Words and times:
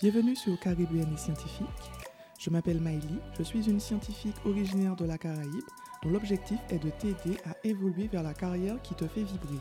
Bienvenue 0.00 0.36
sur 0.36 0.56
Caribéenne 0.60 1.12
et 1.12 1.16
Scientifique. 1.16 1.66
Je 2.38 2.50
m'appelle 2.50 2.80
Maïli, 2.80 3.18
je 3.36 3.42
suis 3.42 3.68
une 3.68 3.80
scientifique 3.80 4.36
originaire 4.44 4.94
de 4.94 5.04
la 5.04 5.18
Caraïbe 5.18 5.64
dont 6.04 6.10
l'objectif 6.10 6.56
est 6.70 6.78
de 6.78 6.90
t'aider 6.90 7.36
à 7.44 7.56
évoluer 7.64 8.06
vers 8.06 8.22
la 8.22 8.32
carrière 8.32 8.80
qui 8.82 8.94
te 8.94 9.08
fait 9.08 9.24
vibrer. 9.24 9.58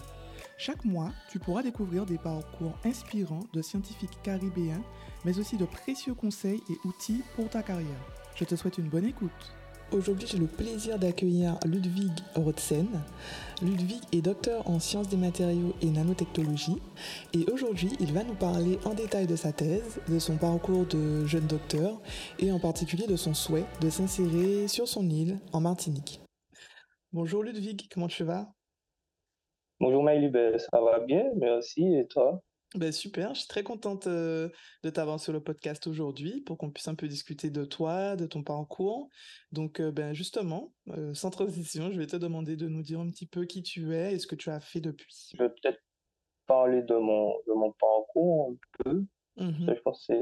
Chaque 0.60 0.86
mois, 0.86 1.12
tu 1.32 1.40
pourras 1.40 1.64
découvrir 1.64 2.06
des 2.06 2.20
parcours 2.20 2.78
inspirants 2.86 3.48
de 3.52 3.64
scientifiques 3.64 4.20
caribéens, 4.22 4.84
mais 5.26 5.40
aussi 5.40 5.58
de 5.58 5.66
précieux 5.66 6.14
conseils 6.14 6.62
et 6.70 6.88
outils 6.88 7.24
pour 7.36 7.50
ta 7.50 7.64
carrière. 7.64 8.06
Je 8.36 8.46
te 8.46 8.56
souhaite 8.56 8.78
une 8.78 8.90
bonne 8.90 9.06
écoute. 9.06 9.56
Aujourd'hui, 9.94 10.28
j'ai 10.28 10.38
le 10.38 10.48
plaisir 10.48 11.00
d'accueillir 11.00 11.58
Ludwig 11.66 12.12
Rotzen. 12.36 12.88
Ludwig 13.62 14.02
est 14.12 14.22
docteur 14.22 14.70
en 14.70 14.80
sciences 14.80 15.08
des 15.08 15.16
matériaux 15.16 15.74
et 15.82 15.86
nanotechnologie. 15.86 16.82
Et 17.34 17.50
aujourd'hui, 17.50 17.92
il 18.02 18.12
va 18.12 18.26
nous 18.26 18.36
parler 18.36 18.80
en 18.84 18.94
détail 18.94 19.28
de 19.28 19.38
sa 19.38 19.54
thèse, 19.54 20.02
de 20.10 20.20
son 20.20 20.36
parcours 20.36 20.86
de 20.88 21.26
jeune 21.26 21.48
docteur 21.48 22.02
et 22.38 22.52
en 22.52 22.60
particulier 22.60 23.08
de 23.08 23.16
son 23.16 23.34
souhait 23.34 23.64
de 23.80 23.90
s'insérer 23.90 24.68
sur 24.68 24.90
son 24.90 25.10
île 25.10 25.40
en 25.54 25.62
Martinique. 25.62 26.20
Bonjour 27.14 27.42
Ludwig, 27.42 27.88
comment 27.90 28.10
tu 28.10 28.26
vas? 28.26 28.46
Bonjour 29.80 30.04
Maïli, 30.04 30.28
ben, 30.28 30.60
ça 30.60 30.82
va 30.82 31.00
bien, 31.00 31.24
merci. 31.38 31.86
Et 31.96 32.08
toi? 32.08 32.42
Ben 32.76 32.92
super, 32.92 33.34
je 33.34 33.40
suis 33.40 33.48
très 33.48 33.64
contente 33.64 34.08
euh, 34.08 34.50
de 34.84 34.90
t'avoir 34.90 35.20
sur 35.20 35.32
le 35.32 35.42
podcast 35.42 35.88
aujourd'hui 35.88 36.42
pour 36.42 36.58
qu'on 36.58 36.70
puisse 36.70 36.88
un 36.90 36.96
peu 36.96 37.08
discuter 37.08 37.50
de 37.50 37.64
toi, 37.64 38.18
de 38.18 38.26
ton 38.26 38.44
parcours. 38.44 39.10
Donc 39.54 39.80
euh, 39.80 39.92
ben 39.92 40.14
justement, 40.14 40.74
euh, 40.90 41.14
sans 41.14 41.30
transition, 41.30 41.92
je 41.92 41.98
vais 41.98 42.08
te 42.08 42.18
demander 42.18 42.58
de 42.58 42.68
nous 42.68 42.82
dire 42.82 43.00
un 43.00 43.10
petit 43.10 43.26
peu 43.26 43.46
qui 43.46 43.64
tu 43.64 43.96
es 43.96 44.14
et 44.14 44.20
ce 44.20 44.28
que 44.28 44.36
tu 44.36 44.50
as 44.50 44.60
fait 44.60 44.82
depuis. 44.82 45.30
Je 45.34 45.44
vais 45.44 45.50
peut-être 45.50 45.82
parler 46.46 46.82
de 46.82 46.96
mon, 46.96 47.30
de 47.48 47.54
mon 47.54 47.72
parcours 47.72 48.52
un 48.52 48.84
peu. 48.84 49.06
Mhm, 49.38 49.74
Je 49.76 49.82
pense 49.82 50.06
que 50.06 50.14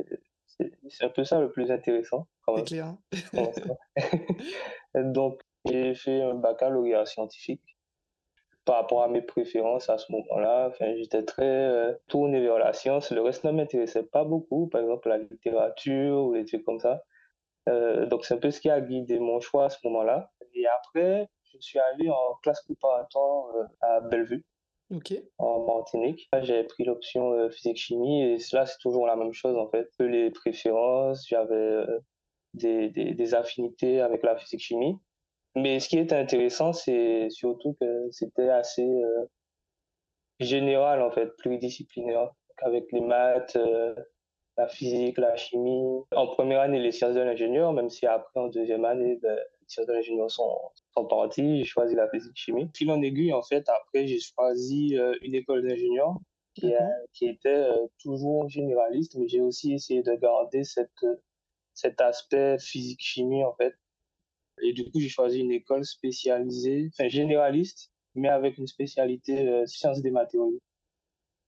c'est, 0.46 1.04
un 1.04 1.09
peu 1.09 1.24
ça 1.24 1.40
le 1.40 1.52
plus 1.52 1.72
intéressant 1.72 2.28
c'est 2.56 2.68
clair. 2.68 2.96
Donc, 4.96 5.42
j'ai 5.66 5.96
fait 5.96 6.22
un 6.22 6.36
baccalauréat 6.36 7.06
scientifique. 7.06 7.75
Par 8.66 8.78
rapport 8.78 9.04
à 9.04 9.08
mes 9.08 9.22
préférences 9.22 9.90
à 9.90 9.98
ce 9.98 10.12
moment-là, 10.12 10.70
enfin, 10.70 10.96
j'étais 10.98 11.24
très 11.24 11.46
euh, 11.46 11.94
tourné 12.08 12.42
vers 12.42 12.58
la 12.58 12.74
science. 12.74 13.12
Le 13.12 13.22
reste 13.22 13.44
ne 13.44 13.52
m'intéressait 13.52 14.04
pas 14.04 14.24
beaucoup, 14.24 14.68
par 14.68 14.82
exemple 14.82 15.08
la 15.10 15.20
littérature 15.20 16.26
ou 16.26 16.34
des 16.34 16.46
trucs 16.46 16.64
comme 16.64 16.80
ça. 16.80 17.04
Euh, 17.70 18.06
donc, 18.08 18.26
c'est 18.26 18.34
un 18.34 18.38
peu 18.38 18.52
ce 18.52 18.60
qui 18.60 18.70
a 18.70 18.82
guidé 18.82 19.20
mon 19.20 19.40
choix 19.40 19.66
à 19.66 19.70
ce 19.70 19.78
moment-là. 19.86 20.32
Et 20.54 20.66
après, 20.68 21.28
je 21.44 21.58
suis 21.60 21.80
allé 21.80 22.10
en 22.10 22.36
classe 22.42 22.64
préparatoire 22.64 23.56
euh, 23.56 23.64
à 23.82 24.02
Bellevue, 24.02 24.44
en 25.38 25.66
Martinique. 25.66 26.28
J'ai 26.42 26.64
pris 26.64 26.86
l'option 26.86 27.34
euh, 27.34 27.50
physique-chimie 27.50 28.24
et 28.24 28.38
là, 28.54 28.66
c'est 28.66 28.78
toujours 28.80 29.06
la 29.08 29.16
même 29.16 29.34
chose 29.34 29.58
en 29.58 29.68
fait. 29.70 29.90
Les 30.00 30.32
préférences, 30.32 31.28
j'avais 31.28 31.86
des, 32.54 32.90
des, 32.90 33.14
des 33.14 33.36
affinités 33.36 34.02
avec 34.02 34.24
la 34.24 34.36
physique-chimie. 34.36 34.98
Mais 35.56 35.80
ce 35.80 35.88
qui 35.88 35.98
était 35.98 36.16
intéressant, 36.16 36.73
c'est 36.73 37.30
surtout 37.30 37.75
que 37.80 38.09
c'était 38.11 38.50
assez 38.50 38.86
euh, 38.86 39.25
général 40.39 41.02
en 41.02 41.12
fait, 41.12 41.36
pluridisciplinaire, 41.38 42.30
avec 42.58 42.92
les 42.92 43.00
maths, 43.00 43.56
euh, 43.56 43.95
la 44.58 44.67
physique, 44.67 45.17
la 45.17 45.36
chimie. 45.38 46.02
En 46.14 46.28
première 46.28 46.59
année, 46.59 46.80
les 46.80 46.92
sciences 46.92 47.16
de 47.16 47.22
l'ingénieur, 47.22 47.72
même 47.72 47.89
si 47.89 48.06
après, 48.06 48.39
en 48.39 48.47
deuxième 48.47 48.84
année, 48.84 49.17
ben, 49.22 49.36
les 49.36 49.67
sciences 49.67 49.88
de 49.88 49.94
l'ingénieur 49.94 50.30
sont, 50.30 50.59
sont 50.94 51.06
parties, 51.06 51.59
j'ai 51.59 51.64
choisi 51.64 51.95
la 51.95 52.09
physique-chimie. 52.09 52.69
Fil 52.75 52.91
en 52.91 53.01
aiguille, 53.01 53.34
en 53.34 53.41
fait, 53.41 53.68
après, 53.69 54.07
j'ai 54.07 54.19
choisi 54.19 54.97
euh, 54.97 55.16
une 55.22 55.35
école 55.35 55.66
d'ingénieur 55.66 56.16
qui, 56.53 56.74
était 57.22 57.68
toujours 58.01 58.47
généraliste, 58.47 59.16
mais 59.18 59.28
j'ai 59.28 59.41
aussi 59.41 59.74
essayé 59.74 60.03
de 60.03 60.13
garder 60.16 60.63
cette, 60.63 61.06
cet 61.74 62.00
aspect 62.00 62.57
physique-chimie, 62.59 63.44
en 63.44 63.53
fait. 63.56 63.75
Et 64.62 64.74
du 64.74 64.86
coup, 64.86 65.00
j'ai 65.00 65.10
choisi 65.10 65.40
une 65.40 65.52
école 65.52 65.86
spécialisée, 65.86 66.90
enfin 66.94 67.10
généraliste, 67.10 67.92
mais 68.16 68.30
avec 68.30 68.58
une 68.58 68.68
spécialité 68.68 69.48
euh, 69.48 69.66
sciences 69.66 70.02
des 70.02 70.12
matériaux. 70.12 70.60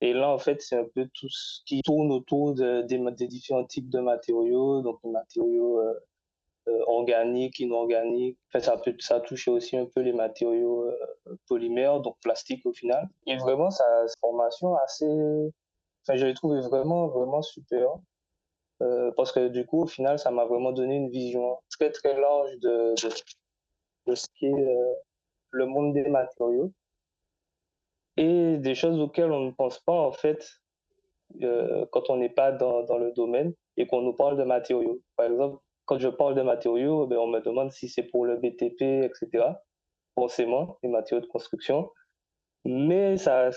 Et 0.01 0.13
là, 0.13 0.29
en 0.29 0.38
fait, 0.38 0.62
c'est 0.62 0.78
un 0.78 0.85
peu 0.85 1.07
tout 1.13 1.29
ce 1.29 1.62
qui 1.66 1.81
tourne 1.81 2.12
autour 2.12 2.53
de- 2.53 2.81
des, 2.84 3.28
différents 3.28 3.66
types 3.66 3.90
de 3.90 4.00
matériaux, 4.00 4.81
donc 4.81 5.00
les 5.03 5.09
matériaux 5.12 5.79
euh, 5.79 5.94
euh, 6.68 6.84
organiques, 6.88 7.59
inorganiques. 7.59 8.38
Enfin, 8.50 8.59
ça 8.63 8.78
peut, 8.78 8.95
ça 9.00 9.19
touche 9.22 9.47
aussi 9.47 9.78
un 9.78 9.85
peu 9.85 10.01
les 10.01 10.13
matériaux 10.13 10.85
polymères, 11.47 12.01
donc 12.01 12.18
plastiques 12.22 12.66
au 12.66 12.74
final. 12.74 13.07
Et 13.25 13.38
vraiment, 13.38 13.69
une 13.69 14.07
formation 14.19 14.75
assez, 14.75 15.07
enfin, 16.03 16.18
je 16.18 16.25
l'ai 16.25 16.34
trouvé 16.34 16.59
vraiment, 16.62 17.07
vraiment 17.07 17.41
super. 17.41 17.97
Euh, 18.81 19.11
parce 19.17 19.31
que 19.31 19.47
du 19.47 19.65
coup, 19.65 19.81
au 19.83 19.88
final, 19.88 20.19
ça 20.19 20.31
m'a 20.31 20.45
vraiment 20.45 20.71
donné 20.71 20.95
une 20.95 21.09
vision 21.09 21.57
très, 21.69 21.91
très 21.91 22.19
large 22.19 22.51
de, 22.59 22.93
de, 24.05 24.15
ce 24.15 24.27
qu'est 24.39 24.53
euh, 24.53 24.93
le 25.51 25.65
monde 25.65 25.93
des 25.93 26.07
matériaux 26.09 26.71
et 28.17 28.57
des 28.57 28.75
choses 28.75 28.99
auxquelles 28.99 29.31
on 29.31 29.45
ne 29.45 29.51
pense 29.51 29.79
pas, 29.79 29.93
en 29.93 30.11
fait, 30.11 30.47
euh, 31.41 31.85
quand 31.91 32.09
on 32.09 32.17
n'est 32.17 32.29
pas 32.29 32.51
dans, 32.51 32.83
dans 32.83 32.97
le 32.97 33.11
domaine 33.11 33.53
et 33.77 33.88
qu'on 33.88 34.01
nous 34.01 34.13
parle 34.13 34.38
de 34.38 34.43
matériaux. 34.43 35.01
Par 35.15 35.27
exemple, 35.27 35.61
quand 35.85 35.99
je 35.99 36.09
parle 36.09 36.35
de 36.35 36.41
matériaux, 36.41 37.07
ben, 37.07 37.17
on 37.17 37.27
me 37.27 37.39
demande 37.39 37.71
si 37.71 37.89
c'est 37.89 38.03
pour 38.03 38.25
le 38.25 38.38
BTP, 38.38 38.81
etc. 38.81 39.45
Forcément, 40.15 40.77
les 40.83 40.89
matériaux 40.89 41.21
de 41.21 41.29
construction. 41.29 41.91
Mais 42.65 43.17
ça, 43.17 43.49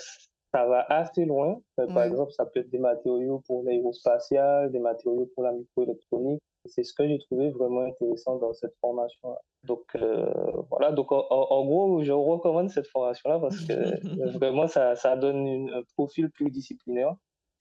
ça 0.53 0.66
va 0.66 0.81
assez 0.88 1.25
loin. 1.25 1.61
Euh, 1.78 1.87
Par 1.87 1.97
Ouais. 1.99 2.06
exemple, 2.09 2.33
ça 2.33 2.44
peut 2.47 2.61
être 2.61 2.71
des 2.71 2.78
matériaux 2.78 3.41
pour 3.47 3.62
l'aérospatial, 3.62 4.71
des 4.72 4.78
matériaux 4.81 5.27
pour 5.34 5.44
la 5.44 5.53
microélectronique. 5.53 6.41
C'est 6.66 6.83
ce 6.84 6.93
que 6.93 7.06
j'ai 7.09 7.19
trouvé 7.19 7.50
vraiment 7.50 7.81
intéressant 7.83 8.37
dans 8.37 8.53
cette 8.53 8.75
formation-là. 8.81 9.38
Donc 9.65 9.84
euh, 9.97 10.27
voilà, 10.71 10.93
donc 10.93 11.11
en, 11.12 11.65
gros, 11.66 12.03
je 12.03 12.12
recommande 12.12 12.69
cette 12.71 12.87
formation-là 12.88 13.38
parce 13.38 13.61
que 13.65 13.72
vraiment, 14.38 14.66
ça, 14.66 14.94
ça 14.97 15.16
donne 15.16 15.47
une- 15.47 15.71
un 15.71 15.83
profil 15.97 16.31
pluridisciplinaire. 16.31 17.15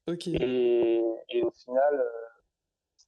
Ok. 0.10 0.28
Et, 0.28 1.02
et 1.30 1.44
au 1.44 1.52
final, 1.52 2.04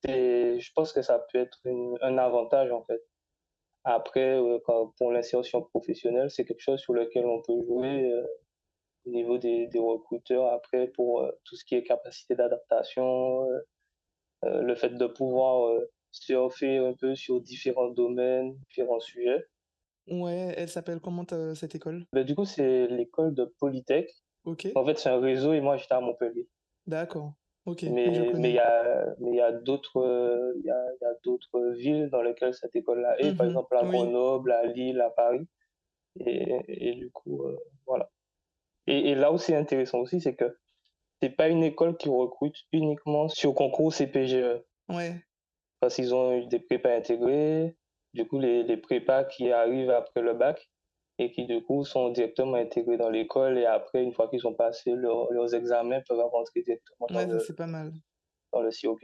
euh, 0.07 0.57
je 0.59 0.71
pense 0.73 0.93
que 0.93 1.01
ça 1.01 1.19
peut 1.31 1.39
être 1.39 1.59
une- 1.65 1.97
un 2.01 2.17
avantage 2.17 2.71
en 2.71 2.83
fait. 2.83 3.01
Après, 3.83 4.39
pour 4.97 5.11
l'insertion 5.11 5.61
professionnelle, 5.63 6.29
c'est 6.29 6.45
quelque 6.45 6.61
chose 6.61 6.79
sur 6.79 6.93
lequel 6.93 7.25
on 7.25 7.41
peut 7.41 7.59
jouer 7.65 8.13
au 9.05 9.09
niveau 9.09 9.37
des, 9.37 9.67
des 9.67 9.79
recruteurs. 9.79 10.51
Après, 10.51 10.87
pour 10.87 11.21
euh, 11.21 11.31
tout 11.43 11.55
ce 11.55 11.65
qui 11.65 11.75
est 11.75 11.83
capacité 11.83 12.35
d'adaptation, 12.35 13.49
euh, 13.49 13.59
euh, 14.45 14.61
le 14.61 14.75
fait 14.75 14.89
de 14.89 15.07
pouvoir 15.07 15.79
surfer 16.11 16.77
un 16.77 16.93
peu 16.93 17.15
sur 17.15 17.39
différents 17.41 17.89
domaines, 17.89 18.57
différents 18.69 18.99
sujets. 18.99 19.45
Ouais, 20.07 20.53
elle 20.57 20.69
s'appelle 20.69 20.99
comment 20.99 21.25
cette 21.55 21.75
école? 21.75 22.05
Ben, 22.11 22.25
du 22.25 22.35
coup, 22.35 22.45
c'est 22.45 22.87
l'école 22.87 23.33
de 23.33 23.45
Polytech. 23.45 24.09
Ok. 24.43 24.67
En 24.75 24.85
fait, 24.85 24.97
c'est 24.97 25.09
un 25.09 25.19
réseau 25.19 25.53
et 25.53 25.61
moi, 25.61 25.77
j'étais 25.77 25.93
à 25.93 26.01
Montpellier. 26.01 26.47
D'accord. 26.87 27.33
Ok. 27.65 27.83
Mais 27.83 28.07
il 28.33 28.51
y 28.51 28.59
a 28.59 29.15
mais 29.19 29.35
y 29.35 29.39
a 29.41 29.51
d'autres 29.51 30.53
il 30.57 30.65
y 30.65 30.71
a, 30.71 30.85
il 30.99 31.03
y 31.03 31.05
a 31.05 31.13
d'autres 31.23 31.69
villes 31.77 32.09
dans 32.09 32.23
lesquelles 32.23 32.55
cette 32.55 32.75
école-là 32.75 33.19
est, 33.19 33.35
par 33.37 33.45
Mhm. 33.45 33.51
exemple 33.51 33.75
à 33.77 33.83
Oui. 33.83 33.91
Grenoble, 33.91 34.51
à 34.51 34.65
Lille, 34.65 34.99
à 34.99 35.11
Paris. 35.11 35.47
Et, 36.19 36.89
et 36.89 36.95
du 36.95 37.11
coup, 37.11 37.43
euh, 37.43 37.57
voilà. 37.85 38.09
Et, 38.91 39.11
et 39.11 39.15
là 39.15 39.31
où 39.31 39.37
c'est 39.37 39.55
intéressant 39.55 39.99
aussi, 39.99 40.19
c'est 40.21 40.35
que 40.35 40.57
c'est 41.21 41.29
pas 41.29 41.47
une 41.47 41.63
école 41.63 41.97
qui 41.97 42.09
recrute 42.09 42.55
uniquement 42.71 43.27
sur 43.29 43.53
concours 43.53 43.93
CPGE. 43.93 44.61
Ouais. 44.89 45.15
Parce 45.79 45.95
qu'ils 45.95 46.13
ont 46.13 46.37
eu 46.37 46.45
des 46.47 46.59
prépas 46.59 46.93
intégrés, 46.95 47.75
du 48.13 48.27
coup, 48.27 48.39
les, 48.39 48.63
les 48.63 48.77
prépas 48.77 49.23
qui 49.23 49.51
arrivent 49.51 49.91
après 49.91 50.21
le 50.21 50.33
bac 50.33 50.69
et 51.17 51.31
qui, 51.31 51.45
du 51.45 51.61
coup, 51.63 51.85
sont 51.85 52.09
directement 52.09 52.55
intégrés 52.55 52.97
dans 52.97 53.09
l'école 53.09 53.57
et 53.57 53.65
après, 53.65 54.03
une 54.03 54.11
fois 54.13 54.27
qu'ils 54.29 54.45
ont 54.47 54.53
passé 54.53 54.91
leur- 54.95 55.31
leurs 55.31 55.53
examens, 55.55 56.01
peuvent 56.07 56.19
rentrer 56.19 56.61
directement 56.63 57.07
dans 57.09 57.15
Ouais, 57.15 57.39
ça 57.39 57.45
le, 57.49 57.55
pas 57.55 57.67
mal. 57.67 57.93
dans 58.51 58.61
le 58.61 58.69
COP. 58.71 58.99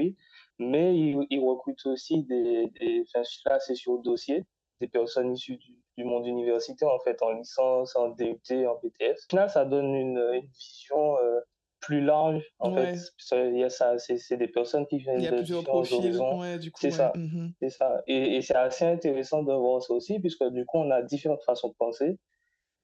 Mais 0.59 0.95
ils, 0.97 1.25
ils 1.29 1.39
recrutent 1.39 1.85
aussi 1.85 2.23
des, 2.23 2.67
des 2.79 3.03
enfin, 3.07 3.23
là, 3.45 3.59
c'est 3.59 3.75
sur 3.75 3.99
dossier, 3.99 4.43
des 4.79 4.87
personnes 4.87 5.33
issues 5.33 5.57
du, 5.57 5.75
du 5.97 6.03
monde 6.03 6.25
universitaire, 6.27 6.89
en 6.89 6.99
fait, 6.99 7.21
en 7.21 7.31
licence, 7.31 7.95
en 7.95 8.09
DUT, 8.09 8.67
en 8.67 8.75
BTS. 8.75 9.33
Là, 9.33 9.47
ça 9.47 9.65
donne 9.65 9.93
une, 9.95 10.17
une 10.17 10.47
vision 10.47 11.17
euh, 11.17 11.39
plus 11.79 12.01
large, 12.01 12.43
en 12.59 12.73
fait. 12.73 12.93
Ouais. 13.31 13.49
Il 13.51 13.57
y 13.59 13.63
a 13.63 13.69
ça, 13.69 13.97
c'est 13.99 14.37
des 14.37 14.47
personnes 14.47 14.85
qui 14.87 14.97
Il 14.97 15.01
viennent 15.03 15.21
y 15.21 15.27
a 15.27 15.31
de 15.31 15.37
plusieurs 15.37 15.63
profils. 15.63 16.17
Ouais, 16.19 16.57
du 16.59 16.71
coup, 16.71 16.79
C'est 16.81 16.87
ouais. 16.87 16.93
ça. 16.93 17.11
Mhm. 17.15 17.53
C'est 17.61 17.69
ça. 17.69 18.01
Et, 18.07 18.35
et 18.37 18.41
c'est 18.41 18.55
assez 18.55 18.85
intéressant 18.85 19.43
de 19.43 19.53
voir 19.53 19.81
ça 19.81 19.93
aussi, 19.93 20.19
puisque 20.19 20.43
du 20.49 20.65
coup, 20.65 20.77
on 20.77 20.91
a 20.91 21.01
différentes 21.01 21.43
façons 21.43 21.69
de 21.69 21.75
penser, 21.75 22.17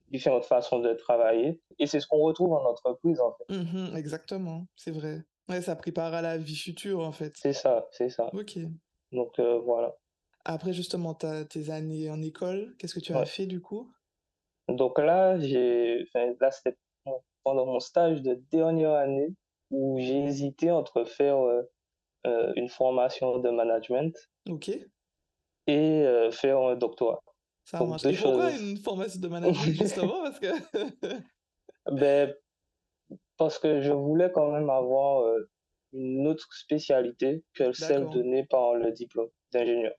différentes 0.10 0.46
façons 0.46 0.80
de 0.80 0.94
travailler. 0.94 1.60
Et 1.80 1.88
c'est 1.88 2.00
ce 2.00 2.08
qu'on 2.08 2.20
retrouve 2.20 2.54
en 2.54 2.66
entreprise, 2.66 3.20
en 3.20 3.34
fait. 3.34 3.54
Mhm, 3.56 3.96
exactement, 3.96 4.66
c'est 4.76 4.92
vrai. 4.92 5.24
Ouais, 5.50 5.62
ça 5.62 5.76
prépare 5.76 6.14
à 6.14 6.22
la 6.22 6.38
vie 6.38 6.56
future, 6.56 7.00
en 7.02 7.12
fait. 7.12 7.34
C'est 7.36 7.54
ça, 7.54 7.88
c'est 7.92 8.10
ça. 8.10 8.30
Ok. 8.34 8.58
Donc, 9.12 9.38
euh, 9.40 9.60
voilà. 9.60 9.96
Après, 10.46 10.74
justement, 10.74 11.14
t'as 11.14 11.46
tes 11.46 11.70
années 11.70 12.10
en 12.10 12.22
école, 12.22 12.76
qu'est-ce 12.78 12.94
que 12.96 13.00
tu 13.00 13.14
as 13.14 13.20
Ouais. 13.20 13.26
fait 13.26 13.46
du 13.46 13.62
coup? 13.62 13.92
Donc 14.68 15.00
là, 15.00 15.40
j'ai, 15.40 16.06
enfin, 16.08 16.34
là, 16.40 16.52
c'était 16.52 16.78
pendant 17.44 17.66
mon 17.66 17.80
stage 17.80 18.22
de 18.22 18.36
dernière 18.52 18.94
année 18.94 19.34
où 19.72 19.98
j'ai 20.00 20.24
hésité 20.24 20.72
entre 20.72 21.04
faire 21.04 21.38
euh, 21.38 22.54
une 22.56 22.70
formation 22.70 23.40
de 23.40 23.50
management. 23.50 24.16
Ok. 24.50 24.70
Et 25.68 26.06
faire 26.32 26.60
un 26.60 26.76
doctorat. 26.76 27.22
Ça 27.66 27.84
marche. 27.84 28.06
Et 28.06 28.18
pourquoi 28.18 28.52
une 28.52 28.78
formation 28.78 29.20
de 29.22 29.28
management 29.30 29.74
justement? 29.74 30.24
Parce 30.24 30.40
que 30.40 30.48
ben, 31.92 32.36
parce 33.38 33.60
que 33.60 33.82
je 33.82 33.92
voulais 33.92 34.32
quand 34.32 34.52
même 34.52 34.70
avoir 34.70 35.26
une 35.94 36.28
autre 36.28 36.48
spécialité 36.54 37.44
que 37.54 37.72
celle 37.72 38.10
donnée 38.10 38.46
par 38.46 38.76
le 38.76 38.92
diplôme 38.92 39.30
d'ingénieur 39.52 39.94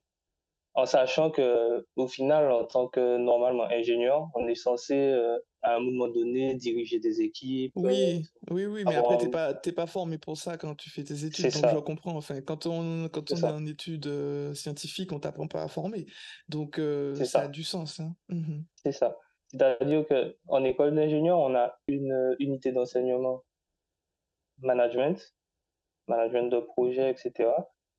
en 0.74 0.86
sachant 0.86 1.30
que 1.30 1.86
au 1.96 2.08
final, 2.08 2.50
en 2.50 2.64
tant 2.64 2.88
que 2.88 3.16
normalement 3.16 3.64
ingénieur, 3.64 4.28
on 4.34 4.48
est 4.48 4.56
censé 4.56 4.94
euh, 4.94 5.38
à 5.62 5.76
un 5.76 5.80
moment 5.80 6.08
donné 6.08 6.54
diriger 6.54 6.98
des 6.98 7.20
équipes. 7.20 7.72
Oui, 7.76 8.22
euh, 8.50 8.54
oui, 8.54 8.66
oui, 8.66 8.84
mais 8.84 8.96
après 8.96 9.18
t'es 9.18 9.28
pas 9.28 9.54
pas 9.54 9.86
formé 9.86 10.18
pour 10.18 10.36
ça 10.36 10.56
quand 10.56 10.74
tu 10.74 10.90
fais 10.90 11.04
tes 11.04 11.24
études, 11.24 11.52
donc 11.52 11.70
je 11.70 11.78
comprends. 11.78 12.16
Enfin, 12.16 12.40
quand 12.40 12.66
on 12.66 13.08
quand 13.08 13.30
on 13.32 13.36
est, 13.36 13.44
en 13.44 13.66
études 13.66 14.08
euh, 14.08 14.52
scientifiques, 14.54 15.12
on 15.12 15.20
t'apprend 15.20 15.46
pas 15.46 15.62
à 15.62 15.68
former, 15.68 16.06
donc 16.48 16.80
ça, 17.22 17.42
a 17.42 17.48
du 17.48 17.62
sens. 17.62 18.00
Hein. 18.00 18.14
Mmh 18.28 18.62
C'est 18.82 18.92
ça. 18.92 19.16
C'est-à-dire 19.48 20.04
que 20.08 20.36
en 20.48 20.64
école 20.64 20.96
d'ingénieur, 20.96 21.38
on 21.38 21.54
a 21.54 21.78
une 21.86 22.34
unité 22.40 22.72
d'enseignement 22.72 23.44
management, 24.58 25.34
management 26.08 26.50
de 26.50 26.58
projet, 26.58 27.10
etc 27.10 27.50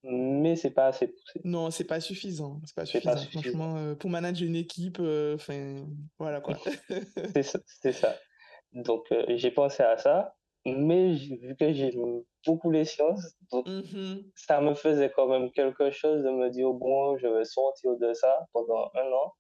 mais 0.08 0.56
c'est 0.56 0.72
pas 0.72 0.88
assez 0.88 1.08
poussé. 1.08 1.42
Non, 1.44 1.72
c'est 1.72 1.84
pas 1.84 2.00
suffisant. 2.00 2.62
C'est 2.66 2.76
pas 2.76 2.86
suffisant. 2.86 3.18
Franchement, 3.32 3.76
euh, 3.78 3.96
pour 3.96 4.10
manager 4.10 4.48
une 4.48 4.56
équipe, 4.56 4.98
euh, 5.00 5.36
enfin, 5.36 5.86
voilà 6.20 6.42
quoi. 6.42 6.58
c'est 7.82 7.92
ça, 7.92 8.16
Donc, 8.74 9.12
euh, 9.12 9.26
j'ai 9.30 9.52
pensé 9.52 9.82
à 9.82 9.98
ça, 9.98 10.36
mais 10.66 11.14
vu 11.14 11.56
que 11.60 11.74
j'aime 11.74 12.22
beaucoup 12.46 12.70
les 12.70 12.86
sciences, 12.86 13.36
donc 13.52 13.68
mmh 13.68 14.22
ça 14.36 14.62
me 14.62 14.76
faisait 14.76 15.12
quand 15.12 15.28
même 15.28 15.52
quelque 15.52 15.90
chose 15.90 16.24
de 16.24 16.30
me 16.30 16.50
dire, 16.50 16.72
bon, 16.72 17.18
je 17.18 17.28
vais 17.28 17.46
sortir 17.46 17.98
de 17.98 18.14
ça 18.14 18.48
pendant 18.54 18.92
un 18.94 19.12
an. 19.12 19.34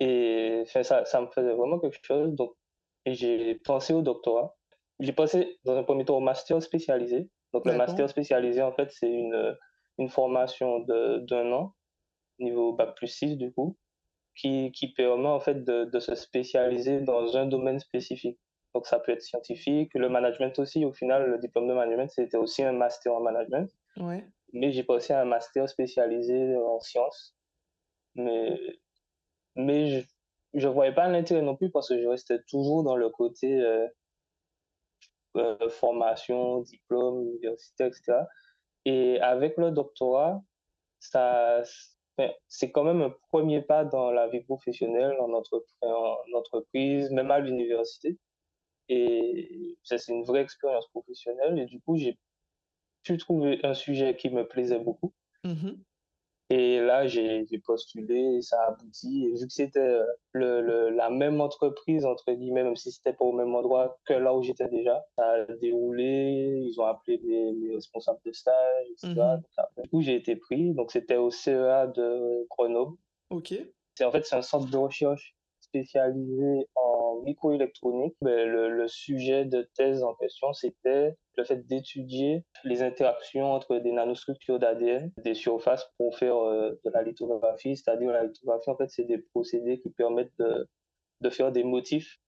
Et 0.00 0.62
ça, 0.66 1.04
ça 1.04 1.20
me 1.20 1.26
faisait 1.26 1.54
vraiment 1.54 1.80
quelque 1.80 1.98
chose. 2.02 2.32
Donc, 2.34 2.52
j'ai 3.06 3.56
pensé 3.56 3.92
au 3.92 4.02
doctorat. 4.02 4.56
J'ai 5.00 5.12
pensé 5.12 5.58
dans 5.64 5.76
un 5.76 5.82
premier 5.82 6.04
temps 6.04 6.16
au 6.16 6.20
master 6.20 6.62
spécialisé 6.62 7.28
donc, 7.52 7.64
le 7.64 7.76
master 7.76 8.08
spécialisé, 8.08 8.62
en 8.62 8.72
fait, 8.72 8.90
c'est 8.90 9.10
une, 9.10 9.56
une 9.98 10.08
formation 10.08 10.80
d'un 10.80 11.52
an, 11.52 11.74
niveau 12.38 12.72
Bac 12.72 12.94
plus 12.96 13.08
6, 13.08 13.36
du 13.36 13.52
coup, 13.52 13.76
qui, 14.36 14.70
qui 14.72 14.92
permet, 14.92 15.28
en 15.28 15.40
fait, 15.40 15.64
de, 15.64 15.84
de, 15.86 16.00
se 16.00 16.14
spécialiser 16.14 17.00
dans 17.00 17.36
un 17.36 17.46
domaine 17.46 17.80
spécifique. 17.80 18.38
Donc, 18.74 18.86
ça 18.86 18.98
peut 19.00 19.12
être 19.12 19.22
scientifique, 19.22 19.94
le 19.94 20.08
management 20.08 20.58
aussi. 20.58 20.84
Au 20.84 20.92
final, 20.92 21.30
le 21.30 21.38
diplôme 21.38 21.68
de 21.68 21.74
management, 21.74 22.10
c'était 22.10 22.36
aussi 22.36 22.62
un 22.62 22.72
master 22.72 23.14
en 23.14 23.20
management. 23.20 23.70
Ouais. 23.96 24.24
Mais 24.52 24.72
j'ai 24.72 24.84
passé 24.84 25.14
un 25.14 25.24
master 25.24 25.68
spécialisé 25.68 26.54
en 26.56 26.80
sciences. 26.80 27.34
Mais, 28.14 28.58
mais 29.56 30.04
je 30.54 30.68
ne 30.68 30.72
voyais 30.72 30.94
pas 30.94 31.08
l'intérêt 31.08 31.42
non 31.42 31.56
plus 31.56 31.70
parce 31.70 31.88
que 31.88 32.00
je 32.00 32.06
restais 32.06 32.40
toujours 32.48 32.82
dans 32.82 32.96
le 32.96 33.08
côté 33.10 33.60
euh, 33.60 33.86
euh, 35.36 35.68
formation, 35.68 36.60
diplôme, 36.60 37.22
université, 37.22 37.86
etc. 37.86 38.20
Et 38.84 39.20
avec 39.20 39.56
le 39.56 39.70
doctorat, 39.70 40.42
ça, 41.00 41.62
c'est 42.48 42.70
quand 42.72 42.84
même 42.84 43.02
un 43.02 43.14
premier 43.28 43.62
pas 43.62 43.84
dans 43.84 44.10
la 44.10 44.28
vie 44.28 44.40
professionnelle, 44.40 45.16
en, 45.20 45.32
entreprise, 45.32 47.10
même 47.10 47.30
à 47.30 47.38
l'université. 47.38 48.18
Et 48.88 49.76
c'est 49.82 50.08
une 50.08 50.24
vraie 50.24 50.40
expérience 50.40 50.88
professionnelle. 50.88 51.58
Et 51.58 51.66
du 51.66 51.80
coup, 51.80 51.96
j'ai 51.96 52.18
pu 53.02 53.18
trouver 53.18 53.60
un 53.64 53.74
sujet 53.74 54.16
qui 54.16 54.30
me 54.30 54.46
plaisait 54.46 54.80
beaucoup. 54.80 55.12
Mmh 55.44 55.72
et 56.50 56.80
là, 56.80 57.06
j'ai 57.06 57.46
postulé, 57.64 58.40
ça 58.40 58.62
a 58.62 58.68
abouti. 58.68 59.26
Et 59.26 59.34
vu 59.38 59.46
que 59.46 59.52
c'était 59.52 59.80
euh, 59.80 60.04
le, 60.32 60.88
la 60.90 61.10
même 61.10 61.42
entreprise, 61.42 62.06
entre 62.06 62.32
guillemets, 62.32 62.64
même 62.64 62.76
si 62.76 62.90
c'était 62.90 63.12
pas 63.12 63.26
au 63.26 63.32
même 63.32 63.54
endroit 63.54 63.98
que 64.06 64.14
là 64.14 64.34
où 64.34 64.42
j'étais 64.42 64.68
déjà, 64.68 65.04
ça 65.16 65.24
a 65.24 65.44
déroulé. 65.56 66.62
Ils 66.64 66.80
ont 66.80 66.86
appelé 66.86 67.20
mes, 67.22 67.74
responsables 67.74 68.20
de 68.24 68.32
stage, 68.32 68.86
etc. 68.92 69.14
Mhm. 69.14 69.82
du 69.82 69.88
coup, 69.90 70.00
j'ai 70.00 70.14
été 70.14 70.36
pris. 70.36 70.72
Donc, 70.72 70.90
c'était 70.90 71.16
au 71.16 71.30
CEA 71.30 71.86
de 71.86 72.46
Grenoble. 72.50 72.96
OK. 73.28 73.54
En 74.00 74.10
fait, 74.10 74.24
c'est 74.24 74.36
un 74.36 74.42
centre 74.42 74.70
de 74.70 74.76
recherche 74.76 75.34
spécialisé 75.68 76.66
en 76.74 77.20
microélectronique. 77.24 78.14
Ben, 78.20 78.48
le, 78.48 78.70
le 78.70 78.88
sujet 78.88 79.44
de 79.44 79.68
thèse 79.74 80.02
en 80.02 80.14
question, 80.14 80.52
c'était 80.52 81.14
le 81.36 81.44
fait 81.44 81.66
d'étudier 81.66 82.44
les 82.64 82.82
interactions 82.82 83.52
entre 83.52 83.78
des 83.78 83.92
nanostructures 83.92 84.58
d'ADN, 84.58 85.12
des 85.24 85.34
surfaces 85.34 85.88
pour 85.96 86.16
faire 86.18 86.36
euh, 86.36 86.72
de 86.84 86.90
la 86.90 87.02
lithographie, 87.02 87.76
c'est-à-dire 87.76 88.10
la 88.10 88.24
lithographie, 88.24 88.70
en 88.70 88.76
fait, 88.76 88.90
c'est 88.90 89.04
des 89.04 89.18
procédés 89.18 89.80
qui 89.80 89.90
permettent 89.90 90.36
de, 90.38 90.68
de 91.20 91.30
faire 91.30 91.52
des 91.52 91.64
motifs 91.64 92.18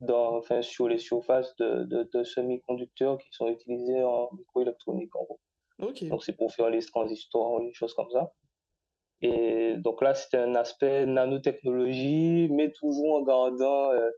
dans, 0.00 0.36
enfin, 0.36 0.62
sur 0.62 0.88
les 0.88 0.98
surfaces 0.98 1.54
de, 1.56 1.84
de, 1.84 2.24
semi-conducteurs 2.24 3.18
qui 3.18 3.28
sont 3.32 3.48
utilisés 3.48 4.02
en 4.02 4.28
microélectronique, 4.36 5.14
en 5.16 5.24
gros. 5.24 5.40
Donc, 5.78 6.24
c'est 6.24 6.36
pour 6.36 6.52
faire 6.52 6.70
les 6.70 6.84
transistors, 6.84 7.60
les 7.60 7.72
choses 7.72 7.94
comme 7.94 8.10
ça. 8.10 8.32
Et 9.20 9.76
donc 9.78 10.02
là, 10.02 10.14
c'était 10.14 10.38
un 10.38 10.54
aspect 10.54 11.06
nanotechnologie, 11.06 12.48
mais 12.50 12.70
toujours 12.72 13.16
en 13.16 13.22
gardant 13.22 13.90
euh, 13.92 14.10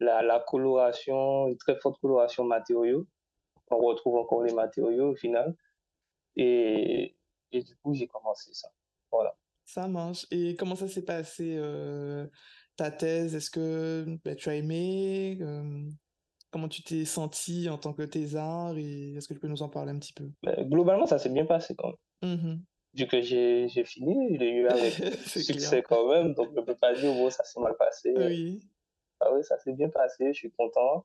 la, 0.00 0.22
la, 0.22 0.40
coloration, 0.40 1.48
une 1.48 1.56
très 1.56 1.76
forte 1.80 1.98
coloration 2.00 2.44
matériaux 2.44 3.06
on 3.70 3.78
retrouve 3.78 4.16
encore 4.16 4.42
les 4.42 4.52
matériaux 4.52 5.10
au 5.10 5.14
final. 5.14 5.54
Et, 6.36 7.16
et 7.52 7.62
du 7.62 7.76
coup, 7.76 7.94
j'ai 7.94 8.06
commencé 8.06 8.52
ça. 8.52 8.68
Voilà. 9.10 9.34
Ça 9.64 9.88
marche. 9.88 10.26
Et 10.30 10.56
comment 10.56 10.76
ça 10.76 10.88
s'est 10.88 11.04
passé 11.04 11.56
euh, 11.56 12.26
ta 12.76 12.90
thèse? 12.90 13.34
Est-ce 13.34 13.50
que 13.50 14.04
ben, 14.24 14.34
tu 14.36 14.48
as 14.48 14.56
aimé 14.56 15.38
euh, 15.40 15.88
Comment 16.50 16.68
tu 16.68 16.82
t'es 16.82 17.04
senti 17.04 17.68
en 17.68 17.78
tant 17.78 17.92
que 17.92 18.02
thésard 18.02 18.76
Et 18.76 19.14
est-ce 19.14 19.28
que 19.28 19.34
tu 19.34 19.40
peux 19.40 19.48
nous 19.48 19.62
en 19.62 19.68
parler 19.68 19.92
un 19.92 19.98
petit 19.98 20.12
peu? 20.12 20.30
Ben, 20.42 20.68
Globalement, 20.68 21.06
ça 21.06 21.18
s'est 21.18 21.30
bien 21.30 21.46
passé 21.46 21.74
quand 21.76 21.94
même. 22.22 22.36
Mmh 22.36 22.62
du 22.94 23.08
que 23.08 23.20
j'ai 23.20 23.68
fini, 23.84 24.38
j'ai 24.38 24.50
eu 24.50 24.68
avec 24.68 24.92
succès 25.26 25.82
quand 25.82 26.08
même, 26.08 26.34
donc 26.34 26.50
je 26.54 26.60
ne 26.60 26.64
peux 26.64 26.76
pas 26.76 26.94
dire, 26.94 27.12
bon, 27.12 27.28
ça 27.30 27.44
s'est 27.44 27.60
mal 27.60 27.76
passé. 27.76 28.14
Oui. 28.16 28.60
Ah 29.20 29.32
oui, 29.32 29.44
ça 29.44 29.58
s'est 29.58 29.72
bien 29.72 29.88
passé, 29.88 30.32
je 30.32 30.38
suis 30.38 30.52
content. 30.52 31.04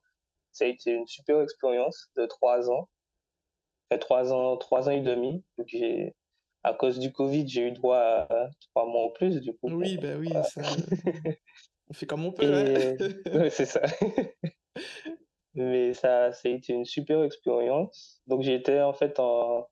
Ça 0.51 0.65
a 0.65 0.67
été 0.67 0.91
une 0.91 1.07
super 1.07 1.41
expérience 1.41 2.09
de 2.15 2.25
trois 2.25 2.69
ans. 2.69 2.89
trois 3.99 4.33
ans, 4.33 4.57
trois 4.57 4.87
ans 4.87 4.91
et 4.91 5.01
demi. 5.01 5.43
j'ai, 5.65 6.15
à 6.63 6.73
cause 6.73 6.99
du 6.99 7.11
Covid, 7.11 7.47
j'ai 7.47 7.67
eu 7.67 7.71
droit 7.71 7.97
à 7.97 8.49
trois 8.71 8.85
mois 8.85 9.05
en 9.05 9.09
plus, 9.09 9.41
du 9.41 9.53
coup. 9.53 9.69
Oui, 9.69 9.97
ben 9.97 10.19
oui, 10.19 10.29
ça, 10.43 10.61
on 11.89 11.93
fait 11.93 12.05
comme 12.05 12.25
on 12.25 12.31
peut. 12.31 12.45
Hein. 12.45 12.95
oui, 13.33 13.51
c'est 13.51 13.65
ça. 13.65 13.81
Mais 15.53 15.93
ça, 15.93 16.31
ça 16.31 16.47
a 16.47 16.51
été 16.51 16.73
une 16.73 16.85
super 16.85 17.23
expérience. 17.23 18.21
Donc, 18.27 18.41
j'étais 18.41 18.81
en 18.81 18.93
fait 18.93 19.19
en, 19.19 19.67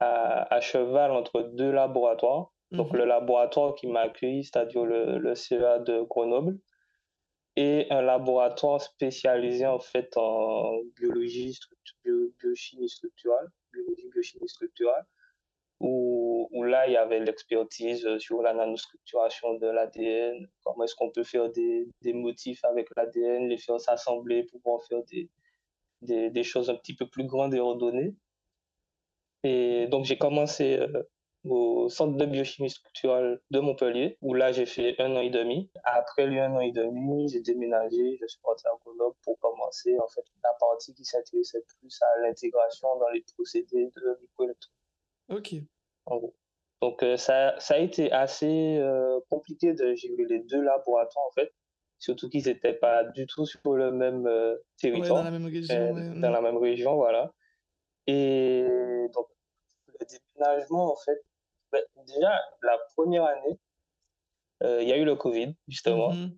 à, 0.00 0.54
à, 0.54 0.60
cheval 0.60 1.12
entre 1.12 1.42
deux 1.42 1.70
laboratoires. 1.70 2.52
Donc, 2.70 2.92
mhm. 2.92 2.98
le 2.98 3.04
laboratoire 3.04 3.74
qui 3.74 3.86
m'a 3.86 4.00
accueilli, 4.00 4.44
c'est-à-dire 4.44 4.84
le, 4.84 5.18
le 5.18 5.34
CEA 5.34 5.78
de 5.80 6.02
Grenoble, 6.02 6.58
et 7.56 7.86
un 7.90 8.00
laboratoire 8.00 8.80
spécialisé 8.80 9.66
en 9.66 9.80
fait 9.80 10.16
en 10.16 10.78
biologie, 10.96 11.58
biochimie 12.40 12.88
structurale, 12.88 13.48
biologie, 13.72 14.08
biochimie 14.12 14.48
structurale, 14.48 15.04
où, 15.80 16.48
où 16.52 16.62
là 16.62 16.86
il 16.86 16.92
y 16.92 16.96
avait 16.96 17.20
l'expertise 17.20 18.06
sur 18.18 18.42
la 18.42 18.54
nanostructuration 18.54 19.54
de 19.54 19.66
l'ADN, 19.66 20.48
comment 20.62 20.84
est-ce 20.84 20.94
qu'on 20.94 21.10
peut 21.10 21.24
faire 21.24 21.50
des, 21.50 21.88
des 22.02 22.12
motifs 22.12 22.64
avec 22.64 22.88
l'ADN, 22.96 23.48
les 23.48 23.58
faire 23.58 23.80
s'assembler 23.80 24.44
pour 24.44 24.60
pouvoir 24.60 24.84
faire 24.84 25.02
des, 25.04 25.28
des, 26.02 26.30
des, 26.30 26.42
choses 26.42 26.70
un 26.70 26.76
petit 26.76 26.94
peu 26.94 27.06
plus 27.06 27.24
grandes 27.24 27.54
et 27.54 27.60
ordonnées. 27.60 28.14
Et 29.44 29.86
donc 29.88 30.04
j'ai 30.04 30.18
commencé 30.18 30.78
euh, 30.78 31.02
au 31.44 31.88
centre 31.88 32.16
de 32.16 32.26
biochimie 32.26 32.70
structurale 32.70 33.40
de 33.50 33.60
Montpellier, 33.60 34.18
où 34.20 34.34
là 34.34 34.52
j'ai 34.52 34.66
fait 34.66 35.00
un 35.00 35.16
an 35.16 35.20
et 35.20 35.30
demi. 35.30 35.70
Après 35.84 36.26
lui 36.26 36.38
un 36.38 36.54
an 36.54 36.60
et 36.60 36.72
demi, 36.72 37.28
j'ai 37.28 37.40
déménagé, 37.40 38.18
je 38.20 38.26
suis 38.26 38.40
parti 38.42 38.66
à 38.66 38.72
Grenoble 38.84 39.16
pour 39.24 39.38
commencer 39.38 39.98
en 39.98 40.08
fait 40.08 40.24
la 40.42 40.52
partie 40.60 40.94
qui 40.94 41.04
s'intéressait 41.04 41.64
plus 41.80 41.98
à 42.02 42.20
l'intégration 42.22 42.88
dans 42.98 43.08
les 43.08 43.24
procédés 43.34 43.90
de 43.96 44.18
microélectronique. 44.20 44.76
Ok. 45.30 45.54
En 46.06 46.18
gros. 46.18 46.34
Donc 46.82 47.02
euh, 47.02 47.16
ça, 47.16 47.54
ça 47.58 47.74
a 47.74 47.78
été 47.78 48.10
assez 48.10 48.78
euh, 48.78 49.20
compliqué 49.28 49.74
de 49.74 49.94
gérer 49.94 50.24
les 50.28 50.40
deux 50.40 50.62
laboratoires 50.62 51.26
en 51.26 51.32
fait, 51.32 51.52
surtout 51.98 52.28
qu'ils 52.30 52.46
n'étaient 52.46 52.72
pas 52.72 53.04
du 53.04 53.26
tout 53.26 53.44
sur 53.44 53.74
le 53.74 53.92
même 53.92 54.26
euh, 54.26 54.56
territoire. 54.78 55.18
dans 55.18 55.24
la 55.24 55.30
même 55.30 55.46
région. 55.46 56.20
dans 56.20 56.30
la 56.30 56.40
même 56.40 56.56
région, 56.56 56.96
voilà. 56.96 57.32
Et 58.06 58.66
donc 59.14 59.26
le 59.86 60.06
déménagement 60.06 60.92
en 60.92 60.96
fait 60.96 61.22
ben, 61.72 61.82
déjà, 62.06 62.32
la 62.62 62.78
première 62.94 63.24
année, 63.24 63.58
euh, 64.62 64.82
il 64.82 64.88
y 64.88 64.92
a 64.92 64.96
eu 64.96 65.04
le 65.04 65.14
Covid, 65.14 65.54
justement. 65.68 66.12
Mm-hmm. 66.12 66.36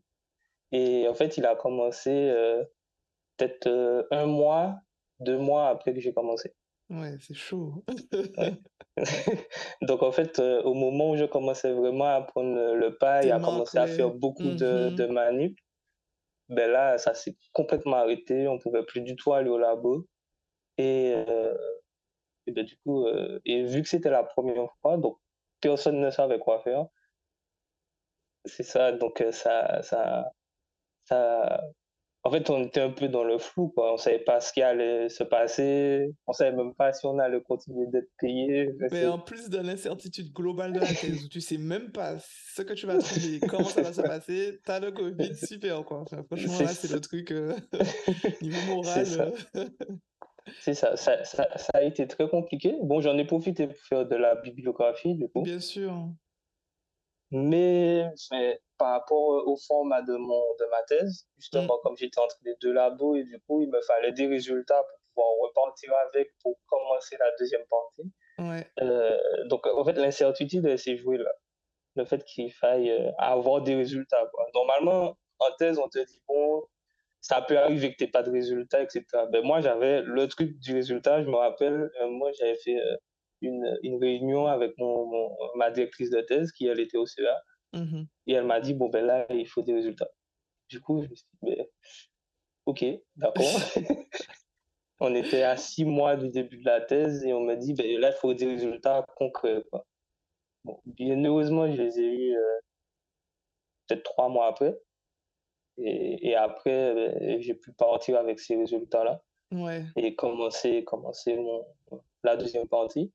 Et 0.73 1.09
en 1.09 1.15
fait, 1.15 1.37
il 1.39 1.47
a 1.47 1.57
commencé 1.57 2.11
euh, 2.11 2.63
peut-être 3.37 3.67
euh, 3.67 4.05
un 4.11 4.27
mois, 4.27 4.79
deux 5.21 5.39
mois 5.39 5.69
après 5.69 5.95
que 5.95 6.01
j'ai 6.01 6.13
commencé. 6.13 6.55
Ouais, 6.91 7.17
c'est 7.21 7.35
chaud. 7.35 7.85
Donc 9.83 10.03
en 10.03 10.13
fait, 10.13 10.39
au 10.39 10.75
moment 10.75 11.11
où 11.11 11.17
je 11.17 11.25
commençais 11.25 11.73
vraiment 11.73 12.15
à 12.15 12.21
prendre 12.21 12.75
le 12.75 12.97
pas 12.99 13.25
et 13.25 13.31
à 13.31 13.41
commencer 13.41 13.79
à 13.79 13.87
faire 13.87 14.11
beaucoup 14.11 14.43
de, 14.43 14.91
Mmh 14.91 14.97
de 14.97 15.07
manip, 15.07 15.59
ben 16.51 16.71
là, 16.71 16.99
ça 16.99 17.15
s'est 17.15 17.37
complètement 17.53 17.97
arrêté. 17.97 18.47
On 18.49 18.59
pouvait 18.59 18.85
plus 18.85 19.01
du 19.01 19.17
tout 19.17 19.33
aller 19.33 19.49
au 19.49 19.57
labo. 19.57 20.07
Et, 20.79 21.15
euh, 21.15 21.55
et 22.47 22.53
ben, 22.53 22.65
du 22.65 22.77
coup, 22.79 23.07
euh, 23.07 23.41
et 23.45 23.65
vu 23.65 23.83
que 23.83 23.89
c'était 23.89 24.11
la 24.11 24.25
première 24.25 24.69
fois, 24.81 24.97
donc 24.97 25.19
personne 25.61 26.01
ne 26.01 26.11
savait 26.11 26.39
quoi 26.39 26.61
faire. 26.61 26.87
C'est 28.45 28.65
ça, 28.65 28.93
donc 28.93 29.21
euh, 29.21 29.31
ça, 29.31 29.83
ça, 29.83 30.33
ça, 31.05 31.63
en 32.25 32.31
fait, 32.31 32.49
on 32.51 32.63
était 32.63 32.81
un 32.81 32.91
peu 32.91 33.09
dans 33.09 33.25
le 33.25 33.39
flou, 33.39 33.69
quoi. 33.69 33.95
On 33.95 33.97
savait 33.97 34.21
pas 34.21 34.41
ce 34.41 34.53
qui 34.53 34.63
allait 34.63 35.09
se 35.09 35.25
passer. 35.25 36.15
On 36.29 36.33
savait 36.33 36.57
même 36.57 36.73
pas 36.73 36.93
si 36.93 37.05
on 37.05 37.19
allait 37.19 37.43
continuer 37.43 37.87
d'être 37.89 38.11
payé. 38.19 38.71
Mais 38.93 39.07
en 39.07 39.19
plus 39.19 39.49
de 39.51 39.59
l'incertitude 39.59 40.33
globale 40.33 40.73
de 40.73 40.79
la 40.79 40.87
thèse, 40.87 41.25
où 41.25 41.29
tu 41.29 41.41
sais 41.41 41.59
même 41.59 41.91
pas 41.91 42.17
ce 42.21 42.63
que 42.63 42.75
tu 42.75 42.87
vas 42.87 42.99
trouver, 42.99 43.41
comment 43.49 43.65
ça 43.65 43.83
va 43.83 43.93
se 43.93 44.03
passer, 44.03 44.61
t'as 44.65 44.79
le 44.79 44.93
Covid, 44.93 45.35
super 45.35 45.85
quoi. 45.85 46.03
Enfin, 46.03 46.23
franchement, 46.23 46.61
là, 46.61 46.69
c'est 46.69 46.93
le 46.93 47.01
truc 47.01 47.33
euh, 47.33 47.57
niveau 48.41 48.77
moral. 48.77 49.33
C'est 50.61 50.75
ça. 50.75 50.97
Ça, 50.97 51.25
ça. 51.25 51.49
ça 51.57 51.71
a 51.75 51.83
été 51.83 52.07
très 52.09 52.29
compliqué. 52.29 52.77
Bon, 52.83 53.01
j'en 53.01 53.17
ai 53.19 53.25
profité 53.25 53.67
pour 53.69 53.77
faire 53.79 54.07
de 54.07 54.17
la 54.17 54.35
bibliographie, 54.35 55.15
du 55.15 55.29
coup. 55.29 55.43
Bien 55.43 55.61
sûr. 55.61 55.93
Mais, 57.31 58.05
mais 58.31 58.61
par 58.77 58.93
rapport 58.93 59.47
au 59.49 59.57
format 59.57 60.03
de, 60.03 60.15
mon, 60.15 60.43
de 60.61 60.67
ma 60.71 60.83
thèse, 60.83 61.25
Mm. 61.25 61.41
justement, 61.41 61.79
comme 61.83 61.97
j'étais 61.97 62.19
entre 62.21 62.37
les 62.45 62.55
deux 62.61 62.73
labos, 62.73 63.17
et 63.17 63.25
du 63.25 63.41
coup, 63.47 63.63
il 63.63 63.71
me 63.71 63.81
fallait 63.83 64.13
des 64.13 64.27
résultats 64.27 64.83
pour 64.83 64.99
pouvoir 65.15 65.49
repartir 65.49 65.93
avec 66.09 66.31
pour 66.43 66.59
commencer 66.67 67.17
la 67.19 67.31
deuxième 67.39 67.65
partie. 67.71 68.13
Ouais. 68.39 68.67
Euh, 68.83 69.19
donc, 69.47 69.67
en 69.67 69.85
fait, 69.85 69.95
l'incertitude, 69.95 70.67
elle 70.67 70.79
s'est 70.79 70.97
jouée 70.97 71.19
là. 71.19 71.33
Le 71.95 72.05
fait 72.05 72.25
qu'il 72.25 72.53
faille 72.53 72.91
euh, 72.91 73.13
avoir 73.19 73.63
des 73.63 73.75
résultats. 73.77 74.27
Quoi. 74.33 74.47
Normalement, 74.55 75.17
en 75.39 75.51
thèse, 75.59 75.79
on 75.79 75.89
te 75.89 75.99
dit, 75.99 76.21
bon, 76.29 76.65
ça 77.23 77.41
peut 77.41 77.57
arriver 77.59 77.93
que 77.93 77.97
tu 77.99 78.05
n'aies 78.05 78.11
pas 78.11 78.23
de 78.25 78.31
résultats, 78.31 78.83
etc. 78.83 79.05
Ben, 79.33 79.43
moi, 79.45 79.61
j'avais 79.63 80.03
le 80.03 80.29
truc 80.29 80.59
du 80.59 80.75
résultat. 80.75 81.23
Je 81.23 81.29
me 81.29 81.37
rappelle, 81.37 81.91
euh, 82.03 82.09
moi, 82.09 82.33
j'avais 82.33 82.57
fait 82.57 82.79
euh, 82.79 82.97
une, 83.41 83.79
une 83.83 83.97
réunion 83.97 84.47
avec 84.49 84.77
mon, 84.77 85.07
mon- 85.07 85.37
ma 85.55 85.71
directrice 85.71 86.11
de 86.11 86.21
thèse, 86.21 86.53
qui, 86.53 86.67
elle, 86.67 86.81
était 86.81 86.99
au 86.99 87.07
CEA. 87.07 87.43
Mhm. 87.73 88.07
Et 88.27 88.33
elle 88.35 88.45
m'a 88.45 88.61
dit, 88.61 88.75
bon, 88.75 88.89
ben 88.91 89.07
là, 89.07 89.25
il 89.31 89.47
faut 89.47 89.63
des 89.63 89.73
résultats. 89.73 90.11
Du 90.69 90.81
coup, 90.81 91.03
je 91.03 91.09
me 91.09 91.15
suis 91.15 91.27
dit, 91.43 91.55
ben, 91.57 91.67
ok, 92.67 92.85
d'accord. 93.17 93.45
on 95.01 95.15
était 95.15 95.43
à 95.45 95.57
six 95.57 95.85
mois 95.85 96.17
du 96.17 96.29
début 96.29 96.59
de 96.59 96.65
la 96.65 96.81
thèse 96.81 97.25
et 97.25 97.33
on 97.33 97.41
m'a 97.45 97.57
dit, 97.57 97.73
ben 97.75 98.01
là, 98.01 98.11
il 98.11 98.19
faut 98.21 98.35
des 98.35 98.47
résultats 98.47 99.07
concrets. 99.17 99.63
Quoi. 99.71 99.87
Bon, 100.65 100.81
bien 100.85 101.23
heureusement, 101.25 101.71
je 101.73 101.81
les 101.81 101.99
ai 102.01 102.05
eus 102.05 102.37
euh, 102.37 102.59
peut-être 103.87 104.03
trois 104.05 104.29
mois 104.29 104.47
après. 104.49 104.77
Et, 105.85 106.29
et 106.31 106.37
après, 106.37 106.95
ben, 106.95 107.41
j'ai 107.41 107.55
pu 107.55 107.73
partir 107.73 108.19
avec 108.19 108.41
ces 108.41 108.57
résultats-là 108.57 109.23
Ouais. 109.53 109.85
et 109.97 110.15
commencer, 110.15 110.85
commencer 110.85 111.37
mon, 111.37 111.65
la 112.25 112.37
deuxième 112.37 112.69
partie. 112.69 113.13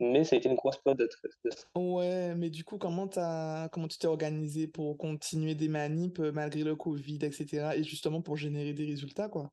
Mais 0.00 0.24
c'était 0.24 0.48
une 0.48 0.56
grosse 0.56 0.78
période 0.78 0.98
de 0.98 1.08
stress. 1.10 1.68
Ouais, 1.76 2.34
mais 2.34 2.50
du 2.50 2.64
coup, 2.64 2.76
comment 2.78 3.06
t'as, 3.08 3.68
comment 3.68 3.88
tu 3.88 3.98
t'es 3.98 4.08
organisé 4.08 4.66
pour 4.66 4.98
continuer 4.98 5.54
des 5.54 5.68
manips 5.68 6.18
euh, 6.20 6.32
malgré 6.32 6.64
le 6.64 6.74
Covid, 6.76 7.18
etc. 7.22 7.76
Et 7.76 7.84
justement 7.84 8.20
pour 8.20 8.36
générer 8.36 8.72
des 8.72 8.84
résultats, 8.86 9.28
quoi? 9.28 9.52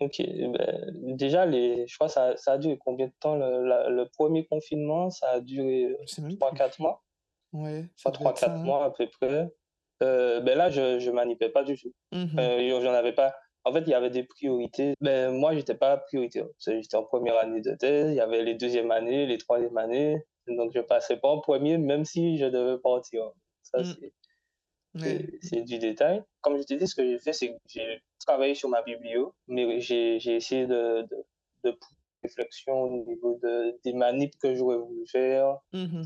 Ok, 0.00 0.20
ben, 0.20 1.16
déjà, 1.16 1.46
les, 1.46 1.86
je 1.86 1.94
crois 1.94 2.08
que 2.08 2.12
ça, 2.14 2.36
ça 2.36 2.52
a 2.52 2.58
duré 2.58 2.76
combien 2.78 3.06
de 3.06 3.12
temps 3.20 3.36
le, 3.36 3.64
la- 3.64 3.88
le 3.88 4.08
premier 4.08 4.44
confinement? 4.46 5.10
Ça 5.10 5.28
a 5.28 5.40
duré 5.40 5.96
Je 6.06 6.06
sais 6.14 6.22
même 6.22 6.36
3-4 6.36 6.74
plus. 6.76 6.82
mois. 6.82 7.04
Ouais, 7.52 7.88
ça 7.96 8.10
Pas 8.10 8.18
devait 8.18 8.30
être 8.30 8.38
ça, 8.38 8.48
3-4 8.48 8.50
hein. 8.50 8.64
mois 8.64 8.84
à 8.84 8.90
peu 8.90 9.08
près. 9.08 9.48
Euh, 10.02 10.40
ben 10.40 10.56
là, 10.58 10.68
je 10.70 10.98
je 10.98 11.10
manipulais 11.10 11.50
pas 11.50 11.62
du 11.64 11.76
tout. 11.76 11.92
Mhm. 12.12 12.38
Euh, 12.38 12.80
j'en 12.80 12.92
avais 12.92 13.12
pas. 13.12 13.34
En 13.64 13.72
fait, 13.72 13.82
il 13.82 13.90
y 13.90 13.94
avait 13.94 14.10
des 14.10 14.24
priorités. 14.24 14.94
Ben, 15.00 15.30
moi, 15.30 15.54
j'étais 15.54 15.76
pas 15.76 15.96
prioritaire. 15.96 16.46
Parce 16.46 16.64
que 16.66 16.80
J'étais 16.82 16.96
en 16.96 17.04
première 17.04 17.36
année 17.38 17.60
de 17.60 17.74
thèse, 17.76 18.10
il 18.10 18.16
y 18.16 18.20
avait 18.20 18.42
les 18.42 18.54
deuxièmes 18.54 18.90
années, 18.90 19.26
les 19.26 19.38
troisièmes 19.38 19.76
années. 19.78 20.16
Donc, 20.48 20.72
je 20.74 20.80
passais 20.80 21.16
pas 21.18 21.28
en 21.28 21.40
premier, 21.40 21.78
même 21.78 22.04
si 22.04 22.36
je 22.38 22.46
devais 22.46 22.78
partir. 22.80 23.30
Ça, 23.62 23.78
Mm. 23.78 23.84
c'est 25.40 25.56
Ouais. 25.56 25.62
du 25.62 25.78
détail. 25.78 26.22
Comme 26.40 26.58
je 26.58 26.64
t'ai 26.64 26.76
dit, 26.76 26.86
ce 26.88 26.94
que 26.96 27.06
j'ai 27.06 27.18
fait, 27.18 27.32
c'est 27.32 27.48
que 27.50 27.54
j'ai 27.68 28.02
travaillé 28.26 28.54
sur 28.54 28.68
ma 28.68 28.82
biblio, 28.82 29.32
mais 29.46 29.80
j'ai 29.80 30.16
essayé 30.16 30.66
de, 30.66 31.06
réflexion 32.22 32.72
au 32.82 33.04
niveau 33.04 33.38
de, 33.42 33.78
des 33.84 33.92
manips 33.92 34.36
que 34.38 34.54
j'aurais 34.54 34.76
voulu 34.78 35.06
faire, 35.06 35.58
Mhm. 35.72 36.04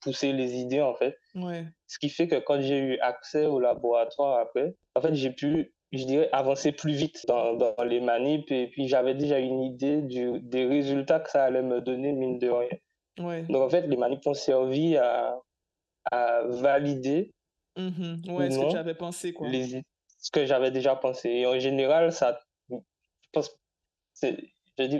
pousser 0.00 0.32
les 0.32 0.56
idées, 0.56 0.80
en 0.82 0.94
fait. 0.94 1.16
Ouais. 1.34 1.64
Ce 1.86 1.98
qui 1.98 2.08
fait 2.08 2.28
que 2.28 2.36
quand 2.36 2.60
j'ai 2.60 2.78
eu 2.78 2.98
accès 3.00 3.46
au 3.46 3.60
laboratoire 3.60 4.38
après, 4.38 4.74
en 4.94 5.00
fait, 5.00 5.14
j'ai 5.14 5.30
pu, 5.30 5.72
je 5.92 6.04
dirais, 6.04 6.28
avancer 6.32 6.72
plus 6.72 6.92
vite 6.94 7.24
dans, 7.26 7.54
dans 7.54 7.74
les 7.84 8.00
manips 8.00 8.50
et 8.52 8.68
puis 8.68 8.88
j'avais 8.88 9.14
déjà 9.14 9.38
une 9.38 9.60
idée 9.62 10.02
du, 10.02 10.40
des 10.40 10.66
résultats 10.66 11.20
que 11.20 11.30
ça 11.30 11.44
allait 11.44 11.62
me 11.62 11.80
donner, 11.80 12.12
mine 12.12 12.38
de 12.38 12.48
rien. 12.48 12.68
Ouais. 13.18 13.42
Donc, 13.42 13.62
en 13.62 13.68
fait, 13.68 13.86
les 13.86 13.96
manips 13.96 14.26
ont 14.26 14.34
servi 14.34 14.96
à, 14.96 15.38
à 16.10 16.42
valider 16.46 17.32
Mhm. 17.76 18.22
Ouais, 18.30 18.50
ce 18.50 18.58
que 18.58 18.62
non 18.64 18.74
avais 18.74 18.94
pensé, 18.94 19.32
quoi. 19.32 19.48
les, 19.48 19.82
ce 20.18 20.30
que 20.32 20.44
j'avais 20.44 20.70
déjà 20.72 20.96
pensé. 20.96 21.28
Et 21.30 21.46
en 21.46 21.58
général, 21.58 22.12
ça, 22.12 22.40
je 22.68 22.76
pense, 23.32 23.56
c'est, 24.12 24.36
je 24.78 24.84
dis, 24.84 24.98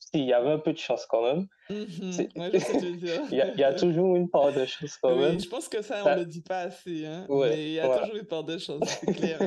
s'il 0.00 0.24
y 0.24 0.32
avait 0.32 0.50
un 0.50 0.58
peu 0.58 0.72
de 0.72 0.78
chance 0.78 1.06
quand 1.06 1.22
même. 1.22 1.46
Mhm. 1.70 2.28
Ouais. 2.36 2.50
Il 3.30 3.36
y 3.36 3.40
a, 3.42 3.52
il 3.52 3.60
y 3.60 3.64
a 3.64 3.74
toujours 3.74 4.16
une 4.16 4.28
part 4.30 4.52
de 4.52 4.64
chance 4.64 4.96
quand 5.02 5.12
Oui, 5.14 5.20
même. 5.20 5.40
je 5.40 5.48
pense 5.48 5.68
que 5.68 5.82
ça, 5.82 6.00
on 6.00 6.04
Ça- 6.04 6.16
le 6.16 6.24
dit 6.24 6.40
pas 6.42 6.60
assez, 6.60 7.04
hein. 7.06 7.26
Ouais, 7.28 7.50
Mais 7.50 7.64
il 7.66 7.72
y 7.72 7.80
a 7.80 7.86
voilà. 7.86 8.02
toujours 8.02 8.16
une 8.16 8.26
part 8.26 8.44
de 8.44 8.56
chance, 8.58 8.80
c'est 9.00 9.12
clair. 9.14 9.38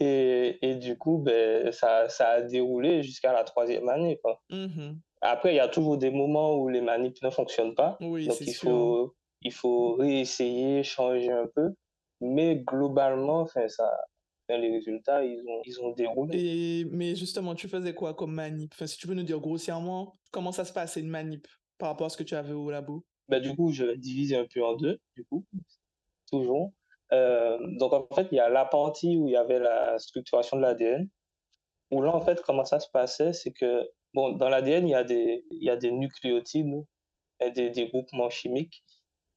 Et, 0.00 0.58
et 0.62 0.74
du 0.74 0.98
coup, 0.98 1.18
ben, 1.18 1.70
ça, 1.72 2.08
ça 2.08 2.28
a 2.30 2.42
déroulé 2.42 3.02
jusqu'à 3.02 3.32
la 3.32 3.44
troisième 3.44 3.88
année. 3.88 4.18
Quoi. 4.22 4.40
Mhm. 4.50 4.98
Après, 5.20 5.52
il 5.54 5.56
y 5.56 5.60
a 5.60 5.68
toujours 5.68 5.96
des 5.96 6.10
moments 6.10 6.56
où 6.56 6.68
les 6.68 6.80
manips 6.80 7.22
ne 7.22 7.30
fonctionnent 7.30 7.74
pas. 7.74 7.96
Oui, 8.00 8.26
Donc, 8.26 8.36
c'est 8.36 8.44
il 8.44 8.52
sûr. 8.54 8.70
faut, 8.70 9.14
il 9.42 9.52
faut 9.52 9.94
réessayer, 9.94 10.82
changer 10.82 11.30
un 11.30 11.46
peu. 11.54 11.70
Mais 12.20 12.56
globalement, 12.56 13.46
ça, 13.46 13.68
les 14.48 14.70
résultats, 14.70 15.24
ils 15.24 15.40
ont, 15.48 15.62
ils 15.64 15.80
ont 15.80 15.92
déroulé. 15.92 16.38
Et, 16.38 16.84
mais 16.86 17.14
justement, 17.14 17.54
tu 17.54 17.68
faisais 17.68 17.94
quoi 17.94 18.14
comme 18.14 18.34
manip? 18.34 18.72
Enfin, 18.74 18.86
si 18.86 18.96
tu 18.98 19.06
peux 19.06 19.14
nous 19.14 19.22
dire 19.22 19.40
grossièrement, 19.40 20.12
comment 20.30 20.52
ça 20.52 20.64
se 20.64 20.72
passait 20.72 21.00
une 21.00 21.08
manip 21.08 21.46
par 21.78 21.88
rapport 21.90 22.06
à 22.06 22.10
ce 22.10 22.16
que 22.16 22.22
tu 22.22 22.34
avais 22.34 22.52
au 22.52 22.70
labo? 22.70 23.04
Ben, 23.28 23.40
du 23.40 23.54
coup, 23.56 23.72
je 23.72 23.84
vais 23.84 23.96
diviser 23.96 24.36
un 24.36 24.46
peu 24.52 24.62
en 24.64 24.76
deux, 24.76 25.00
du 25.16 25.24
coup, 25.24 25.44
toujours. 26.30 26.72
Euh, 27.12 27.58
donc, 27.78 27.92
en 27.92 28.06
fait, 28.14 28.28
il 28.32 28.36
y 28.36 28.40
a 28.40 28.48
la 28.48 28.64
partie 28.64 29.16
où 29.16 29.28
il 29.28 29.32
y 29.32 29.36
avait 29.36 29.58
la 29.60 29.98
structuration 29.98 30.56
de 30.58 30.62
l'ADN, 30.62 31.08
où 31.90 32.02
là, 32.02 32.14
en 32.14 32.20
fait, 32.20 32.42
comment 32.42 32.64
ça 32.64 32.80
se 32.80 32.90
passait, 32.90 33.32
c'est 33.32 33.52
que, 33.52 33.88
bon, 34.12 34.32
dans 34.32 34.48
l'ADN, 34.48 34.86
il 34.86 34.90
y 34.90 34.94
a 34.94 35.04
des, 35.04 35.44
il 35.50 35.64
y 35.64 35.70
a 35.70 35.76
des 35.76 35.90
nucléotides, 35.90 36.84
et 37.40 37.50
des, 37.50 37.70
des 37.70 37.88
groupements 37.88 38.30
chimiques 38.30 38.84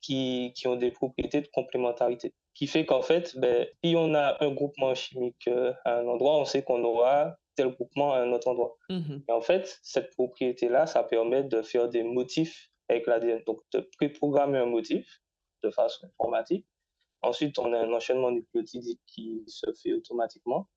qui, 0.01 0.53
qui 0.55 0.67
ont 0.67 0.75
des 0.75 0.91
propriétés 0.91 1.41
de 1.41 1.47
complémentarité. 1.47 2.33
Qui 2.57 2.65
fait 2.65 2.87
qu'en 2.87 3.03
fait, 3.03 3.37
ben, 3.37 3.67
si 3.83 3.93
on 3.95 4.15
a 4.15 4.43
un 4.43 4.51
groupement 4.51 4.95
chimique 4.95 5.47
euh, 5.47 5.73
à 5.85 5.99
un 5.99 6.07
endroit, 6.07 6.39
on 6.39 6.45
sait 6.45 6.63
qu'on 6.63 6.83
aura 6.83 7.37
tel 7.55 7.67
groupement 7.69 8.13
à 8.13 8.21
un 8.21 8.31
autre 8.31 8.47
endroit. 8.47 8.75
Mhm. 8.89 9.23
Et 9.29 9.31
en 9.31 9.41
fait, 9.41 9.79
cette 9.83 10.09
propriété-là, 10.15 10.87
ça 10.87 11.03
permet 11.03 11.43
de 11.43 11.61
faire 11.61 11.87
des 11.87 12.01
motifs 12.01 12.71
avec 12.89 13.05
l'ADN. 13.05 13.43
Donc, 13.45 13.61
de 13.73 13.87
préprogrammer 13.97 14.57
un 14.57 14.65
motif 14.65 15.21
de 15.63 15.69
façon 15.69 16.07
informatique. 16.07 16.65
Ensuite, 17.21 17.59
on 17.59 17.71
a 17.73 17.77
un 17.77 17.93
enchaînement 17.93 18.31
nucléotidique 18.31 19.01
qui 19.05 19.43
se 19.45 19.71
fait 19.73 19.93
automatiquement. 19.93 20.67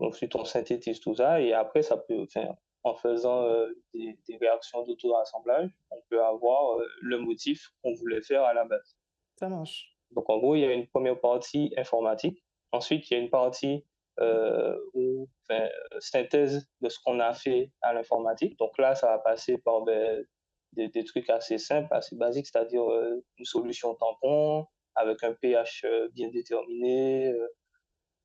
Ensuite, 0.00 0.34
on 0.34 0.44
synthétise 0.44 0.98
tout 0.98 1.14
ça 1.14 1.40
et 1.40 1.52
après, 1.52 1.82
ça 1.82 1.96
peut, 1.96 2.22
enfin, 2.22 2.56
en 2.82 2.96
faisant 2.96 3.44
euh, 3.44 3.68
des, 3.94 4.18
des 4.26 4.36
réactions 4.36 4.82
d'auto-assemblage, 4.82 5.70
on 5.92 6.02
peut 6.10 6.24
avoir 6.24 6.80
euh, 6.80 6.88
le 7.02 7.18
motif 7.18 7.70
qu'on 7.82 7.94
voulait 7.94 8.22
faire 8.22 8.42
à 8.42 8.52
la 8.52 8.64
base. 8.64 8.96
Ça 9.36 9.48
marche. 9.48 9.91
Donc, 10.14 10.28
en 10.30 10.38
gros, 10.38 10.54
il 10.54 10.60
y 10.60 10.64
a 10.64 10.72
une 10.72 10.86
première 10.88 11.20
partie 11.20 11.72
informatique. 11.76 12.42
Ensuite, 12.72 13.10
il 13.10 13.14
y 13.14 13.16
a 13.16 13.20
une 13.20 13.30
partie 13.30 13.84
euh, 14.20 14.78
où, 14.94 15.28
enfin, 15.48 15.68
synthèse 16.00 16.66
de 16.80 16.88
ce 16.88 16.98
qu'on 17.04 17.20
a 17.20 17.32
fait 17.34 17.70
à 17.80 17.92
l'informatique. 17.92 18.58
Donc 18.58 18.76
là, 18.78 18.94
ça 18.94 19.08
va 19.08 19.18
passer 19.18 19.58
par 19.58 19.82
ben, 19.82 20.24
des, 20.72 21.04
trucs 21.04 21.28
assez 21.30 21.58
simples, 21.58 21.88
assez 21.92 22.16
basiques, 22.16 22.46
c'est-à-dire 22.46 22.88
euh, 22.90 23.24
une 23.38 23.44
solution 23.44 23.94
tampon 23.94 24.66
avec 24.94 25.22
un 25.22 25.32
pH 25.32 25.84
euh, 25.84 26.08
bien 26.12 26.28
déterminé, 26.28 27.28
euh, 27.28 27.48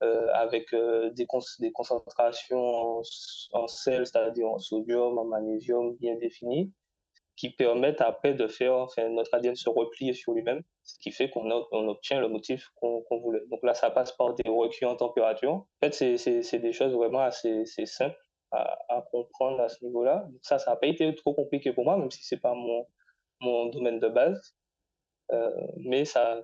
euh, 0.04 0.28
avec 0.34 0.74
euh, 0.74 1.10
des 1.12 1.26
concentrations 1.26 3.00
en, 3.00 3.02
en 3.54 3.68
sel, 3.68 4.06
c'est-à-dire 4.06 4.48
en 4.48 4.60
sodium, 4.60 5.18
en 5.18 5.26
magnésium 5.26 5.96
bien 5.96 6.16
définies, 6.18 6.72
qui 7.38 7.52
permettent 7.52 8.02
après 8.02 8.34
de 8.34 8.48
faire, 8.48 8.88
notre 9.12 9.34
ADN 9.36 9.56
se 9.56 9.70
replier 9.70 10.14
sur 10.14 10.34
lui-même, 10.34 10.64
ce 10.84 10.98
qui 11.00 11.12
fait 11.12 11.30
qu'on 11.30 11.50
on 11.72 11.88
obtient 11.88 12.20
le 12.20 12.28
motif 12.28 12.68
qu'on 12.76 13.04
voulait. 13.12 13.44
Donc 13.52 13.64
là, 13.64 13.76
ça 13.76 13.92
passe 13.92 14.12
par 14.12 14.34
des 14.34 14.50
recueils 14.50 14.90
en 14.90 14.96
température. 14.96 15.52
En 15.52 15.68
fait, 15.82 15.94
c'est 15.94 16.60
des 16.60 16.74
choses 16.74 16.94
vraiment 16.94 17.22
assez, 17.22 17.64
simples. 17.86 18.18
à, 18.52 19.06
comprendre 19.12 19.62
à 19.62 19.70
ce 19.70 19.86
niveau-là. 19.86 20.28
Ça, 20.42 20.58
ça 20.58 20.72
n'a 20.72 20.78
pas 20.78 20.88
été 20.88 21.14
trop 21.14 21.34
compliqué 21.34 21.72
pour 21.74 21.86
moi, 21.86 21.96
même 21.98 22.10
si 22.10 22.24
c'est 22.24 22.42
pas 22.42 22.56
mon, 22.56 23.68
domaine 23.68 24.00
de 24.00 24.08
base. 24.08 24.56
Euh, 25.32 25.52
mais, 25.78 26.06
ça, 26.06 26.42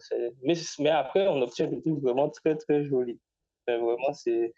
mais 0.79 0.89
après, 0.89 1.27
on 1.27 1.41
obtient 1.41 1.67
des 1.67 1.81
trucs 1.81 1.99
vraiment 2.01 2.29
très, 2.29 2.55
très 2.55 2.83
jolis. 2.83 3.19
vraiment, 3.67 4.13
c'est 4.13 4.53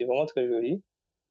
vraiment 0.00 0.26
très 0.26 0.48
joli. 0.48 0.82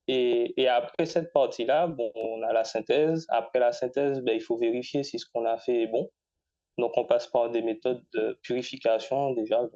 Et, 0.07 0.67
après 0.67 1.05
cette 1.05 1.33
partie-là, 1.33 1.87
bon, 1.87 2.11
on 2.15 2.41
a 2.43 2.53
la 2.53 2.63
synthèse. 2.63 3.25
Après 3.29 3.59
la 3.59 3.73
synthèse, 3.73 4.21
ben, 4.21 4.35
il 4.35 4.41
faut 4.41 4.57
vérifier 4.57 5.03
si 5.03 5.19
ce 5.19 5.25
qu'on 5.25 5.45
a 5.45 5.57
fait 5.57 5.83
est 5.83 5.87
bon. 5.87 6.09
Donc, 6.77 6.93
on 6.97 7.05
passe 7.05 7.27
par 7.27 7.49
des 7.49 7.61
méthodes 7.61 8.03
de 8.13 8.39
purification, 8.43 9.31
déjà, 9.33 9.67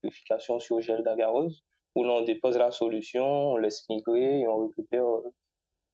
purification 0.00 0.60
sur 0.60 0.80
gel 0.80 1.02
d'agarose, 1.02 1.64
où 1.94 2.04
l'on 2.04 2.22
dépose 2.22 2.56
la 2.58 2.70
solution, 2.70 3.24
on 3.52 3.56
laisse 3.56 3.88
migrer 3.88 4.40
et 4.40 4.48
on 4.48 4.66
récupère, 4.66 5.04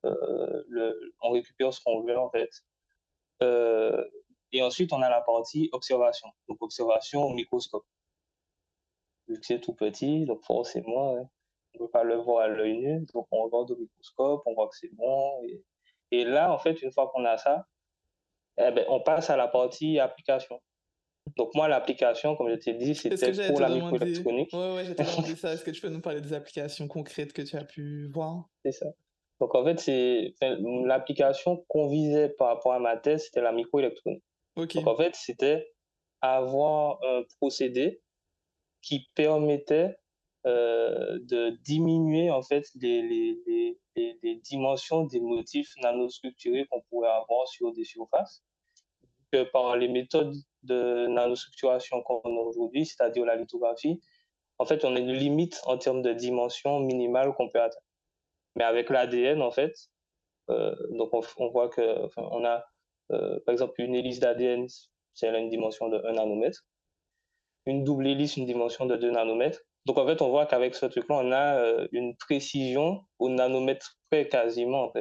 euh, 0.05 0.65
le, 0.69 1.15
on 1.23 1.31
récupère 1.31 1.73
ce 1.73 1.81
qu'on 1.83 2.03
veut, 2.03 2.19
en 2.19 2.31
fait. 2.31 2.51
Euh, 3.43 4.05
et 4.53 4.63
ensuite, 4.63 4.93
on 4.93 5.01
a 5.03 5.09
la 5.09 5.23
partie 5.23 5.71
observation. 5.73 6.29
Donc, 6.49 6.59
observation 6.61 7.25
au 7.25 7.33
microscope. 7.33 7.87
Vu 9.29 9.39
que 9.39 9.47
c'est 9.47 9.61
tout 9.61 9.75
petit, 9.75 10.25
donc 10.25 10.43
forcément, 10.45 11.31
ne 11.79 11.87
peut 11.87 11.91
pas 11.91 12.05
le 12.05 12.17
voir 12.17 12.45
à 12.45 12.49
l'œil 12.49 12.79
nu. 12.79 13.07
Donc, 13.15 13.27
on 13.31 13.45
regarde 13.45 13.71
au 13.71 13.77
microscope, 13.77 14.43
on 14.47 14.55
voit 14.55 14.69
que 14.69 14.77
c'est 14.77 14.95
bon. 14.95 15.43
Et, 15.47 15.63
et, 16.11 16.25
là, 16.25 16.53
en 16.53 16.59
fait, 16.59 16.83
une 16.83 16.93
fois 16.93 17.11
qu'on 17.13 17.25
a 17.25 17.37
ça, 17.37 17.67
eh 18.59 18.71
ben, 18.71 18.85
on 18.89 19.01
passe 19.01 19.31
à 19.31 19.37
la 19.37 19.49
partie 19.49 19.99
application. 19.99 20.61
Donc, 21.37 21.55
moi, 21.55 21.69
l'application, 21.69 22.37
comme 22.37 22.49
je 22.51 22.55
t'ai 22.57 22.75
dit, 22.75 22.95
c'était 22.95 23.31
pour 23.49 23.61
la 23.61 23.69
microélectronique. 23.69 24.51
Oui, 24.53 24.75
ouais, 24.77 24.85
j'étais 24.85 25.05
demandé 25.05 25.37
ça. 25.37 25.53
Est-ce 25.53 25.65
que 25.65 25.71
tu 25.71 25.81
peux 25.81 25.91
nous 25.91 26.01
parler 26.01 26.21
des 26.21 26.33
applications 26.33 26.89
concrètes 26.89 27.33
que 27.33 27.43
tu 27.43 27.57
as 27.57 27.65
pu 27.65 28.09
voir? 28.13 28.45
C'est 28.65 28.73
ça. 28.73 28.87
Donc, 29.41 29.55
en 29.55 29.65
fait, 29.65 29.79
c'est 29.79 30.35
l'application 30.85 31.65
qu'on 31.69 31.89
visait 31.89 32.31
par 32.31 32.49
rapport 32.49 32.73
à 32.73 32.81
ma 32.81 32.97
thèse, 32.97 33.25
c'était 33.27 33.43
la 33.43 33.53
microélectronique. 33.53 34.25
Donc, 34.57 34.75
en 34.87 34.97
fait, 34.97 35.15
c'était 35.15 35.71
avoir 36.21 36.99
un 37.05 37.23
procédé 37.39 38.01
qui 38.83 39.09
permettait 39.15 39.97
euh, 40.49 41.19
de 41.23 41.51
diminuer, 41.63 42.31
en 42.31 42.43
fait, 42.43 42.65
les, 42.75 43.03
les, 43.03 43.39
les, 43.47 44.19
les, 44.23 44.37
dimensions 44.37 45.05
des 45.05 45.21
motifs 45.21 45.75
nanostructurés 45.83 46.67
qu'on 46.67 46.81
pourrait 46.89 47.11
avoir 47.11 47.47
sur 47.49 47.73
des 47.73 47.85
surfaces. 47.85 48.43
Que 49.31 49.43
par 49.43 49.77
les 49.77 49.89
méthodes 49.89 50.35
de 50.63 51.07
nanostructuration 51.09 52.03
qu'on 52.03 52.21
a 52.25 52.41
aujourd'hui, 52.41 52.87
c'est-à-dire 52.87 53.27
la 53.27 53.37
lithographie, 53.37 54.01
en 54.59 54.65
fait, 54.65 54.85
on 54.85 54.97
a 54.97 54.99
une 54.99 55.13
limite 55.13 55.61
en 55.67 55.77
termes 55.77 56.03
de 56.03 56.13
dimension 56.13 56.81
minimale 56.81 57.35
qu'on 57.35 57.49
peut 57.49 57.61
atteindre. 57.61 57.85
Mais 58.57 58.65
avec 58.65 58.91
l'ADN, 58.91 59.43
en 59.43 59.51
fait, 59.51 59.75
euh, 60.51 60.75
donc 60.91 61.11
on, 61.13 61.49
voit 61.51 61.69
que, 61.69 62.09
on 62.17 62.45
a 62.45 62.65
euh, 63.13 63.39
par 63.41 63.53
exemple, 63.53 63.81
une 63.81 63.95
hélice 63.95 64.21
d'ADN, 64.21 64.67
c'est 65.15 65.29
une 65.29 65.49
dimension 65.49 65.89
de 65.89 65.99
1 66.05 66.13
nanomètre. 66.13 66.65
Une 67.67 67.85
double 67.85 68.07
hélice, 68.07 68.37
une 68.37 68.47
dimension 68.47 68.87
de 68.87 68.97
2 68.97 69.11
nanomètres. 69.11 69.61
Donc, 69.89 69.97
en 69.97 70.07
fait, 70.07 70.21
on 70.21 70.29
voit 70.29 70.45
qu'avec 70.45 70.75
ce 70.75 70.85
truc-là, 70.85 71.17
on 71.17 71.33
a 71.33 71.57
euh, 71.61 71.89
une 71.93 72.15
précision 72.15 73.07
au 73.19 73.31
nanomètre 73.31 73.97
près 74.11 74.29
quasiment. 74.29 74.93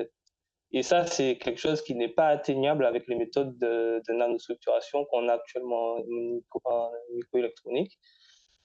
Et 0.71 0.81
ça, 0.81 1.05
c'est 1.05 1.37
quelque 1.37 1.59
chose 1.59 1.81
qui 1.81 1.93
n'est 1.93 2.07
pas 2.07 2.27
atteignable 2.29 2.85
avec 2.85 3.05
les 3.07 3.15
méthodes 3.15 3.57
de, 3.59 4.01
nanostructuration 4.07 5.03
qu'on 5.05 5.27
a 5.27 5.33
actuellement 5.33 5.97
en 5.97 6.91
microélectronique. 7.11 7.99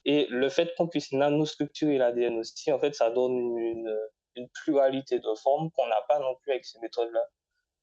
Et 0.05 0.29
le 0.31 0.49
fait 0.49 0.73
qu'on 0.77 0.87
puisse 0.87 1.11
nanostructurer 1.11 1.99
l'ADN 1.99 2.39
aussi, 2.39 2.71
en 2.71 2.79
fait, 2.79 2.95
ça 2.95 3.11
donne 3.11 3.59
une, 3.59 3.99
une 4.37 4.49
pluralité 4.63 5.19
de 5.19 5.35
formes 5.43 5.73
qu'on 5.73 5.89
n'a 5.89 6.03
pas 6.09 6.21
non 6.21 6.37
plus 6.41 6.53
avec 6.53 6.65
ces 6.65 6.79
méthodes-là. 6.79 7.25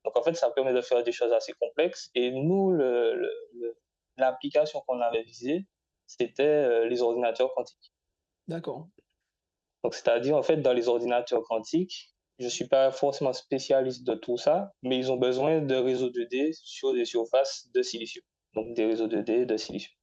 Donc, 0.05 0.15
en 0.15 0.23
fait, 0.23 0.35
ça 0.35 0.49
permet 0.51 0.71
de 0.71 0.79
faire 0.79 1.03
des 1.03 1.11
choses 1.11 1.33
assez 1.33 1.51
complexes. 1.59 2.09
Et 2.15 2.31
nous, 2.31 2.71
l'application 4.15 4.79
qu'on 4.87 5.01
avait 5.01 5.23
visée, 5.23 5.65
c'était 6.07 6.43
euh, 6.43 6.87
les 6.87 7.01
ordinateurs 7.01 7.53
quantiques. 7.53 7.91
D'accord. 8.49 8.87
Donc, 9.83 9.93
c'est-à-dire, 9.93 10.35
en 10.35 10.41
fait, 10.41 10.57
dans 10.57 10.73
les 10.73 10.89
ordinateurs 10.89 11.43
quantiques, 11.43 12.09
je 12.39 12.45
ne 12.45 12.49
suis 12.49 12.67
pas 12.67 12.91
forcément 12.91 13.31
spécialiste 13.31 14.03
de 14.03 14.15
tout 14.15 14.37
ça, 14.37 14.71
mais 14.81 14.97
ils 14.97 15.11
ont 15.11 15.17
besoin 15.17 15.61
de 15.61 15.75
réseaux 15.75 16.09
2D 16.09 16.53
sur 16.63 16.93
des 16.93 17.05
surfaces 17.05 17.69
de 17.75 17.81
silicium. 17.83 18.23
Donc, 18.55 18.73
des 18.73 18.85
réseaux 18.87 19.07
2D 19.07 19.45
de 19.45 19.55
silicium. 19.55 19.93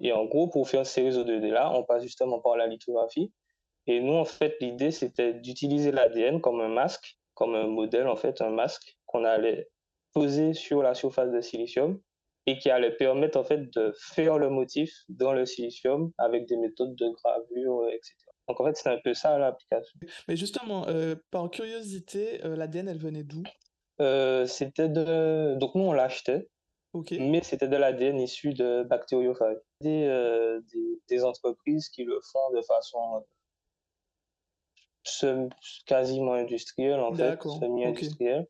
Et 0.00 0.12
en 0.12 0.26
gros, 0.26 0.48
pour 0.48 0.68
faire 0.68 0.86
ces 0.86 1.02
réseaux 1.02 1.24
2D-là, 1.24 1.72
on 1.74 1.82
passe 1.82 2.04
justement 2.04 2.38
par 2.38 2.56
la 2.56 2.68
lithographie. 2.68 3.32
Et 3.88 4.00
nous, 4.00 4.14
en 4.14 4.24
fait, 4.24 4.56
l'idée, 4.60 4.92
c'était 4.92 5.34
d'utiliser 5.34 5.90
l'ADN 5.90 6.40
comme 6.40 6.60
un 6.60 6.68
masque, 6.68 7.18
comme 7.34 7.56
un 7.56 7.66
modèle, 7.66 8.06
en 8.06 8.16
fait, 8.16 8.40
un 8.42 8.50
masque, 8.50 8.96
qu'on 9.06 9.24
allait 9.24 9.68
poser 10.12 10.54
sur 10.54 10.82
la 10.82 10.94
surface 10.94 11.32
de 11.32 11.40
silicium 11.40 12.00
et 12.48 12.56
qui 12.56 12.70
allait 12.70 12.96
permettre 12.96 13.38
en 13.38 13.44
fait 13.44 13.70
de 13.74 13.92
faire 13.98 14.38
le 14.38 14.48
motif 14.48 14.90
dans 15.10 15.34
le 15.34 15.44
silicium 15.44 16.12
avec 16.16 16.46
des 16.46 16.56
méthodes 16.56 16.94
de 16.94 17.10
gravure, 17.10 17.82
euh, 17.82 17.90
etc. 17.90 18.14
Donc 18.48 18.58
en 18.60 18.64
fait, 18.64 18.74
c'est 18.74 18.88
un 18.88 18.98
peu 19.04 19.12
ça 19.12 19.36
l'application. 19.36 20.00
Mais 20.28 20.36
justement, 20.36 20.88
euh, 20.88 21.14
par 21.30 21.50
curiosité, 21.50 22.42
euh, 22.46 22.56
l'ADN, 22.56 22.88
elle 22.88 22.98
venait 22.98 23.22
d'où? 23.22 23.42
C'était 24.46 24.88
de... 24.88 25.56
Donc 25.56 25.74
nous, 25.74 25.84
on 25.84 25.92
l'achetait, 25.92 26.48
mais 27.10 27.42
c'était 27.42 27.68
de 27.68 27.76
l'ADN 27.76 28.18
issu 28.18 28.54
de 28.54 28.82
bactériophages. 28.84 29.58
Des, 29.82 30.58
des, 31.08 31.24
entreprises 31.24 31.90
qui 31.90 32.04
le 32.04 32.18
font 32.32 32.50
de 32.54 32.62
façon 32.62 33.24
quasiment 35.86 36.32
industrielle, 36.32 37.00
en 37.00 37.14
fait, 37.14 37.42
semi-industrielle. 37.42 38.46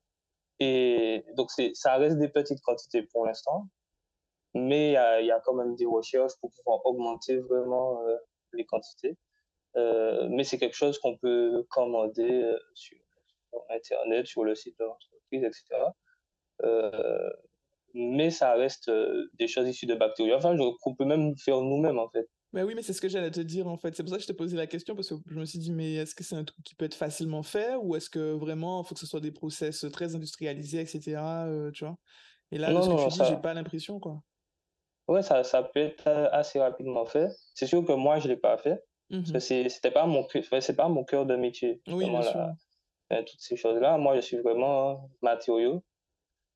Et 0.61 1.25
donc, 1.37 1.51
ça 1.75 1.97
reste 1.97 2.19
des 2.19 2.29
petites 2.29 2.61
quantités 2.61 3.03
pour 3.03 3.27
l'instant, 3.27 3.69
mais 4.67 4.91
il 5.21 5.27
y, 5.27 5.31
a, 5.31 5.41
quand 5.41 5.55
même 5.55 5.75
des 5.77 5.87
recherches 5.87 6.33
pour 6.41 6.51
pouvoir 6.51 6.85
augmenter 6.87 7.39
vraiment 7.39 8.03
euh, 8.07 8.17
les 8.53 8.65
quantités. 8.65 9.17
Euh, 9.77 10.29
mais 10.31 10.45
c'est 10.45 10.59
quelque 10.59 10.77
chose 10.77 10.99
qu'on 10.99 11.17
peut 11.17 11.65
commander 11.71 12.43
euh, 12.45 12.59
sur, 12.75 12.99
Internet, 13.71 14.27
sur 14.27 14.45
le 14.45 14.55
site 14.55 14.79
de 14.79 14.85
l'entreprise, 14.85 15.43
etc. 15.43 15.91
mais 17.95 18.31
ça 18.31 18.55
reste 18.55 18.91
des 19.39 19.49
choses 19.49 19.69
issues 19.69 19.87
de 19.87 19.95
bactéries. 19.95 20.35
Enfin, 20.35 20.57
qu'on 20.83 20.95
peut 20.95 21.07
même 21.07 21.37
faire 21.39 21.61
nous-mêmes, 21.61 21.99
en 21.99 22.09
fait. 22.11 22.29
Bah 22.53 22.65
oui, 22.65 22.75
mais 22.75 22.83
c'est 22.83 22.95
ce 22.95 23.01
que 23.01 23.09
j'allais 23.09 23.31
te 23.31 23.41
dire 23.41 23.67
en 23.67 23.77
fait. 23.77 23.95
C'est 23.95 24.03
pour 24.03 24.11
ça 24.11 24.17
que 24.17 24.23
je 24.23 24.27
t'ai 24.27 24.35
posé 24.35 24.57
la 24.57 24.67
question 24.67 24.95
parce 24.95 25.09
que 25.11 25.17
je 25.27 25.39
me 25.39 25.45
suis 25.45 25.59
dit, 25.59 25.71
mais 25.71 25.95
est-ce 25.95 26.15
que 26.15 26.25
c'est 26.25 26.35
un 26.35 26.45
truc 26.45 26.65
qui 26.65 26.75
peut 26.75 26.87
être 26.87 26.95
facilement 26.95 27.43
fait 27.43 27.75
ou 27.77 27.95
est-ce 27.95 28.09
que 28.09 28.33
vraiment 28.33 28.83
il 28.83 28.87
faut 28.87 28.95
que 28.95 29.01
ce 29.01 29.07
soit 29.07 29.21
des 29.21 29.33
process 29.33 29.85
très 29.93 30.15
industrialisés, 30.15 30.81
etc. 30.81 31.17
Euh, 31.47 31.71
tu 31.73 31.85
vois? 31.85 31.97
Et 32.51 32.57
là, 32.57 32.69
ce 32.81 32.89
que 32.89 33.09
tu 33.09 33.23
dis, 33.23 33.29
j'ai 33.29 33.37
pas 33.37 33.53
l'impression 33.53 34.01
quoi. 34.01 34.23
Ouais, 35.09 35.23
ça, 35.23 35.43
ça 35.43 35.63
peut 35.63 35.81
être 35.81 36.07
euh, 36.07 36.29
assez 36.33 36.61
rapidement 36.61 37.07
fait. 37.07 37.29
C'est 37.55 37.67
sûr 37.67 37.85
que 37.85 37.93
moi, 37.93 38.19
je 38.19 38.29
l'ai 38.29 38.37
pas 38.37 38.57
fait 38.59 38.83
parce 39.11 39.31
que 39.31 39.65
mmh 39.65 39.69
c'était 39.71 39.91
pas 39.91 40.05
mon 40.05 40.27
c'est 40.61 40.77
pas 40.77 40.89
mon 40.89 41.03
cœur 41.03 41.25
de 41.25 41.35
métier. 41.35 41.81
Oui, 41.89 42.11
bien 42.11 42.23
sûr. 42.23 42.51
toutes 43.11 43.41
ces 43.41 43.57
choses-là. 43.57 43.97
Moi, 43.97 44.17
je 44.17 44.21
suis 44.21 44.37
vraiment 44.37 45.09
matériaux. 45.23 45.83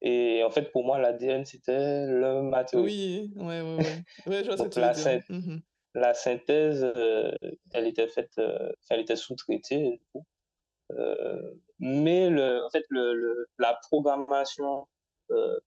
Et 0.02 0.42
en 0.44 0.50
fait, 0.50 0.70
pour 0.70 0.84
moi, 0.84 0.98
l'ADN, 0.98 1.46
c'était 1.46 2.06
le 2.06 2.42
matériau. 2.42 2.84
Oui, 2.84 3.32
ouais, 3.36 3.62
ouais, 3.62 3.76
ouais. 3.76 4.04
ouais 4.26 4.44
je 4.44 4.48
vois 4.48 4.58
ce 4.58 4.62
que 4.64 4.68
tu 4.68 4.80
veux 4.80 4.92
dire. 4.92 5.22
Mmh 5.30 5.60
la 5.94 6.14
synthèse, 6.14 6.84
euh, 6.96 7.32
elle 7.72 7.86
était 7.86 8.08
faite, 8.08 8.32
euh, 8.38 8.72
elle 8.88 9.00
était 9.00 9.16
sous-traitée. 9.16 10.00
Euh, 10.92 11.54
mais 11.78 12.30
le, 12.30 12.64
en 12.64 12.70
fait, 12.70 12.84
le, 12.88 13.46
la 13.58 13.78
programmation 13.82 14.86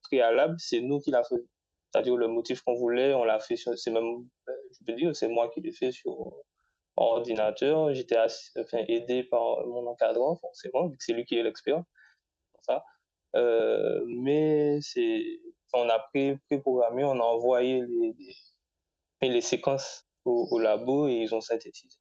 préalable, 0.03 0.55
c'est 0.59 0.79
nous 0.79 0.99
qui 0.99 1.09
la 1.09 1.23
faisons. 1.23 1.47
C'est-à-dire 1.95 2.17
le 2.17 2.27
motif 2.27 2.61
qu'on 2.61 2.75
voulait, 2.75 3.13
on 3.13 3.23
l'a 3.23 3.39
fait 3.39 3.55
c'est 3.55 3.89
même, 3.89 4.27
je 4.47 4.85
peux 4.85 4.91
dire, 4.93 5.15
c'est 5.15 5.29
moi 5.29 5.49
qui 5.49 5.61
l'ai 5.61 5.71
fait 5.71 5.93
sur 5.93 6.33
ordinateur. 6.97 7.93
J'étais 7.93 8.17
aidé 8.89 9.23
par 9.23 9.65
mon 9.65 9.87
encadrant, 9.87 10.35
forcément, 10.35 10.89
vu 10.89 10.97
que 10.97 11.03
c'est 11.05 11.13
lui 11.13 11.23
qui 11.23 11.37
est 11.37 11.43
l'expert. 11.43 11.81
Ça. 12.63 12.83
mais 14.07 14.79
c'est, 14.81 15.39
on 15.71 15.87
a 15.87 15.99
pré-programmé, 15.99 17.05
on 17.05 17.13
a 17.13 17.23
envoyé 17.23 17.85
les, 19.21 19.29
les, 19.29 19.41
séquences 19.41 20.05
au, 20.25 20.59
labo 20.59 21.07
et 21.07 21.13
ils 21.13 21.33
ont 21.33 21.39
synthétisé. 21.39 21.97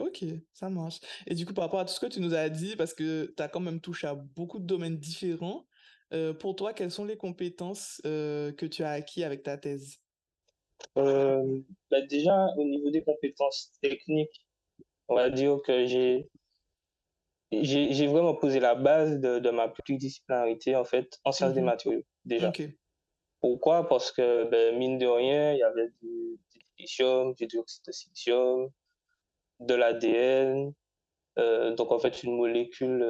Ok, 0.00 0.24
ça 0.52 0.68
marche. 0.68 0.98
Et 1.28 1.36
du 1.36 1.46
coup, 1.46 1.54
par 1.54 1.66
rapport 1.66 1.78
à 1.78 1.84
tout 1.84 1.94
ce 1.94 2.00
que 2.00 2.06
tu 2.06 2.18
nous 2.18 2.34
as 2.34 2.48
dit, 2.48 2.74
parce 2.74 2.92
que 2.92 3.32
tu 3.36 3.40
as 3.40 3.46
quand 3.46 3.60
même 3.60 3.80
touché 3.80 4.08
à 4.08 4.16
beaucoup 4.16 4.58
de 4.58 4.66
domaines 4.66 4.98
différents, 4.98 5.67
euh, 6.12 6.32
pour 6.32 6.56
toi, 6.56 6.72
quelles 6.72 6.90
sont 6.90 7.04
les 7.04 7.16
compétences 7.16 8.00
euh, 8.06 8.52
que 8.52 8.66
tu 8.66 8.82
as 8.82 8.90
acquis 8.90 9.24
avec 9.24 9.42
ta 9.42 9.58
thèse? 9.58 9.98
Euh, 10.96 11.60
bah 11.90 12.00
Déjà, 12.02 12.46
au 12.56 12.64
niveau 12.64 12.90
des 12.90 13.02
compétences 13.02 13.72
techniques, 13.82 14.46
on 15.08 15.14
va 15.14 15.30
dire 15.30 15.58
que 15.64 15.86
j'ai 15.86 16.28
j'ai 17.50 18.06
vraiment 18.06 18.34
posé 18.34 18.60
la 18.60 18.74
base 18.74 19.20
de, 19.20 19.38
de 19.38 19.50
ma 19.50 19.68
pluridisciplinarité 19.68 20.76
en 20.76 20.84
fait 20.84 21.18
en 21.24 21.32
sciences 21.32 21.54
des 21.54 21.62
mmh 21.62 21.64
matériaux 21.64 22.04
déjà. 22.26 22.52
Pourquoi? 23.40 23.88
Parce 23.88 24.12
que 24.12 24.44
ben, 24.50 24.76
mine 24.76 24.98
de 24.98 25.06
rien, 25.06 25.54
il 25.54 25.58
y 25.58 25.62
avait 25.62 25.88
du, 26.02 26.38
silicium, 26.76 27.32
du 27.34 27.46
dioxyde 27.46 27.84
de 27.86 27.92
silicium, 27.92 28.68
de 29.60 29.74
l'ADN, 29.74 30.74
donc 31.36 31.90
en 31.90 31.98
fait, 31.98 32.22
une 32.22 32.36
molécule 32.36 33.02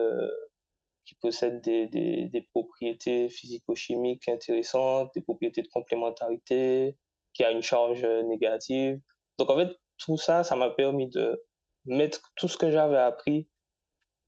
qui 1.08 1.14
possède 1.14 1.62
des, 1.62 1.86
des, 1.86 2.26
des 2.26 2.42
propriétés 2.42 3.30
physico-chimiques 3.30 4.28
intéressantes, 4.28 5.10
des 5.14 5.22
propriétés 5.22 5.62
de 5.62 5.68
complémentarité, 5.68 6.98
qui 7.32 7.44
a 7.44 7.50
une 7.50 7.62
charge 7.62 8.04
négative. 8.04 9.00
Donc 9.38 9.48
en 9.48 9.56
fait, 9.56 9.74
tout 9.96 10.18
ça, 10.18 10.44
ça 10.44 10.54
m'a 10.54 10.68
permis 10.68 11.08
de 11.08 11.42
mettre 11.86 12.30
tout 12.36 12.46
ce 12.46 12.58
que 12.58 12.70
j'avais 12.70 12.98
appris 12.98 13.48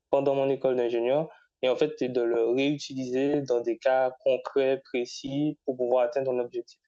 pendant 0.08 0.34
mon 0.34 0.48
école 0.48 0.76
d'ingénieur 0.76 1.28
et 1.60 1.68
en 1.68 1.76
fait 1.76 2.02
de 2.02 2.22
le 2.22 2.48
réutiliser 2.48 3.42
dans 3.42 3.60
des 3.60 3.76
cas 3.76 4.12
concrets, 4.20 4.80
précis 4.82 5.58
pour 5.66 5.76
pouvoir 5.76 6.04
atteindre 6.04 6.32
un 6.32 6.38
objectif. 6.38 6.80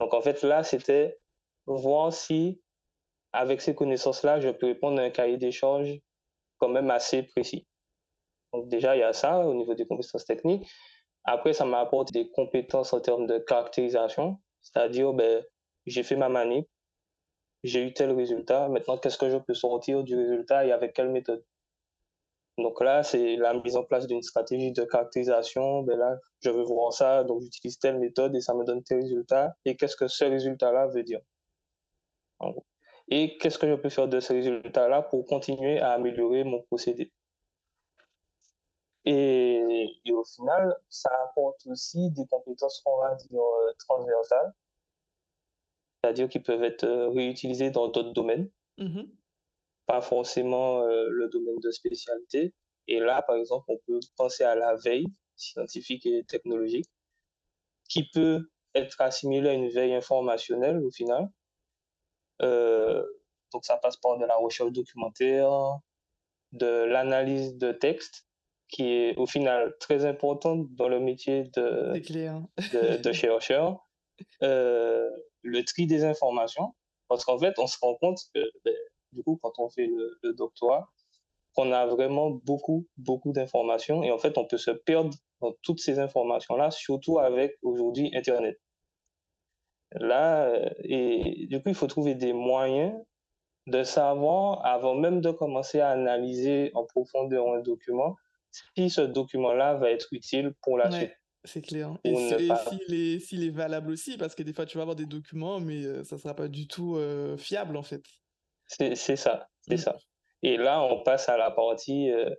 Donc 0.00 0.14
en 0.14 0.22
fait 0.22 0.42
là, 0.42 0.62
c'était 0.62 1.18
voir 1.66 2.10
si 2.10 2.62
avec 3.32 3.60
ces 3.60 3.74
connaissances-là, 3.74 4.40
je 4.40 4.48
peux 4.48 4.66
répondre 4.66 4.98
à 4.98 5.04
un 5.04 5.10
cahier 5.10 5.36
d'échange 5.36 5.98
quand 6.56 6.70
même 6.70 6.90
assez 6.90 7.22
précis. 7.22 7.66
Donc 8.56 8.68
déjà, 8.68 8.96
il 8.96 9.00
y 9.00 9.02
a 9.02 9.12
ça 9.12 9.40
au 9.40 9.52
niveau 9.52 9.74
des 9.74 9.86
compétences 9.86 10.24
techniques. 10.24 10.66
Après, 11.24 11.52
ça 11.52 11.66
m'a 11.66 11.80
apporté 11.80 12.12
des 12.12 12.30
compétences 12.30 12.94
en 12.94 13.00
termes 13.00 13.26
de 13.26 13.38
caractérisation, 13.38 14.38
c'est-à-dire, 14.62 15.12
ben, 15.12 15.44
j'ai 15.84 16.02
fait 16.02 16.16
ma 16.16 16.30
manip, 16.30 16.66
j'ai 17.64 17.82
eu 17.82 17.92
tel 17.92 18.12
résultat. 18.12 18.68
Maintenant, 18.68 18.96
qu'est-ce 18.96 19.18
que 19.18 19.28
je 19.28 19.36
peux 19.36 19.52
sortir 19.52 20.02
du 20.04 20.16
résultat 20.16 20.64
et 20.64 20.72
avec 20.72 20.94
quelle 20.94 21.10
méthode? 21.10 21.44
Donc 22.56 22.80
là, 22.80 23.02
c'est 23.02 23.36
la 23.36 23.52
mise 23.52 23.76
en 23.76 23.84
place 23.84 24.06
d'une 24.06 24.22
stratégie 24.22 24.72
de 24.72 24.84
caractérisation. 24.84 25.82
Ben 25.82 25.98
là, 25.98 26.16
je 26.40 26.48
veux 26.48 26.62
voir 26.62 26.94
ça, 26.94 27.24
donc 27.24 27.42
j'utilise 27.42 27.78
telle 27.78 27.98
méthode 27.98 28.34
et 28.34 28.40
ça 28.40 28.54
me 28.54 28.64
donne 28.64 28.82
tel 28.82 29.02
résultat. 29.02 29.54
Et 29.66 29.76
qu'est-ce 29.76 29.96
que 29.96 30.08
ce 30.08 30.24
résultat-là 30.24 30.86
veut 30.86 31.02
dire? 31.02 31.20
Et 33.08 33.36
qu'est-ce 33.36 33.58
que 33.58 33.68
je 33.68 33.74
peux 33.74 33.90
faire 33.90 34.08
de 34.08 34.20
ce 34.20 34.32
résultat-là 34.32 35.02
pour 35.02 35.26
continuer 35.26 35.78
à 35.80 35.90
améliorer 35.92 36.44
mon 36.44 36.62
procédé? 36.62 37.12
Et, 39.06 40.00
et, 40.04 40.12
au 40.12 40.24
final, 40.24 40.76
ça 40.88 41.10
apporte 41.24 41.66
aussi 41.66 42.10
des 42.10 42.26
compétences, 42.26 42.82
on 42.86 43.00
va 43.00 43.14
dire, 43.14 43.40
euh, 43.40 43.72
transversales 43.78 44.52
c'est-à-dire 46.06 46.28
qu'ils 46.28 46.42
peuvent 46.42 46.62
être 46.62 46.84
euh, 46.84 47.08
réutilisés 47.08 47.70
dans 47.70 47.88
d'autres 47.88 48.12
domaines, 48.12 48.48
mmh 48.78 49.02
pas 49.86 50.00
forcément 50.00 50.82
euh, 50.82 51.06
le 51.08 51.28
domaine 51.28 51.60
de 51.60 51.70
spécialité. 51.70 52.52
Et 52.88 52.98
là, 52.98 53.22
par 53.22 53.36
exemple, 53.36 53.66
on 53.68 53.78
peut 53.86 54.00
penser 54.16 54.42
à 54.42 54.56
la 54.56 54.74
veille 54.74 55.06
scientifique 55.36 56.04
et 56.06 56.24
technologique, 56.24 56.86
qui 57.88 58.08
peut 58.10 58.50
être 58.74 59.00
assimilée 59.00 59.48
à 59.48 59.52
une 59.52 59.68
veille 59.68 59.94
informationnelle 59.94 60.84
au 60.84 60.90
final. 60.90 61.30
Euh, 62.42 63.06
donc 63.52 63.64
ça 63.64 63.76
passe 63.76 63.96
par 63.96 64.18
de 64.18 64.24
la 64.24 64.34
recherche 64.34 64.72
documentaire, 64.72 65.52
de 66.50 66.66
l'analyse 66.66 67.56
de 67.56 67.70
texte, 67.70 68.25
qui 68.68 68.84
est 68.92 69.16
au 69.16 69.26
final 69.26 69.74
très 69.78 70.04
importante 70.04 70.66
dans 70.74 70.88
le 70.88 71.00
métier 71.00 71.44
de, 71.56 71.92
de, 71.94 73.02
de, 73.02 73.12
chercheur. 73.12 73.86
Euh, 74.42 75.08
le 75.42 75.64
tri 75.64 75.86
des 75.86 76.04
informations, 76.04 76.74
parce 77.08 77.24
qu'en 77.24 77.38
fait, 77.38 77.58
on 77.58 77.66
se 77.66 77.78
rend 77.80 77.94
compte 77.96 78.18
que, 78.34 78.40
ben, 78.64 78.74
du 79.12 79.22
coup, 79.22 79.38
quand 79.42 79.52
on 79.58 79.68
fait 79.68 79.86
le, 79.86 80.32
doctorat, 80.34 80.88
qu'on 81.54 81.72
a 81.72 81.86
vraiment 81.86 82.30
beaucoup, 82.30 82.86
beaucoup 82.96 83.32
d'informations 83.32 84.02
et 84.02 84.10
en 84.10 84.18
fait, 84.18 84.36
on 84.36 84.44
peut 84.44 84.58
se 84.58 84.70
perdre 84.70 85.14
dans 85.40 85.54
toutes 85.62 85.80
ces 85.80 85.98
informations-là, 85.98 86.70
surtout 86.70 87.18
avec 87.18 87.56
aujourd'hui 87.62 88.10
Internet. 88.14 88.58
Là, 89.92 90.46
euh, 90.46 90.68
et 90.80 91.46
du 91.46 91.62
coup, 91.62 91.68
il 91.68 91.74
faut 91.74 91.86
trouver 91.86 92.14
des 92.14 92.32
moyens 92.32 92.92
de 93.66 93.82
savoir, 93.82 94.64
avant 94.64 94.94
même 94.94 95.20
de 95.20 95.30
commencer 95.30 95.80
à 95.80 95.90
analyser 95.90 96.70
en 96.74 96.84
profondeur 96.84 97.48
un 97.52 97.60
document, 97.60 98.16
si 98.76 98.90
ce 98.90 99.00
document-là 99.00 99.74
va 99.74 99.90
être 99.90 100.08
utile 100.12 100.52
pour 100.62 100.78
la 100.78 100.90
suite. 100.90 101.12
C'est 101.46 101.62
clair. 101.62 101.96
Et, 102.02 102.14
s'il 103.20 103.44
est, 103.44 103.50
valable 103.50 103.92
aussi, 103.92 104.18
parce 104.18 104.34
que 104.34 104.42
des 104.42 104.52
fois, 104.52 104.66
tu 104.66 104.76
vas 104.76 104.82
avoir 104.82 104.96
des 104.96 105.06
documents, 105.06 105.60
mais 105.60 105.84
euh, 105.84 106.02
ça 106.02 106.16
ne 106.16 106.20
sera 106.20 106.34
pas 106.34 106.48
du 106.48 106.66
tout 106.66 106.96
euh, 106.96 107.36
fiable, 107.36 107.76
en 107.76 107.82
fait. 107.82 108.02
C'est 108.66 108.96
ça, 108.96 109.48
c'est 109.60 109.74
mmh. 109.74 109.78
ça. 109.78 109.96
Et 110.42 110.56
là, 110.56 110.82
on 110.82 111.02
passe 111.04 111.28
à 111.28 111.36
la 111.36 111.52
partie, 111.52 112.10
euh, 112.10 112.30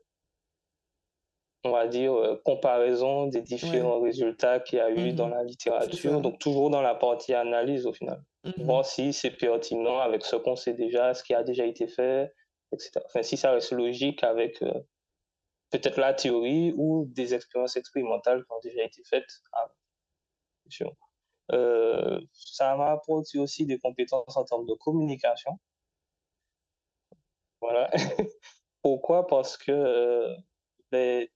on 1.63 1.71
va 1.71 1.88
dire, 1.88 2.13
comparaison 2.43 3.27
des 3.27 3.41
différents 3.41 4.01
résultats 4.01 4.60
qu'il 4.60 4.80
y 4.80 4.82
a 4.82 4.91
eu 4.91 5.13
dans 5.13 5.27
mmh 5.27 5.32
la 5.32 5.43
littérature. 5.43 6.21
Donc, 6.21 6.39
toujours 6.39 6.69
dans 6.69 6.82
la 6.82 6.95
partie 6.95 7.34
analyse, 7.34 7.86
au 7.86 7.93
final. 7.93 8.21
Mmh 8.43 8.63
Voir 8.63 8.86
si 8.86 9.13
c'est 9.13 9.32
pertinent 9.32 9.99
avec 9.99 10.25
ce 10.25 10.36
qu'on 10.36 10.58
sait 10.58 10.73
déjà, 10.73 11.13
ce 11.13 11.23
qui 11.23 11.34
a 11.34 11.43
déjà 11.43 11.65
été 11.65 11.88
fait, 11.88 12.34
etc. 12.73 12.91
Enfin, 13.06 13.23
si 13.23 13.38
ça 13.38 13.51
reste 13.51 13.71
logique 13.71 14.21
avec 14.23 14.62
peut-être 15.69 15.99
la 15.99 16.13
théorie 16.13 16.73
ou 16.77 17.06
des 17.08 17.34
expériences 17.34 17.75
expérimentales 17.75 18.43
qui 18.45 18.51
ont 18.51 18.60
déjà 18.62 18.84
été 18.84 19.03
faites 19.03 19.41
euh, 21.53 22.19
ça 22.34 22.75
m'a 22.75 22.91
apporté 22.91 23.39
aussi 23.39 23.65
des 23.65 23.80
compétences 23.80 24.36
en 24.36 24.43
termes 24.43 24.65
de 24.65 24.73
communication. 24.73 25.60
Voilà. 27.62 27.89
Pourquoi? 28.82 29.27
Parce 29.27 29.58
que 29.58 29.71
euh, 29.71 30.36
ben, 30.91 31.27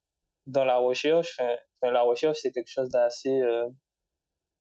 dans 0.47 0.65
la 0.65 0.77
recherche, 0.77 1.39
la 1.81 2.01
recherche, 2.01 2.39
c'est 2.41 2.51
quelque 2.51 2.69
chose 2.69 2.89
d'assez... 2.89 3.41
Euh, 3.41 3.69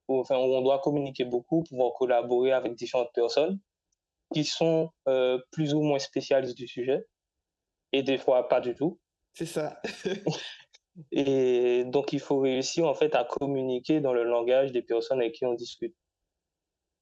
où, 0.08 0.24
on 0.28 0.62
doit 0.62 0.80
communiquer 0.80 1.24
beaucoup, 1.24 1.62
pouvoir 1.62 1.92
collaborer 1.94 2.52
avec 2.52 2.74
différentes 2.74 3.12
personnes 3.14 3.60
qui 4.34 4.44
sont 4.44 4.90
plus 5.52 5.74
ou 5.74 5.82
moins 5.82 6.00
spécialistes 6.00 6.56
du 6.56 6.66
sujet, 6.66 7.06
et 7.92 8.02
des 8.02 8.18
fois 8.18 8.48
pas 8.48 8.60
du 8.60 8.74
tout. 8.74 8.98
C'est 9.40 9.46
ça. 9.46 9.80
Et 11.12 11.84
donc, 11.86 12.12
il 12.12 12.20
faut 12.20 12.40
réussir 12.40 12.86
en 12.86 12.92
fait 12.92 13.14
à 13.14 13.24
communiquer 13.24 14.02
dans 14.02 14.12
le 14.12 14.22
langage 14.22 14.70
des 14.70 14.82
personnes 14.82 15.20
avec 15.20 15.32
qui 15.32 15.46
on 15.46 15.54
discute. 15.54 15.96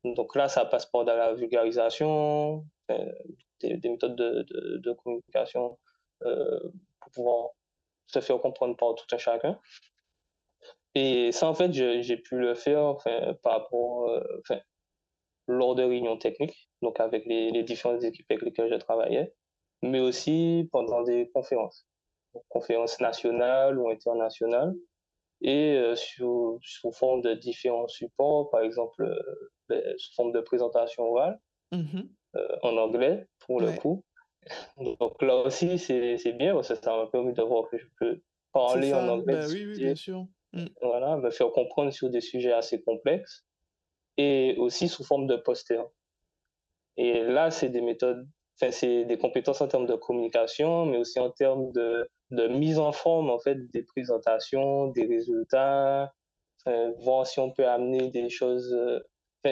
Donc 0.05 0.37
là, 0.37 0.47
ça 0.47 0.65
passe 0.65 0.87
par 0.87 1.05
de 1.05 1.11
la 1.11 1.35
vulgarisation, 1.35 2.65
euh, 2.93 3.13
des, 3.61 3.89
méthodes 3.89 4.15
de, 4.15 4.93
communication 5.03 5.81
euh, 6.23 6.61
pour 7.01 7.11
pouvoir 7.11 7.49
se 8.07 8.21
faire 8.21 8.39
comprendre 8.39 8.77
par 8.77 8.95
tout 8.95 9.13
un 9.13 9.19
chacun. 9.19 9.59
Et 10.95 11.33
ça, 11.33 11.49
en 11.49 11.55
fait, 11.55 11.73
j'ai 11.73 12.17
pu 12.19 12.39
le 12.39 12.55
faire 12.55 12.99
par 13.43 13.55
rapport, 13.55 14.11
euh, 14.11 14.43
lors 15.49 15.75
de 15.75 15.83
réunions 15.83 16.19
techniques, 16.19 16.71
donc 16.83 17.01
avec 17.01 17.27
les 17.27 17.65
différentes 17.65 18.05
équipes 18.05 18.31
avec 18.31 18.45
lesquelles 18.45 18.71
je 18.71 18.79
travaillais, 18.79 19.35
mais 19.83 19.99
aussi 19.99 20.69
pendant 20.71 21.03
des 21.03 21.29
conférences 21.35 21.89
conférences 22.49 23.01
nationales 23.01 23.79
ou 23.79 23.89
internationales, 23.89 24.75
et 25.41 25.77
euh, 25.77 25.95
sous, 25.95 26.59
sous, 26.63 26.93
forme 26.93 27.23
de 27.23 27.35
différents 27.35 27.89
supports, 27.89 28.51
par 28.51 28.63
exemple 28.63 29.03
euh, 29.03 29.51
ben, 29.69 29.83
sous 29.97 30.15
forme 30.15 30.33
de 30.33 30.41
présentation 30.41 31.05
orale, 31.05 31.39
mmh 31.73 32.01
euh, 32.37 32.57
en 32.63 32.77
anglais, 32.77 33.27
pour 33.39 33.59
le 33.59 33.73
coup. 33.73 34.05
Donc 34.77 35.23
là 35.23 35.37
aussi, 35.37 35.79
c'est 35.79 36.33
bien, 36.35 36.55
parce 36.55 36.69
que 36.69 36.75
ça 36.75 36.95
m'a 36.95 37.07
permis 37.07 37.33
de 37.33 37.43
voir 37.43 37.69
que 37.71 37.79
je 37.79 37.87
peux 37.99 38.21
parler 38.53 38.93
en 38.93 39.09
anglais. 39.09 39.41
Bah 39.41 39.47
oui, 39.49 39.65
oui, 39.67 39.79
bien 39.79 39.95
sûr. 39.95 40.27
Mmh. 40.53 40.67
Voilà, 40.83 41.17
me 41.17 41.31
faire 41.31 41.51
comprendre 41.53 41.91
sur 41.91 42.11
des 42.11 42.21
sujets 42.21 42.53
assez 42.53 42.83
complexes, 42.83 43.47
et 44.19 44.57
aussi 44.59 44.89
sous 44.89 45.05
forme 45.05 45.27
de 45.27 45.37
poster. 45.37 45.83
Et 46.99 47.23
là, 47.23 47.51
c'est 47.51 47.71
des 47.71 47.81
méthodes 47.81 48.29
Enfin, 48.61 48.73
c'est 48.73 49.05
des 49.05 49.19
compétences 49.19 49.61
en 49.61 49.69
termes 49.69 49.87
de 49.87 49.95
communication, 49.95 50.85
mais 50.87 50.99
aussi 50.99 51.21
en 51.21 51.31
termes 51.31 51.71
de, 51.73 52.09
de 52.31 52.47
mise 52.49 52.79
en 52.79 52.93
forme 52.93 53.31
en 53.31 53.39
fait 53.39 53.71
des 53.71 53.83
présentations, 53.83 54.89
des 54.89 55.07
résultats, 55.07 56.13
voir 56.99 57.27
si 57.27 57.41
on 57.41 57.51
peut 57.51 57.67
amener 57.67 58.11
des 58.11 58.29
choses, 58.29 58.73
euh, 58.73 59.01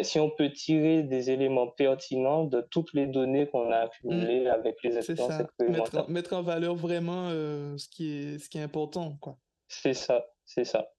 si 0.03 0.19
on 0.21 0.31
peut 0.31 0.51
tirer 0.51 1.03
des 1.03 1.31
éléments 1.31 1.69
pertinents 1.69 2.45
de 2.45 2.61
toutes 2.61 2.93
les 2.93 3.07
données 3.07 3.47
qu'on 3.47 3.71
a 3.71 3.79
accumulées 3.79 4.45
mmh. 4.45 4.49
avec 4.49 4.83
les 4.83 4.99
expériences. 4.99 5.43
Mettre, 5.61 6.11
mettre, 6.11 6.33
en 6.35 6.43
valeur 6.43 6.75
vraiment 6.75 7.29
euh, 7.31 7.77
ce, 7.79 7.89
qui 7.89 8.13
est, 8.13 8.39
ce 8.39 8.49
qui 8.49 8.59
est 8.59 8.63
important, 8.63 9.17
quoi. 9.21 9.39
C'est 9.69 9.95
ça, 9.95 10.27
c'est 10.45 10.65
ça. 10.65 10.91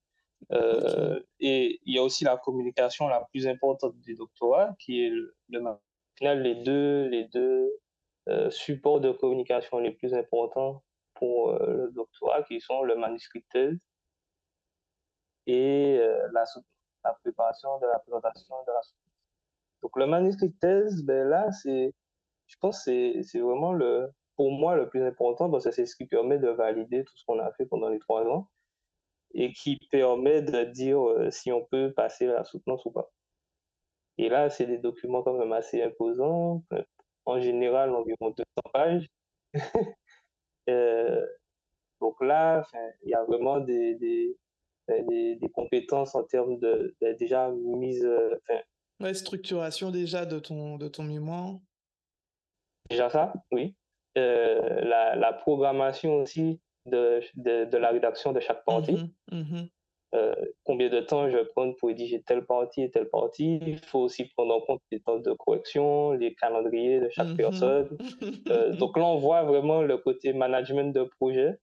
Euh, 0.51 1.19
et 1.39 1.79
il 1.85 1.95
y 1.95 1.99
a 1.99 2.03
aussi 2.03 2.23
la 2.23 2.37
communication 2.37 3.07
la 3.07 3.25
plus 3.31 3.47
importante 3.47 3.97
du 3.99 4.15
doctorat, 4.15 4.75
qui 4.79 5.03
est 5.05 5.09
le, 5.09 5.35
le 5.49 5.61
final, 6.17 6.41
les 6.41 6.55
deux, 6.55 7.07
les 7.07 7.25
deux 7.25 7.71
euh, 8.27 8.49
supports 8.49 8.99
de 8.99 9.11
communication 9.11 9.79
les 9.79 9.91
plus 9.91 10.13
importants 10.13 10.83
pour 11.17 11.51
euh, 11.51 11.85
le 11.85 11.91
doctorat, 11.91 12.43
qui 12.43 12.61
sont 12.61 12.83
le 12.83 12.95
manuscrit 12.95 13.43
thèse 13.51 13.77
et 15.45 15.97
euh, 15.99 16.27
la, 16.33 16.43
la, 17.03 17.13
préparation 17.23 17.79
de 17.79 17.87
la 17.87 17.99
présentation 17.99 18.55
de 18.67 18.71
la 18.71 18.81
soutenance. 18.81 19.13
Donc 19.81 19.97
le 19.97 20.07
manuscrit 20.07 20.53
thèse, 20.53 21.03
ben 21.03 21.27
là, 21.27 21.49
je 21.65 22.55
pense 22.59 22.83
que 22.85 23.21
c'est 23.23 23.39
vraiment 23.39 23.73
le, 23.73 24.09
pour 24.35 24.51
moi 24.51 24.75
le 24.75 24.89
plus 24.89 25.03
important 25.03 25.49
parce 25.49 25.65
que 25.65 25.71
c'est 25.71 25.85
ce 25.85 25.95
qui 25.95 26.05
permet 26.05 26.39
de 26.39 26.49
valider 26.49 27.03
tout 27.03 27.15
ce 27.17 27.25
qu'on 27.25 27.39
a 27.39 27.51
fait 27.53 27.65
pendant 27.65 27.89
les 27.89 27.99
trois 27.99 28.25
ans 28.25 28.47
et 29.33 29.53
qui 29.53 29.77
permet 29.91 30.41
de 30.41 30.63
dire 30.65 30.99
si 31.31 31.51
on 31.51 31.63
peut 31.65 31.93
passer 31.93 32.25
la 32.27 32.43
soutenance 32.43 32.85
ou 32.85 32.91
pas. 32.91 33.11
Et 34.17 34.29
là, 34.29 34.49
c'est 34.49 34.65
des 34.65 34.79
documents 34.79 35.21
quand 35.21 35.33
même 35.33 35.53
assez 35.53 35.81
imposants, 35.83 36.63
en 37.25 37.39
général 37.39 37.93
environ 37.93 38.31
200 38.31 38.45
pages. 38.73 39.07
Euh, 40.69 41.25
donc 42.01 42.21
là, 42.21 42.65
il 43.03 43.09
y 43.09 43.13
a 43.13 43.23
vraiment 43.23 43.59
des, 43.59 43.95
des, 43.95 44.37
des, 44.87 45.35
des, 45.35 45.49
compétences 45.49 46.15
en 46.15 46.23
termes 46.23 46.59
de, 46.59 46.95
de 47.01 47.13
déjà 47.13 47.49
mise. 47.49 48.07
Ouais, 48.99 49.13
structuration 49.13 49.91
déjà 49.91 50.25
de 50.25 50.39
ton, 50.39 50.77
de 50.77 50.87
ton 50.87 51.03
mémoire. 51.03 51.55
Déjà 52.89 53.09
ça, 53.09 53.33
oui. 53.51 53.75
Euh, 54.17 54.81
la, 54.81 55.15
la, 55.15 55.33
programmation 55.33 56.15
aussi 56.15 56.59
de, 56.85 57.21
de, 57.35 57.65
de, 57.65 57.77
la 57.77 57.89
rédaction 57.89 58.31
de 58.31 58.39
chaque 58.39 58.63
partie. 58.65 59.11
Mmh 59.31 59.37
mmh 59.37 59.67
euh, 60.15 60.33
combien 60.63 60.89
de 60.89 61.01
temps 61.01 61.29
je 61.29 61.35
vais 61.35 61.45
prendre 61.45 61.75
pour 61.75 61.89
rédiger 61.89 62.21
telle 62.21 62.45
partie 62.45 62.83
et 62.83 62.89
telle 62.91 63.09
partie? 63.09 63.59
Il 63.65 63.79
faut 63.79 63.99
aussi 63.99 64.25
prendre 64.25 64.55
en 64.55 64.61
compte 64.61 64.81
les 64.91 65.01
temps 65.01 65.19
de 65.19 65.33
correction, 65.33 66.11
les 66.11 66.33
calendriers 66.35 67.01
de 67.01 67.09
chaque 67.09 67.27
Mmh 67.27 67.37
personne. 67.37 67.97
Euh, 68.49 68.73
donc 68.77 68.97
là, 68.97 69.03
on 69.05 69.17
voit 69.17 69.43
vraiment 69.43 69.81
le 69.81 69.97
côté 69.97 70.31
management 70.33 70.93
de 70.93 71.03
projet, 71.03 71.59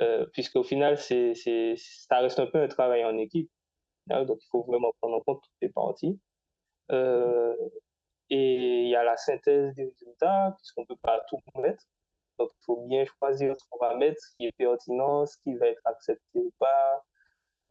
euh, 0.00 0.24
puisqu'au 0.32 0.62
final, 0.62 0.96
c'est, 0.96 1.34
c'est, 1.34 1.74
ça 1.76 2.20
reste 2.20 2.38
un 2.38 2.46
peu 2.46 2.60
un 2.62 2.68
travail 2.68 3.04
en 3.04 3.16
équipe. 3.18 3.50
Hein, 4.10 4.24
donc 4.24 4.38
il 4.42 4.48
faut 4.50 4.62
vraiment 4.62 4.92
prendre 5.00 5.16
en 5.16 5.20
compte 5.20 5.42
toutes 5.42 5.62
les 5.62 5.68
parties. 5.68 6.18
Euh, 6.90 7.54
et 8.30 8.82
il 8.82 8.88
y 8.88 8.96
a 8.96 9.04
la 9.04 9.16
synthèse 9.16 9.74
des 9.74 9.84
résultats, 9.84 10.54
puisqu'on 10.56 10.82
ne 10.82 10.86
peut 10.86 11.00
pas 11.02 11.20
tout 11.28 11.38
mettre. 11.56 11.84
Donc 12.38 12.50
il 12.54 12.64
faut 12.64 12.86
bien 12.86 13.04
choisir 13.04 13.54
ce 13.58 13.64
qu'on 13.68 13.78
va 13.78 13.96
mettre, 13.96 14.20
ce 14.20 14.36
qui 14.36 14.46
est 14.46 14.52
pertinent, 14.52 15.26
ce 15.26 15.36
qui 15.42 15.54
va 15.54 15.66
être 15.66 15.82
accepté 15.84 16.38
ou 16.38 16.52
pas. 16.58 17.04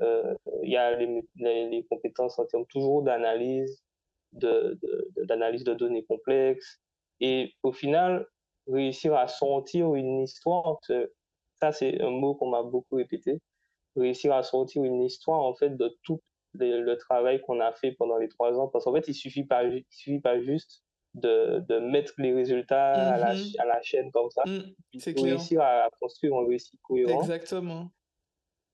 Euh, 0.01 0.35
il 0.63 0.71
y 0.71 0.77
a 0.77 0.95
les, 0.95 1.23
les, 1.35 1.69
les, 1.69 1.83
compétences 1.85 2.37
en 2.39 2.45
termes 2.45 2.65
toujours 2.67 3.01
d'analyse, 3.01 3.83
de, 4.33 4.77
de, 4.81 5.25
d'analyse 5.25 5.63
de 5.63 5.73
données 5.73 6.03
complexes. 6.03 6.79
Et 7.19 7.53
au 7.63 7.71
final, 7.71 8.27
réussir 8.67 9.15
à 9.15 9.27
sortir 9.27 9.95
une 9.95 10.21
histoire, 10.21 10.79
ça 11.55 11.71
c'est 11.71 12.01
un 12.01 12.11
mot 12.11 12.35
qu'on 12.35 12.49
m'a 12.49 12.61
beaucoup 12.61 12.95
répété, 12.95 13.39
réussir 13.95 14.33
à 14.33 14.43
sortir 14.43 14.83
une 14.83 15.01
histoire 15.01 15.41
en 15.41 15.55
fait 15.55 15.75
de 15.75 15.97
tout 16.03 16.21
le, 16.53 16.81
le 16.81 16.97
travail 16.97 17.41
qu'on 17.41 17.59
a 17.59 17.71
fait 17.73 17.91
pendant 17.93 18.17
les 18.17 18.29
trois 18.29 18.59
ans. 18.59 18.67
Parce 18.67 18.85
qu'en 18.85 18.93
fait, 18.93 19.07
il 19.07 19.13
suffit 19.15 19.45
pas, 19.45 19.63
il 19.63 19.83
suffit 19.89 20.19
pas 20.19 20.39
juste 20.39 20.83
de, 21.15 21.63
de 21.67 21.79
mettre 21.79 22.13
les 22.17 22.33
résultats 22.33 22.93
Mmh 22.93 23.13
à, 23.13 23.17
la, 23.17 23.33
mh. 23.33 23.39
à 23.59 23.65
la 23.65 23.81
chaîne 23.81 24.11
comme 24.11 24.29
ça. 24.29 24.43
Mmh, 24.45 24.99
c'est 24.99 25.19
réussir 25.19 25.61
à 25.61 25.89
construire 25.99 26.35
un 26.35 26.47
récit 26.47 26.77
cohérent. 26.83 27.21
Exactement. 27.21 27.89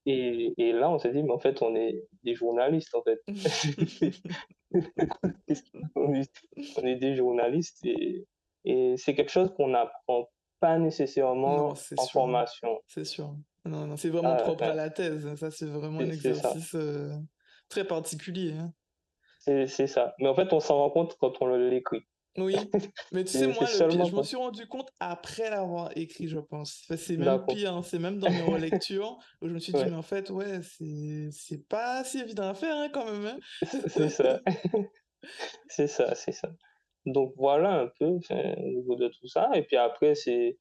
Et, 0.06 0.54
et 0.58 0.74
là, 0.74 0.90
on 0.90 1.00
s'est 1.00 1.12
dit, 1.14 1.24
mais 1.24 1.32
en 1.32 1.40
fait, 1.40 1.62
on 1.62 1.76
est 1.76 2.04
des 2.24 2.36
journalistes, 2.36 2.94
en 2.96 3.04
fait. 3.04 3.22
on, 5.96 6.14
est, 6.14 6.32
on 6.78 6.84
est 6.86 6.96
des 6.96 7.16
journalistes 7.16 7.86
et, 7.86 8.26
et 8.66 8.96
c'est 8.98 9.16
quelque 9.16 9.32
chose 9.32 9.54
qu'on 9.56 9.70
n'apprend 9.70 10.30
pas 10.60 10.78
Non, 10.78 10.86
nécessairement 10.86 11.76
c'est 11.76 12.00
en 12.00 12.04
sûr. 12.04 12.12
formation. 12.12 12.80
C'est 12.88 13.06
sûr. 13.06 13.36
Non, 13.66 13.88
non, 13.88 13.96
c'est 13.98 14.10
vraiment 14.10 14.32
Euh, 14.34 14.44
propre 14.44 14.64
à 14.64 14.74
la 14.74 14.90
thèse. 14.90 15.34
Ça, 15.36 15.52
c'est 15.52 15.66
vraiment 15.68 16.00
un 16.00 16.10
exercice 16.10 16.76
euh, 16.76 17.14
très 17.70 17.86
particulier. 17.86 18.54
hein. 18.54 18.74
C'est 19.40 19.88
ça. 19.88 20.16
Mais 20.20 20.28
en 20.30 20.36
fait, 20.36 20.54
on 20.54 20.60
s'en 20.62 20.78
rend 20.78 20.90
compte 20.90 21.18
quand 21.20 21.42
on 21.42 21.48
l'écrit. 21.48 22.02
Oui, 22.38 22.56
mais 23.12 23.24
tu 23.24 23.32
sais, 23.32 23.46
moi, 23.48 23.56
le 23.62 24.06
je 24.06 24.16
me 24.16 24.24
suis 24.24 24.36
rendu 24.36 24.66
compte 24.68 24.90
après 25.00 25.50
l'avoir 25.52 25.92
écrit, 25.96 26.28
je 26.28 26.40
pense. 26.40 26.82
Enfin, 26.86 26.98
c'est 26.98 27.18
même 27.18 27.46
pire, 27.46 27.76
hein, 27.76 27.84
c'est 27.84 28.00
même 28.00 28.18
dans 28.20 28.30
mes 28.30 28.42
relectures 28.82 29.18
où 29.42 29.48
je 29.48 29.54
me 29.54 29.60
suis 29.60 29.72
dit, 29.72 29.86
mais 29.86 29.94
en 29.94 30.02
fait, 30.02 30.30
ouais, 30.32 30.62
c'est 30.64 31.30
c'est 31.32 31.68
pas 31.68 32.04
si 32.04 32.20
évident 32.20 32.50
à 32.50 32.54
faire 32.56 32.76
hein, 32.76 32.90
quand 32.92 33.06
même. 33.06 33.26
hein. 33.28 33.40
c'est 33.88 34.10
ça. 34.10 34.42
C'est 35.70 35.88
ça, 35.88 36.16
c'est 36.16 36.34
ça. 36.34 36.50
Donc 37.06 37.34
voilà 37.38 37.80
un 37.80 37.88
peu 37.98 38.18
enfin, 38.18 38.56
au 38.58 38.68
niveau 38.70 38.96
de 38.98 39.08
tout 39.08 39.28
ça. 39.28 39.50
Et 39.54 39.64
puis 39.64 39.78
après, 39.78 40.16
c'est 40.16 40.58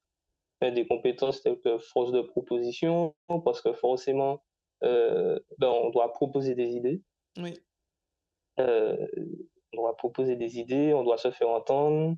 enfin, 0.60 0.70
des 0.72 0.86
compétences 0.86 1.42
telles 1.42 1.58
que 1.58 1.78
force 1.78 2.12
de 2.12 2.20
proposition, 2.20 3.12
parce 3.44 3.60
que 3.60 3.72
forcément, 3.72 4.44
euh, 4.84 5.36
ben, 5.58 5.68
on 5.68 5.90
doit 5.90 6.12
proposer 6.12 6.54
des 6.54 6.68
idées. 6.76 7.02
Oui, 7.38 7.58
Euh, 8.60 8.96
on 9.72 9.76
doit 9.76 9.96
proposer 9.96 10.36
des 10.36 10.58
idées, 10.58 10.92
on 10.94 11.02
doit 11.04 11.18
se 11.18 11.30
faire 11.30 11.48
entendre, 11.48 12.16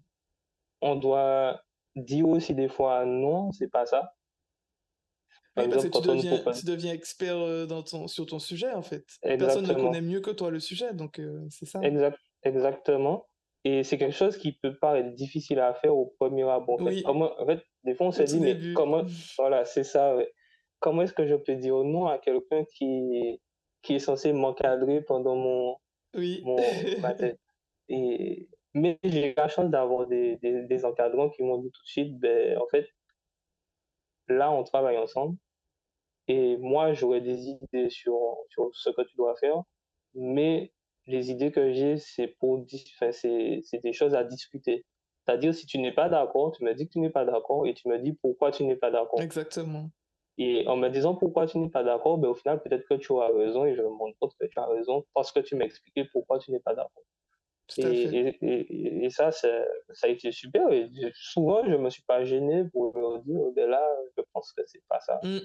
on 0.80 0.96
doit 0.96 1.60
dire 1.96 2.28
aussi 2.28 2.54
des 2.54 2.68
fois 2.68 3.04
non, 3.04 3.52
c'est 3.52 3.68
pas 3.70 3.86
ça. 3.86 4.14
Par 5.54 5.64
oui, 5.66 5.70
parce 5.70 5.84
que 5.84 5.88
tu 6.00 6.08
deviens, 6.08 6.34
propose. 6.34 6.60
tu 6.60 6.66
deviens 6.66 6.92
expert 6.92 7.36
euh, 7.36 7.64
dans 7.66 7.82
ton, 7.84 8.08
sur 8.08 8.26
ton 8.26 8.40
sujet, 8.40 8.72
en 8.72 8.82
fait. 8.82 9.04
Personne 9.22 9.66
ne 9.66 9.72
connaît 9.74 10.00
mieux 10.00 10.20
que 10.20 10.32
toi 10.32 10.50
le 10.50 10.58
sujet, 10.58 10.92
donc 10.94 11.20
euh, 11.20 11.46
c'est 11.48 11.66
ça. 11.66 11.80
exact, 11.82 12.18
exactement. 12.42 13.26
Et 13.62 13.84
c'est 13.84 13.96
quelque 13.96 14.14
chose 14.16 14.36
qui 14.36 14.52
peut 14.52 14.76
paraître 14.76 15.14
difficile 15.14 15.60
à 15.60 15.72
faire 15.74 15.96
au 15.96 16.14
premier 16.18 16.42
abord. 16.42 16.74
En 16.80 16.84
fait, 16.84 16.90
Oui, 16.90 17.02
comment, 17.04 17.30
en 17.40 17.46
fait, 17.46 17.64
des 17.84 17.94
fois, 17.94 18.06
on 18.06 18.08
au 18.08 18.12
se 18.12 18.22
tout 18.24 18.24
dit, 18.24 18.40
mais 18.40 18.54
début. 18.54 18.74
comment, 18.74 19.04
voilà, 19.38 19.64
c'est 19.64 19.84
ça, 19.84 20.16
ouais. 20.16 20.30
Comment 20.80 21.02
est-ce 21.02 21.14
que 21.14 21.26
je 21.26 21.34
peux 21.36 21.54
dire 21.54 21.76
non 21.84 22.06
à 22.08 22.18
quelqu'un 22.18 22.64
qui, 22.64 23.40
qui 23.82 23.94
est 23.94 23.98
censé 24.00 24.32
m'encadrer 24.32 25.02
pendant 25.02 25.36
mon, 25.36 25.76
Oui. 26.14 26.42
mon, 26.44 26.56
ma 27.00 27.14
thèse? 27.14 27.38
Et, 27.88 28.48
mais 28.74 28.98
j'ai 29.04 29.32
eu 29.32 29.34
la 29.36 29.48
chance 29.48 29.70
d'avoir 29.70 30.06
des, 30.06 30.36
des, 30.36 30.62
des 30.64 30.84
encadrants 30.84 31.30
qui 31.30 31.42
m'ont 31.42 31.58
dit 31.58 31.70
tout 31.70 31.82
de 31.82 31.88
suite, 31.88 32.18
ben, 32.18 32.58
en 32.58 32.66
fait, 32.68 32.88
là, 34.28 34.50
on 34.52 34.64
travaille 34.64 34.98
ensemble. 34.98 35.36
Et 36.28 36.56
moi, 36.58 36.92
j'aurais 36.94 37.20
des 37.20 37.48
idées 37.48 37.90
sur, 37.90 38.18
sur 38.50 38.70
ce 38.74 38.90
que 38.90 39.02
tu 39.02 39.16
dois 39.16 39.36
faire, 39.36 39.62
mais 40.14 40.72
les 41.06 41.30
idées 41.30 41.52
que 41.52 41.72
j'ai, 41.72 41.98
c'est 41.98 42.28
pour, 42.28 42.60
dis- 42.60 42.90
enfin, 42.96 43.12
c'est, 43.12 43.60
c'est 43.64 43.82
des 43.82 43.92
choses 43.92 44.14
à 44.14 44.24
discuter. 44.24 44.86
C'est-à-dire, 45.26 45.54
si 45.54 45.66
tu 45.66 45.78
n'es 45.78 45.92
pas 45.92 46.08
d'accord, 46.08 46.52
tu 46.52 46.64
me 46.64 46.74
dis 46.74 46.86
que 46.86 46.92
tu 46.92 47.00
n'es 47.00 47.10
pas 47.10 47.24
d'accord 47.26 47.66
et 47.66 47.74
tu 47.74 47.88
me 47.88 47.98
dis 47.98 48.14
pourquoi 48.14 48.52
tu 48.52 48.64
n'es 48.64 48.76
pas 48.76 48.90
d'accord. 48.90 49.20
Exactement. 49.20 49.90
Et 50.38 50.66
en 50.68 50.76
me 50.76 50.88
disant 50.90 51.14
pourquoi 51.16 51.46
tu 51.46 51.58
n'es 51.58 51.70
pas 51.70 51.82
d'accord, 51.84 52.18
ben, 52.18 52.28
au 52.28 52.34
final, 52.34 52.62
peut-être 52.62 52.86
que 52.88 52.94
tu 52.94 53.12
auras 53.12 53.30
raison 53.32 53.64
et 53.66 53.74
je 53.74 53.82
me 53.82 53.88
rends 53.88 54.12
compte 54.20 54.34
que 54.38 54.46
tu 54.46 54.58
as 54.58 54.66
raison 54.66 55.04
parce 55.14 55.32
que 55.32 55.40
tu 55.40 55.56
m'as 55.56 55.64
expliqué 55.64 56.04
pourquoi 56.12 56.38
tu 56.38 56.50
n'es 56.52 56.60
pas 56.60 56.74
d'accord. 56.74 57.04
Tout 57.68 57.80
Et, 57.80 58.08
fait. 58.08 58.38
et, 58.42 58.46
et, 58.46 59.04
et 59.04 59.10
ça, 59.10 59.30
ça 59.32 59.48
a 60.02 60.08
été 60.08 60.32
super. 60.32 60.70
Et 60.70 60.90
souvent, 61.14 61.64
je 61.64 61.74
me 61.76 61.90
suis 61.90 62.02
pas 62.02 62.24
gêné 62.24 62.64
pour 62.72 62.96
leur 62.98 63.20
dire, 63.22 63.40
ben 63.56 63.68
là, 63.68 63.82
je 64.16 64.22
pense 64.32 64.52
que 64.52 64.62
c'est 64.66 64.82
pas 64.88 65.00
ça. 65.00 65.18
Mm. 65.22 65.38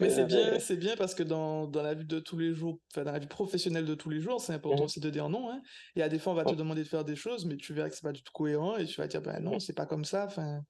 Mais 0.00 0.10
c'est 0.10 0.24
bien, 0.24 0.58
c'est 0.58 0.76
bien 0.76 0.96
parce 0.96 1.14
que 1.14 1.22
dans, 1.22 1.66
dans 1.66 1.82
la 1.82 1.94
vie 1.94 2.04
de 2.04 2.18
tous 2.18 2.36
les 2.36 2.54
jours, 2.54 2.80
enfin 2.92 3.04
dans 3.04 3.12
la 3.12 3.18
vie 3.18 3.28
professionnelle 3.28 3.84
de 3.84 3.94
tous 3.94 4.10
les 4.10 4.20
jours, 4.20 4.40
c'est 4.40 4.52
important 4.52 4.78
mhm, 4.78 4.84
aussi 4.84 5.00
de 5.00 5.10
dire 5.10 5.28
non. 5.28 5.50
Hein. 5.50 5.62
Et 5.94 6.02
à 6.02 6.08
des 6.08 6.18
fois, 6.18 6.32
on 6.32 6.36
va 6.36 6.44
te 6.44 6.50
mhm, 6.50 6.56
demander 6.56 6.82
de 6.82 6.88
faire 6.88 7.04
des 7.04 7.14
choses, 7.14 7.44
mais 7.46 7.56
tu 7.56 7.72
verras 7.72 7.88
que 7.88 7.94
c'est 7.94 8.02
pas 8.02 8.12
du 8.12 8.22
tout 8.22 8.32
cohérent 8.32 8.76
et 8.76 8.86
tu 8.86 9.00
vas 9.00 9.06
dire, 9.06 9.22
ben 9.22 9.38
non, 9.40 9.60
c'est 9.60 9.72
pas 9.72 9.86
comme 9.86 10.04
ça. 10.04 10.24
Enfin, 10.26 10.62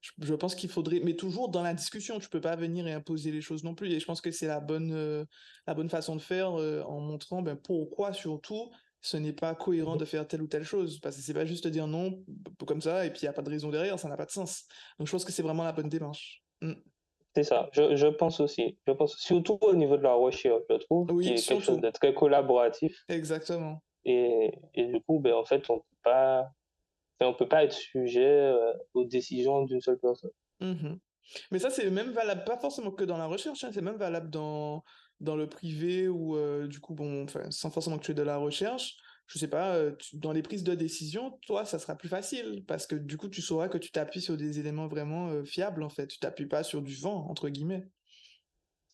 je, 0.00 0.10
je 0.20 0.34
pense 0.34 0.56
qu'il 0.56 0.68
faudrait, 0.68 1.00
mais 1.04 1.14
toujours 1.14 1.48
dans 1.48 1.62
la 1.62 1.74
discussion, 1.74 2.18
tu 2.18 2.28
peux 2.28 2.40
pas 2.40 2.56
venir 2.56 2.88
et 2.88 2.92
imposer 2.92 3.30
les 3.30 3.40
choses 3.40 3.62
non 3.62 3.74
plus. 3.76 3.92
Et 3.92 4.00
je 4.00 4.04
pense 4.04 4.20
que 4.20 4.32
c'est 4.32 4.48
la 4.48 4.60
bonne, 4.60 4.92
euh, 4.92 5.24
la 5.68 5.74
bonne 5.74 5.90
façon 5.90 6.16
de 6.16 6.20
faire 6.22 6.58
euh, 6.58 6.82
en 6.82 7.00
montrant 7.00 7.42
ben, 7.42 7.56
pourquoi 7.56 8.12
surtout 8.12 8.70
ce 9.02 9.16
n'est 9.16 9.32
pas 9.32 9.54
cohérent 9.54 9.96
de 9.96 10.04
faire 10.04 10.26
telle 10.26 10.42
ou 10.42 10.46
telle 10.46 10.64
chose. 10.64 11.00
Parce 11.00 11.16
que 11.16 11.22
c'est 11.22 11.34
pas 11.34 11.44
juste 11.44 11.66
dire 11.66 11.86
non 11.86 12.24
comme 12.66 12.80
ça 12.80 13.06
et 13.06 13.10
puis 13.10 13.20
il 13.22 13.24
n'y 13.24 13.28
a 13.28 13.32
pas 13.32 13.42
de 13.42 13.50
raison 13.50 13.70
derrière, 13.70 13.98
ça 13.98 14.08
n'a 14.08 14.16
pas 14.16 14.26
de 14.26 14.30
sens. 14.30 14.66
Donc 14.98 15.06
je 15.06 15.12
pense 15.12 15.24
que 15.24 15.32
c'est 15.32 15.42
vraiment 15.42 15.64
la 15.64 15.72
bonne 15.72 15.88
démarche. 15.88 16.42
Mm. 16.60 16.74
C'est 17.34 17.44
ça, 17.44 17.68
je, 17.72 17.94
je 17.94 18.08
pense 18.08 18.40
aussi. 18.40 18.76
Je 18.86 18.92
pense 18.92 19.16
surtout 19.16 19.58
au 19.60 19.74
niveau 19.74 19.96
de 19.96 20.02
la 20.02 20.14
recherche, 20.14 20.62
je 20.68 20.76
trouve, 20.76 21.06
qui 21.06 21.14
Oui, 21.14 21.28
est 21.28 21.46
quelque 21.46 21.62
chose 21.62 21.80
de 21.80 21.90
très 21.90 22.12
collaboratif. 22.12 23.04
Exactement. 23.08 23.82
Et, 24.04 24.52
et 24.74 24.86
du 24.86 25.00
coup, 25.02 25.20
ben, 25.20 25.34
en 25.34 25.44
fait, 25.44 25.68
on 25.70 25.78
peut 25.78 25.96
pas, 26.02 26.50
on 27.20 27.34
peut 27.34 27.48
pas 27.48 27.62
être 27.62 27.72
sujet 27.72 28.26
euh, 28.26 28.72
aux 28.94 29.04
décisions 29.04 29.62
d'une 29.62 29.80
seule 29.80 29.98
personne. 29.98 30.32
Mhm. 30.58 30.98
Mais 31.52 31.60
ça, 31.60 31.70
c'est 31.70 31.88
même 31.90 32.10
valable, 32.10 32.42
pas 32.44 32.58
forcément 32.58 32.90
que 32.90 33.04
dans 33.04 33.16
la 33.16 33.26
recherche, 33.26 33.62
hein, 33.62 33.70
c'est 33.72 33.82
même 33.82 33.96
valable 33.96 34.30
dans, 34.30 34.82
dans 35.20 35.36
le 35.36 35.48
privé 35.48 36.08
ou 36.08 36.36
euh, 36.36 36.66
du 36.66 36.80
coup, 36.80 36.94
bon, 36.94 37.26
sans 37.50 37.70
forcément 37.70 37.98
que 37.98 38.04
tu 38.04 38.12
aies 38.12 38.14
de 38.14 38.22
la 38.22 38.36
recherche, 38.38 38.96
je 39.26 39.38
sais 39.38 39.48
pas, 39.48 39.76
euh, 39.76 39.94
dans 40.14 40.32
les 40.32 40.42
prises 40.42 40.64
de 40.64 40.74
décision, 40.74 41.38
toi, 41.46 41.64
ça 41.64 41.78
sera 41.78 41.94
plus 41.94 42.08
facile 42.08 42.64
parce 42.66 42.86
que 42.86 42.96
du 42.96 43.16
coup, 43.16 43.28
tu 43.28 43.42
sauras 43.42 43.68
que 43.68 43.78
tu 43.78 43.92
t'appuies 43.92 44.20
sur 44.20 44.36
des 44.36 44.58
éléments 44.58 44.88
vraiment 44.88 45.28
euh, 45.28 45.44
fiables, 45.44 45.84
en 45.84 45.88
fait. 45.88 46.08
Tu 46.08 46.18
t'appuies 46.18 46.46
pas 46.46 46.64
sur 46.64 46.82
du 46.82 46.94
vent, 46.96 47.28
entre 47.30 47.48
guillemets. 47.48 47.86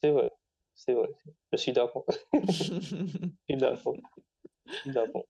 C'est 0.03 0.11
vrai, 0.11 0.31
c'est 0.75 0.93
vrai. 0.93 1.09
Je 1.53 1.57
suis 1.57 1.73
d'accord. 1.73 2.05
Je 2.35 3.55
suis 3.55 3.57
d'accord. 3.57 3.97
Je 4.67 4.75
suis 4.75 4.91
d'accord. 4.91 5.27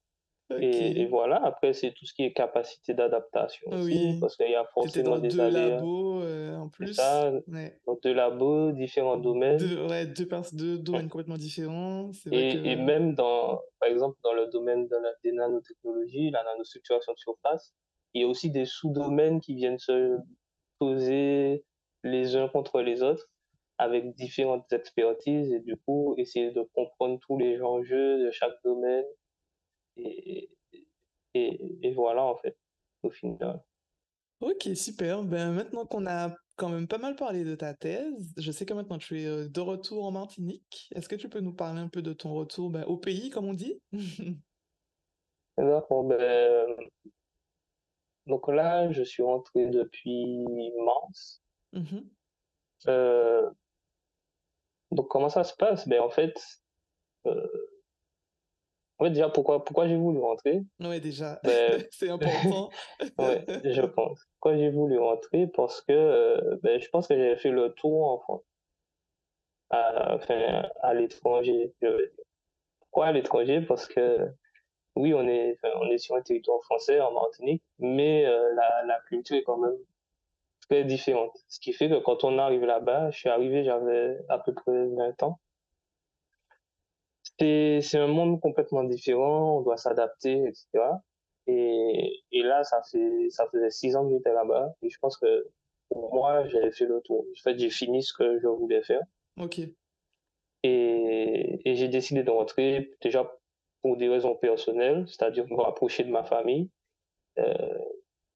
Et, 0.61 1.07
voilà, 1.07 1.45
après, 1.45 1.73
c'est 1.73 1.93
tout 1.93 2.07
ce 2.07 2.15
qui 2.15 2.23
est 2.23 2.33
capacité 2.33 2.95
d'adaptation 2.95 3.69
aussi, 3.73 3.85
Oui. 4.13 4.21
parce 4.21 4.37
qu'il 4.37 4.51
y 4.51 4.55
a 4.55 4.63
dans 4.63 4.69
forcément 4.83 5.19
des 5.19 5.29
deux 5.29 5.41
aléas. 5.41 5.69
labos 5.77 6.23
euh, 6.23 6.55
en 6.57 6.69
plus. 6.69 6.95
ça, 6.95 7.33
Ouais. 7.49 7.77
donc 7.87 8.01
de 8.03 8.11
labos, 8.13 8.71
différents 8.73 9.17
domaines. 9.17 9.57
Deux, 9.57 9.87
ouais, 9.89 10.07
deux, 10.07 10.29
deux 10.53 10.79
domaines 10.79 11.09
complètement 11.09 11.37
différents. 11.37 12.11
Et, 12.31 12.51
et 12.71 12.77
même 12.77 13.15
dans, 13.15 13.61
par 13.81 13.89
exemple, 13.89 14.19
dans 14.23 14.35
le 14.35 14.47
domaine 14.47 14.87
de 14.87 14.95
la, 14.97 15.11
des 15.25 15.33
nanotechnologies, 15.33 16.31
la 16.31 16.45
nanostructuration 16.45 17.13
de 17.13 17.19
surface, 17.19 17.75
il 18.15 18.23
y 18.23 18.25
a 18.25 18.29
aussi 18.29 18.51
des 18.51 18.67
sous-domaines 18.67 19.41
qui 19.41 19.57
viennent 19.57 19.79
se 19.81 20.17
poser 20.79 21.65
les 22.05 22.37
uns 22.37 22.49
contre 22.49 22.81
les 22.83 23.03
autres 23.03 23.29
avec 23.79 24.15
différentes 24.15 24.73
expertises 24.73 25.53
et 25.53 25.61
du 25.61 25.77
coup, 25.77 26.15
essayer 26.19 26.51
de 26.53 26.63
comprendre 26.75 27.19
tous 27.27 27.37
les 27.37 27.61
enjeux 27.61 28.25
de 28.25 28.31
chaque 28.31 28.55
domaine. 28.65 29.05
Et, 29.97 30.51
et, 31.35 31.79
et 31.83 31.95
voilà, 31.95 32.25
en 32.25 32.37
fait, 32.37 32.57
au 33.03 33.11
final. 33.11 33.63
Ok, 34.41 34.69
super. 34.75 35.23
Ben, 35.23 35.53
maintenant 35.53 35.87
qu'on 35.87 36.07
a 36.07 36.35
quand 36.57 36.69
même 36.69 36.89
pas 36.89 36.99
mal 36.99 37.17
parlé 37.17 37.45
de 37.45 37.55
ta 37.55 37.75
thèse, 37.75 38.35
je 38.37 38.53
sais 38.53 38.67
que 38.67 38.75
maintenant 38.75 38.99
tu 38.99 39.21
es 39.21 39.27
euh, 39.27 39.49
de 39.49 39.61
retour 39.61 40.05
en 40.05 40.11
Martinique. 40.11 40.89
Est-ce 40.95 41.09
que 41.09 41.17
tu 41.17 41.29
peux 41.29 41.41
nous 41.41 41.55
parler 41.55 41.81
un 41.81 41.89
peu 41.89 42.03
de 42.03 42.13
ton 42.13 42.35
retour 42.35 42.71
ben, 42.71 42.85
au 42.85 42.97
pays, 42.97 43.31
comme 43.31 43.47
on 43.47 43.55
dit? 43.55 43.81
D'accord, 45.59 46.05
ben, 46.05 46.67
donc 48.27 48.49
là, 48.49 48.91
je 48.93 49.03
suis 49.03 49.23
rentré 49.23 49.69
depuis 49.69 50.45
mars. 50.85 51.43
Mhm. 51.73 52.11
Euh, 52.89 53.51
donc 54.91 55.09
comment 55.09 55.31
ça 55.31 55.45
se 55.45 55.55
passe? 55.55 55.89
Ben, 55.89 56.01
en 56.01 56.11
fait, 56.11 56.39
euh, 57.27 57.47
en 58.99 59.05
fait, 59.05 59.11
déjà, 59.11 59.29
pourquoi, 59.29 59.65
pourquoi 59.65 59.89
j'ai 59.89 59.97
voulu 59.97 60.19
rentrer? 60.21 60.63
Ouais, 60.81 61.01
déjà, 61.01 61.39
Ben, 61.45 61.85
c'est 61.91 62.09
important. 62.09 62.71
ouais, 63.19 63.45
je 63.65 63.83
pense. 63.83 64.27
Pourquoi 64.35 64.57
j'ai 64.57 64.71
voulu 64.71 64.99
rentrer? 64.99 65.47
Parce 65.49 65.83
que 65.83 65.93
euh, 65.93 66.57
ben, 66.63 66.81
je 66.81 66.89
pense 66.89 67.07
que 67.09 67.15
j'ai 67.17 67.37
fait 67.37 67.51
le 67.51 67.73
tour 67.75 68.11
en 68.11 68.19
France, 68.19 68.43
à, 69.71 70.15
enfin, 70.15 70.69
à 70.83 70.95
l'étranger. 70.95 71.75
je 71.83 71.89
veux 71.89 71.97
dire. 71.99 72.25
Pourquoi 72.81 73.07
à 73.07 73.13
l'étranger? 73.13 73.61
Parce 73.61 73.87
que 73.87 74.31
oui, 74.97 75.13
on 75.13 75.27
est, 75.29 75.57
enfin, 75.63 75.75
on 75.83 75.91
est 75.91 75.99
sur 75.99 76.15
un 76.17 76.23
territoire 76.23 76.63
français, 76.65 77.01
en 77.01 77.13
Martinique, 77.13 77.63
mais 77.79 78.25
euh, 78.25 78.55
la, 78.55 78.85
la 78.87 79.01
culture 79.09 79.37
est 79.37 79.43
quand 79.43 79.59
même 79.59 79.77
très 80.69 80.85
différente. 80.85 81.37
Ce 81.49 81.61
qui 81.61 81.73
fait 81.75 81.89
que 81.91 81.97
quand 81.99 82.25
on 82.25 82.39
arrive 82.39 82.65
là-bas, 82.65 83.11
je 83.11 83.19
suis 83.19 83.29
arrivé, 83.29 83.63
j'avais 83.65 84.19
à 84.31 84.39
peu 84.39 84.55
près 84.55 84.87
20 84.87 85.23
ans. 85.23 85.39
C'est, 87.39 87.81
c'est 87.83 87.99
un 87.99 88.07
monde 88.07 88.41
complètement 88.41 88.85
différent, 88.85 89.59
on 89.59 89.63
doit 89.63 89.77
s'adapter, 89.77 90.33
etc. 90.47 90.67
Et, 91.47 92.23
et 92.33 92.43
là, 92.43 92.65
ça 92.65 92.83
fait, 92.91 93.29
ça 93.31 93.47
faisait 93.53 93.71
six 93.71 93.95
ans 93.97 94.07
que 94.09 94.15
j'étais 94.15 94.33
là-bas, 94.33 94.75
et 94.83 94.91
je 94.91 94.99
pense 94.99 95.17
que 95.19 95.47
pour 95.91 96.13
moi, 96.15 96.47
j'avais 96.49 96.73
fait 96.73 96.87
le 96.87 97.01
tour. 97.03 97.21
En 97.31 97.43
fait, 97.43 97.59
j'ai 97.59 97.71
fini 97.71 98.03
ce 98.03 98.13
que 98.15 98.41
je 98.41 98.47
voulais 98.49 98.83
faire, 98.83 99.03
Ok. 99.39 99.61
et, 100.63 101.61
et 101.71 101.75
j'ai 101.77 101.89
décidé 101.89 102.23
de 102.23 102.31
rentrer 102.31 102.97
déjà 103.03 103.31
pour 103.83 103.97
des 103.97 104.09
raisons 104.09 104.35
personnelles, 104.37 105.07
c'est-à-dire 105.07 105.47
me 105.49 105.57
rapprocher 105.61 106.05
de 106.05 106.11
ma 106.11 106.25
famille, 106.25 106.71
euh, 107.39 107.79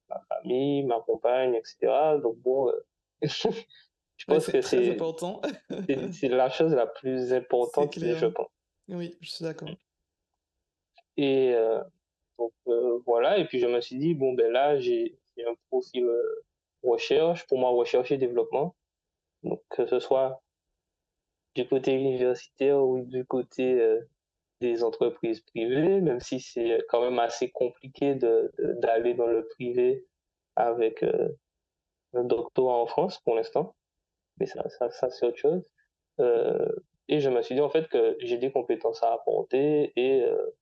ma 0.09 0.21
famille, 0.29 0.85
ma 0.85 1.01
compagne, 1.01 1.55
etc. 1.55 2.21
Donc 2.23 2.37
bon, 2.39 2.69
euh, 2.69 2.87
je 3.23 4.25
pense 4.27 4.47
que 4.49 4.61
c'est, 4.61 4.91
important. 4.91 5.41
c'est, 6.13 6.29
la 6.29 6.51
chose 6.51 6.75
la 6.75 6.87
plus 6.87 7.33
importante, 7.33 7.95
je 7.95 8.01
clair. 8.01 8.33
pense. 8.35 8.49
Oui, 8.91 9.17
je 9.21 9.31
suis 9.31 9.45
d'accord. 9.45 9.71
Et, 11.17 11.53
euh, 11.55 11.83
Donc 12.39 12.53
euh, 12.69 12.99
voilà, 13.07 13.39
et 13.39 13.45
puis 13.47 13.61
je 13.61 13.67
me 13.67 13.81
suis 13.81 13.97
dit, 13.97 14.15
bon, 14.15 14.33
ben 14.35 14.51
là, 14.51 14.79
j'ai 14.81 15.17
un 15.39 15.55
profil 15.71 16.05
euh, 16.05 16.45
recherche, 16.83 17.47
pour 17.47 17.59
moi, 17.59 17.71
recherche 17.71 18.11
et 18.11 18.19
développement. 18.19 18.75
Donc 19.43 19.63
que 19.71 19.87
ce 19.87 20.01
soit 20.01 20.43
du 21.55 21.67
côté 21.67 21.95
universitaire 21.95 22.83
ou 22.83 23.03
du 23.03 23.25
côté 23.25 23.99
des 24.61 24.85
entreprises 24.85 25.41
privées, 25.41 26.01
même 26.01 26.21
si 26.21 26.41
c'est 26.41 26.85
quand 26.89 27.03
même 27.03 27.19
assez 27.19 27.51
compliqué 27.51 28.15
d'aller 28.15 29.15
dans 29.15 29.27
le 29.27 29.47
privé 29.49 30.07
avec 30.57 31.03
un 32.15 32.25
doctorat 32.25 32.75
en 32.77 32.87
France 32.87 33.19
pour 33.21 33.35
l'instant, 33.35 33.75
mais 34.39 34.47
ça, 34.47 34.69
ça, 34.69 35.11
c'est 35.11 35.27
autre 35.27 35.39
chose. 35.39 35.65
Et 37.11 37.21
je 37.21 37.29
me 37.29 37.43
suis 37.43 37.55
dit 37.55 37.61
en 37.61 37.69
fait 37.71 37.87
que 37.89 38.17
j'ai 38.21 38.39
des 38.39 38.51
compétences 38.51 39.03
à 39.03 39.13
apporter 39.13 39.93
et 39.97 40.23
euh, 40.23 40.55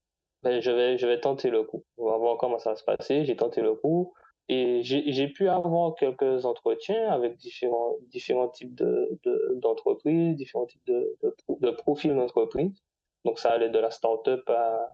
Ben, 0.44 0.60
je 0.60 0.70
vais, 0.70 0.96
je 0.98 1.06
vais 1.06 1.18
tenter 1.20 1.50
le 1.50 1.64
coup. 1.64 1.82
On 1.96 2.06
va 2.10 2.16
voir 2.16 2.38
comment 2.38 2.58
ça 2.60 2.70
va 2.70 2.76
se 2.76 2.84
passer. 2.84 3.24
J'ai 3.24 3.34
tenté 3.36 3.60
le 3.60 3.74
coup 3.74 4.14
et 4.48 4.82
j'ai 4.84 5.28
pu 5.28 5.48
avoir 5.48 5.96
quelques 5.96 6.44
entretiens 6.44 7.10
avec 7.10 7.36
différents, 7.36 7.96
différents 8.14 8.48
types 8.48 8.74
de, 8.74 9.18
de- 9.24 9.58
d'entreprises, 9.62 10.36
différents 10.36 10.66
types 10.66 10.86
de, 10.86 11.16
de, 11.22 11.34
pro- 11.42 11.58
de 11.60 11.70
profils 11.72 12.14
d'entreprise. 12.14 12.72
Donc, 13.24 13.40
ça 13.40 13.50
allait 13.50 13.68
de 13.68 13.80
la 13.80 13.90
start-up 13.90 14.48
à, 14.48 14.88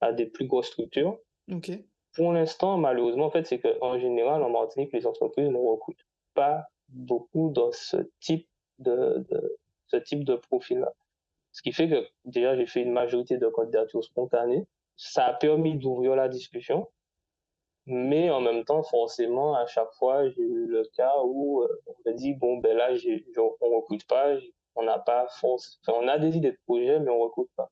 à 0.00 0.12
des 0.12 0.26
plus 0.26 0.46
grosses 0.48 0.66
structures. 0.74 1.18
Ok. 1.50 1.70
Pour 2.16 2.32
l'instant, 2.32 2.76
malheureusement, 2.76 3.26
en 3.26 3.30
fait, 3.30 3.46
c'est 3.46 3.60
qu'en 3.60 3.96
général, 4.00 4.42
en 4.42 4.50
Martinique, 4.50 4.92
les 4.92 5.06
entreprises 5.06 5.48
ne 5.48 5.56
recrutent 5.56 6.06
pas 6.34 6.66
beaucoup 6.88 7.50
dans 7.54 7.70
ce 7.72 7.98
type 8.20 8.48
de, 8.80 9.24
de, 9.30 9.56
ce 9.94 10.02
type 10.02 10.24
de 10.24 10.34
profil-là. 10.34 10.92
Ce 11.52 11.62
qui 11.62 11.72
fait 11.72 11.88
que 11.88 12.06
déjà, 12.24 12.56
j'ai 12.56 12.66
fait 12.66 12.82
une 12.82 12.92
majorité 12.92 13.38
de 13.38 13.46
candidatures 13.48 14.04
spontanées. 14.04 14.66
Ça 14.96 15.26
a 15.26 15.34
permis 15.34 15.76
d'ouvrir 15.76 16.16
la 16.16 16.28
discussion, 16.28 16.88
mais 17.86 18.30
en 18.30 18.40
même 18.40 18.64
temps, 18.64 18.82
forcément, 18.82 19.54
à 19.54 19.66
chaque 19.66 19.92
fois, 19.94 20.28
j'ai 20.30 20.42
eu 20.42 20.66
le 20.66 20.84
cas 20.96 21.12
où 21.24 21.62
euh, 21.62 21.82
on 21.86 21.94
me 22.06 22.14
dit, 22.14 22.34
bon, 22.34 22.58
ben 22.58 22.76
là, 22.76 22.88
on 22.90 23.70
ne 23.70 23.76
recrute 23.76 24.06
pas, 24.06 24.36
on 24.74 24.84
n'a 24.84 24.98
pas 24.98 25.26
force, 25.40 25.80
enfin, 25.86 25.98
on 26.02 26.08
a 26.08 26.18
des 26.18 26.36
idées 26.36 26.52
de 26.52 26.58
projet, 26.66 26.98
mais 26.98 27.10
on 27.10 27.18
ne 27.18 27.24
recrute 27.24 27.50
pas. 27.56 27.70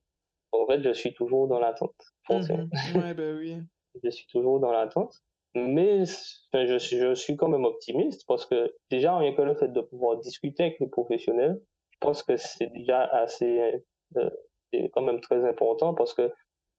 En 0.53 0.67
fait, 0.67 0.83
je 0.83 0.93
suis 0.93 1.15
toujours 1.15 1.49
dans 1.49 1.59
l'attente, 1.59 1.95
forcément. 2.27 2.69
Mhm. 2.95 3.03
Ouais, 3.03 3.33
oui. 3.35 3.57
Je 4.03 4.09
suis 4.09 4.27
toujours 4.27 4.59
dans 4.59 4.73
l'attente. 4.73 5.23
Mais 5.55 6.07
je, 6.07 6.79
suis, 6.79 6.99
je 6.99 7.13
suis 7.13 7.37
quand 7.37 7.49
même 7.49 7.67
optimiste 7.67 8.25
parce 8.27 8.47
que 8.47 8.75
déjà, 8.91 9.15
rien 9.19 9.35
que 9.35 9.43
le 9.43 9.55
fait 9.55 9.69
de 9.69 9.83
pouvoir 9.83 10.17
discuter 10.17 10.63
avec 10.63 10.81
les 10.81 10.87
professionnels, 10.87 11.61
pense 12.03 12.23
que 12.23 12.37
c'est 12.37 12.73
déjà 12.73 13.05
assez, 13.05 13.83
euh, 14.17 14.31
c'est 14.73 14.91
quand 14.91 15.03
même 15.03 15.21
très 15.21 15.49
important 15.49 15.95
parce 15.95 16.15
que 16.15 16.31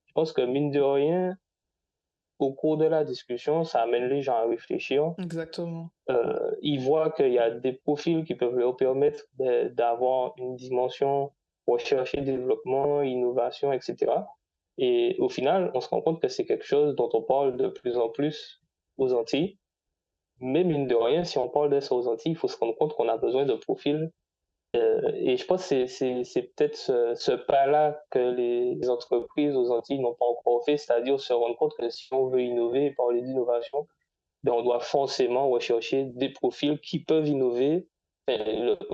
je 0.06 0.12
pense 0.14 0.32
que 0.32 0.42
mine 0.42 0.72
de 0.72 0.80
rien, 0.80 1.36
au 2.40 2.54
cours 2.54 2.78
de 2.78 2.86
la 2.86 3.04
discussion, 3.04 3.64
ça 3.64 3.82
amène 3.82 4.08
les 4.08 4.22
gens 4.22 4.36
à 4.36 4.46
réfléchir. 4.46 5.14
Exactement. 5.20 5.90
Euh, 6.10 6.52
ils 6.62 6.82
voient 6.82 7.12
qu'il 7.12 7.32
y 7.32 7.40
a 7.40 7.50
des 7.50 7.74
profils 7.74 8.24
qui 8.26 8.36
peuvent 8.36 8.56
leur 8.56 8.76
permettre 8.76 9.24
d'avoir 9.38 10.34
une 10.38 10.56
dimension 10.56 11.32
recherche 11.68 12.14
et 12.16 12.22
développement, 12.22 13.02
innovation, 13.02 13.72
etc. 13.72 14.12
Et 14.78 15.16
au 15.20 15.30
final, 15.30 15.72
on 15.74 15.82
se 15.82 15.90
rend 15.90 16.02
compte 16.02 16.22
que 16.22 16.28
c'est 16.28 16.46
quelque 16.46 16.66
chose 16.66 16.96
dont 16.96 17.10
on 17.14 17.22
parle 17.22 17.58
de 17.58 17.68
plus 17.68 17.98
en 17.98 18.10
plus 18.10 18.62
aux 18.98 19.14
Antilles. 19.14 19.58
Mais 20.40 20.64
mine 20.64 20.88
de 20.88 20.96
rien, 20.96 21.24
si 21.24 21.38
on 21.38 21.48
parle 21.48 21.70
de 21.70 21.80
ça 21.80 21.96
aux 21.96 22.08
Antilles, 22.08 22.34
il 22.34 22.38
faut 22.38 22.48
se 22.48 22.58
rendre 22.58 22.76
compte 22.76 22.94
qu'on 22.94 23.08
a 23.08 23.18
besoin 23.18 23.46
de 23.46 23.54
profils. 23.54 24.12
Euh, 24.76 25.12
et 25.16 25.38
je 25.38 25.46
pense 25.46 25.70
que 25.70 25.86
c'est, 25.86 26.24
peut-être 26.56 26.76
ce, 26.76 27.32
pas-là 27.32 28.04
que 28.10 28.20
les 28.20 28.90
entreprises 28.90 29.56
aux 29.56 29.72
Antilles 29.72 30.00
n'ont 30.00 30.16
pas 30.16 30.26
encore 30.26 30.64
fait, 30.66 30.78
c'est-à-dire 30.78 31.20
se 31.20 31.34
rendre 31.34 31.56
compte 31.58 31.76
que 31.78 31.90
si 31.90 32.12
on 32.14 32.28
veut 32.28 32.42
innover 32.42 32.86
et 32.86 32.92
parler 32.92 33.22
d'innovation, 33.22 33.88
ben 34.44 34.54
on 34.54 34.64
doit 34.64 34.80
forcément 34.80 35.50
rechercher 35.50 36.06
des 36.06 36.30
profils 36.30 36.80
qui 36.80 37.00
peuvent 37.00 37.28
innover. 37.28 37.88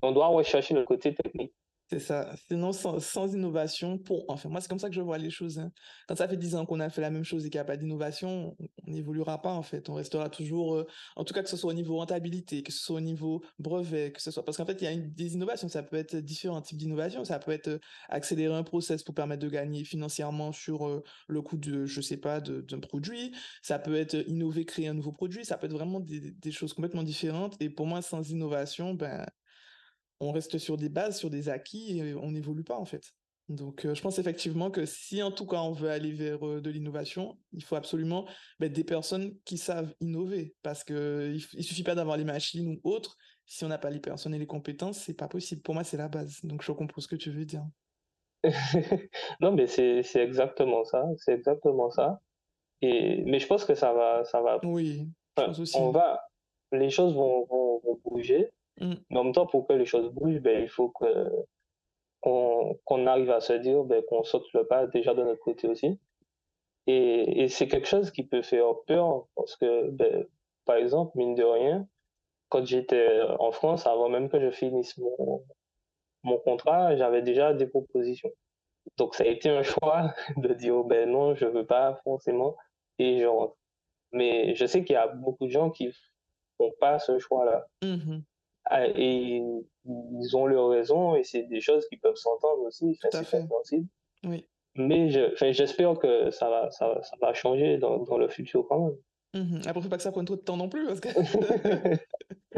On 0.04 0.12
doit 0.12 0.28
rechercher 0.28 0.74
le 0.74 0.84
côté 0.84 1.14
technique. 1.16 1.54
C'est 1.92 2.00
ça. 2.00 2.36
Sinon, 2.48 2.72
sans, 2.72 3.00
sans 3.00 3.34
innovation, 3.34 3.98
pour... 3.98 4.24
enfin, 4.28 4.48
moi, 4.48 4.62
c'est 4.62 4.68
comme 4.68 4.78
ça 4.78 4.90
que 4.90 4.94
je 4.96 5.02
vois 5.02 5.18
les 5.18 5.32
choses. 5.32 5.58
hein. 5.58 5.72
Quand 6.08 6.16
ça 6.16 6.28
fait 6.28 6.38
10 6.38 6.54
ans 6.54 6.64
qu'on 6.68 6.80
a 6.80 6.92
fait 6.92 7.02
la 7.02 7.10
même 7.10 7.24
chose 7.24 7.48
et 7.48 7.50
qu'il 7.50 7.58
n'y 7.58 7.62
a 7.62 7.66
pas 7.66 7.78
d'innovation, 7.78 8.56
on 8.60 8.92
n'évoluera 8.92 9.42
pas, 9.42 9.52
en 9.54 9.64
fait. 9.64 9.90
On 9.90 9.96
restera 9.96 10.30
toujours, 10.30 10.76
euh, 10.76 10.86
en 11.16 11.24
tout 11.24 11.34
cas, 11.34 11.42
que 11.42 11.50
ce 11.50 11.58
soit 11.58 11.72
au 11.72 11.74
niveau 11.74 11.96
rentabilité, 11.98 12.62
que 12.62 12.72
ce 12.72 12.78
soit 12.78 12.98
au 12.98 13.02
niveau 13.02 13.44
brevet, 13.58 14.12
que 14.12 14.22
ce 14.22 14.30
soit... 14.30 14.46
Parce 14.46 14.56
qu'en 14.58 14.68
fait, 14.68 14.80
il 14.82 14.84
y 14.84 14.88
a 14.88 14.96
des 14.96 15.34
innovations. 15.34 15.68
Ça 15.68 15.82
peut 15.82 15.96
être 15.96 16.16
différents 16.18 16.62
types 16.62 16.78
d'innovations. 16.78 17.26
Ça 17.26 17.40
peut 17.40 17.52
être 17.52 17.70
euh, 17.70 17.80
accélérer 18.08 18.54
un 18.54 18.62
process 18.64 19.02
pour 19.04 19.16
permettre 19.16 19.42
de 19.42 19.50
gagner 19.50 19.84
financièrement 19.84 20.52
sur 20.52 20.88
euh, 20.88 21.04
le 21.28 21.42
coût 21.42 21.58
de, 21.58 21.88
je 21.88 22.02
sais 22.02 22.18
pas, 22.18 22.40
d'un 22.40 22.80
produit. 22.80 23.34
Ça 23.64 23.80
peut 23.80 23.96
être 23.96 24.14
innover, 24.28 24.64
créer 24.64 24.90
un 24.90 24.94
nouveau 24.94 25.12
produit. 25.12 25.44
Ça 25.44 25.58
peut 25.58 25.66
être 25.66 25.74
vraiment 25.74 26.00
des, 26.00 26.30
des 26.34 26.52
choses 26.52 26.74
complètement 26.74 27.02
différentes. 27.04 27.56
Et 27.60 27.72
pour 27.72 27.88
moi, 27.88 28.04
sans 28.04 28.30
innovation, 28.30 28.94
ben, 28.94 29.26
on 30.20 30.32
reste 30.32 30.58
sur 30.58 30.78
des 30.78 30.90
bases, 30.90 31.18
sur 31.18 31.30
des 31.30 31.50
acquis 31.50 31.98
et 31.98 32.14
on 32.16 32.32
n'évolue 32.32 32.64
pas 32.64 32.78
en 32.78 32.86
fait. 32.86 33.14
Donc 33.50 33.84
euh, 33.84 33.96
je 33.96 34.02
pense 34.02 34.20
effectivement 34.20 34.70
que 34.70 34.86
si 34.86 35.24
en 35.24 35.32
tout 35.32 35.48
cas 35.48 35.58
on 35.58 35.72
veut 35.72 35.90
aller 35.90 36.12
vers 36.12 36.48
euh, 36.48 36.62
de 36.62 36.70
l'innovation, 36.70 37.38
il 37.52 37.64
faut 37.64 37.76
absolument 37.76 38.28
ben, 38.60 38.72
des 38.72 38.84
personnes 38.84 39.36
qui 39.44 39.58
savent 39.58 39.94
innover 40.00 40.56
parce 40.62 40.84
que 40.84 41.34
il, 41.34 41.64
suffit 41.64 41.84
pas 41.84 41.96
d'avoir 41.96 42.16
les 42.16 42.24
machines 42.24 42.80
ou 42.84 42.90
autres. 42.90 43.18
Si 43.48 43.66
on 43.66 43.68
n'a 43.68 43.80
pas 43.80 43.90
les 43.90 44.00
personnes 44.00 44.36
et 44.36 44.40
les 44.40 44.46
compétences, 44.46 45.00
c'est 45.00 45.16
pas 45.16 45.28
possible. 45.28 45.64
Pour 45.64 45.74
moi, 45.74 45.84
c'est 45.84 45.98
la 45.98 46.08
base. 46.08 46.40
Donc 46.44 46.62
je 46.62 46.72
comprends 46.72 47.02
ce 47.02 47.08
que 47.08 47.16
tu 47.16 47.32
veux 47.32 47.46
dire. 47.46 47.66
non, 49.42 49.52
mais 49.52 49.66
c'est, 49.66 50.04
exactement 50.16 50.86
ça. 50.86 51.04
C'est 51.18 51.34
exactement 51.34 51.90
ça. 51.90 52.22
Et, 52.82 53.24
mais 53.26 53.40
je 53.40 53.48
pense 53.48 53.66
que 53.66 53.74
ça 53.74 53.92
va, 53.94 54.24
ça 54.26 54.42
va, 54.42 54.60
Oui, 54.64 55.10
je 55.38 55.78
on 55.78 55.90
va, 55.90 56.22
les 56.72 56.92
choses 56.92 57.16
vont, 57.16 57.46
vont, 57.48 57.82
vont 57.84 58.00
bouger. 58.06 58.52
Mm, 58.80 58.94
Mais 59.10 59.20
en 59.20 59.24
même 59.26 59.34
temps, 59.34 59.48
pour 59.48 59.68
que 59.68 59.74
les 59.74 59.86
choses 59.86 60.12
bougent, 60.14 60.40
ben, 60.42 60.64
il 60.64 60.70
faut 60.70 60.90
que, 60.90 61.06
qu'on, 62.22 62.80
qu'on 62.86 63.08
arrive 63.08 63.32
à 63.32 63.42
se 63.42 63.54
dire, 63.54 63.84
ben, 63.84 64.04
qu'on 64.10 64.24
saute 64.24 64.46
le 64.54 64.66
pas 64.68 64.88
déjà 64.88 65.14
de 65.14 65.24
notre 65.24 65.42
côté 65.42 65.68
aussi. 65.68 66.00
Et, 66.88 67.44
et 67.44 67.48
c'est 67.50 67.68
quelque 67.68 67.88
chose 67.88 68.12
qui 68.12 68.24
peut 68.24 68.42
faire 68.42 68.74
peur 68.88 69.28
parce 69.36 69.56
que, 69.58 69.90
ben, 69.92 70.26
par 70.66 70.78
exemple, 70.78 71.12
mine 71.18 71.36
de 71.36 71.44
rien, 71.44 71.88
quand 72.50 72.66
j'étais 72.66 73.22
en 73.40 73.52
France, 73.52 73.88
avant 73.88 74.10
même 74.10 74.30
que 74.30 74.40
je 74.40 74.52
finisse 74.52 74.98
mon, 74.98 75.44
mon 76.24 76.38
contrat, 76.40 76.96
j'avais 76.96 77.22
déjà 77.22 77.54
des 77.54 77.68
propositions. 77.68 78.32
Donc 78.98 79.16
ça 79.16 79.24
a 79.24 79.28
été 79.28 79.50
un 79.50 79.64
choix 79.64 80.14
de 80.38 80.54
dire, 80.54 80.76
oh, 80.76 80.84
ben 80.84 81.10
non, 81.10 81.36
je 81.36 81.46
veux 81.46 81.66
pas 81.66 82.00
forcément, 82.04 82.56
et 82.98 83.20
je 83.20 83.26
rentre. 83.26 83.56
Mais 84.12 84.56
je 84.56 84.66
sais 84.66 84.84
qu'il 84.84 84.94
y 84.94 84.98
a 84.98 85.08
beaucoup 85.08 85.46
de 85.46 85.52
gens 85.52 85.70
qui 85.70 85.92
font 86.58 86.72
pas 86.80 87.00
ce 87.00 87.20
choix-là. 87.20 87.68
Mmh 87.84 88.20
ah, 88.20 88.29
et 88.72 89.42
ils 89.86 90.38
ont 90.38 90.46
leur 90.46 90.70
raison 90.70 91.16
et 91.16 91.24
c'est 91.24 91.44
des 91.44 91.62
choses 91.62 91.88
qui 91.88 91.98
peuvent 91.98 92.16
s'entendre 92.16 92.64
aussi, 92.64 92.98
à 93.14 93.24
fait. 93.24 93.44
Oui. 94.24 94.46
Mais 94.76 95.10
j'espère 95.10 95.98
que 95.98 96.30
ça 96.32 96.50
va, 96.50 96.72
ça, 96.72 96.88
va, 96.88 97.04
ça 97.04 97.16
va 97.22 97.34
changer 97.34 97.78
dans, 97.78 97.98
dans 98.04 98.18
le 98.18 98.30
futur 98.30 98.66
quand 98.68 98.80
même. 98.86 98.98
Mmh 99.34 99.62
Après, 99.68 99.82
faut 99.82 99.90
pas 99.90 99.98
que 99.98 100.04
ça 100.04 100.12
prenne 100.12 100.26
trop 100.26 100.36
de 100.36 100.42
temps 100.42 100.58
non 100.58 100.70
plus 100.70 100.86
parce 100.88 101.00
que 101.00 101.10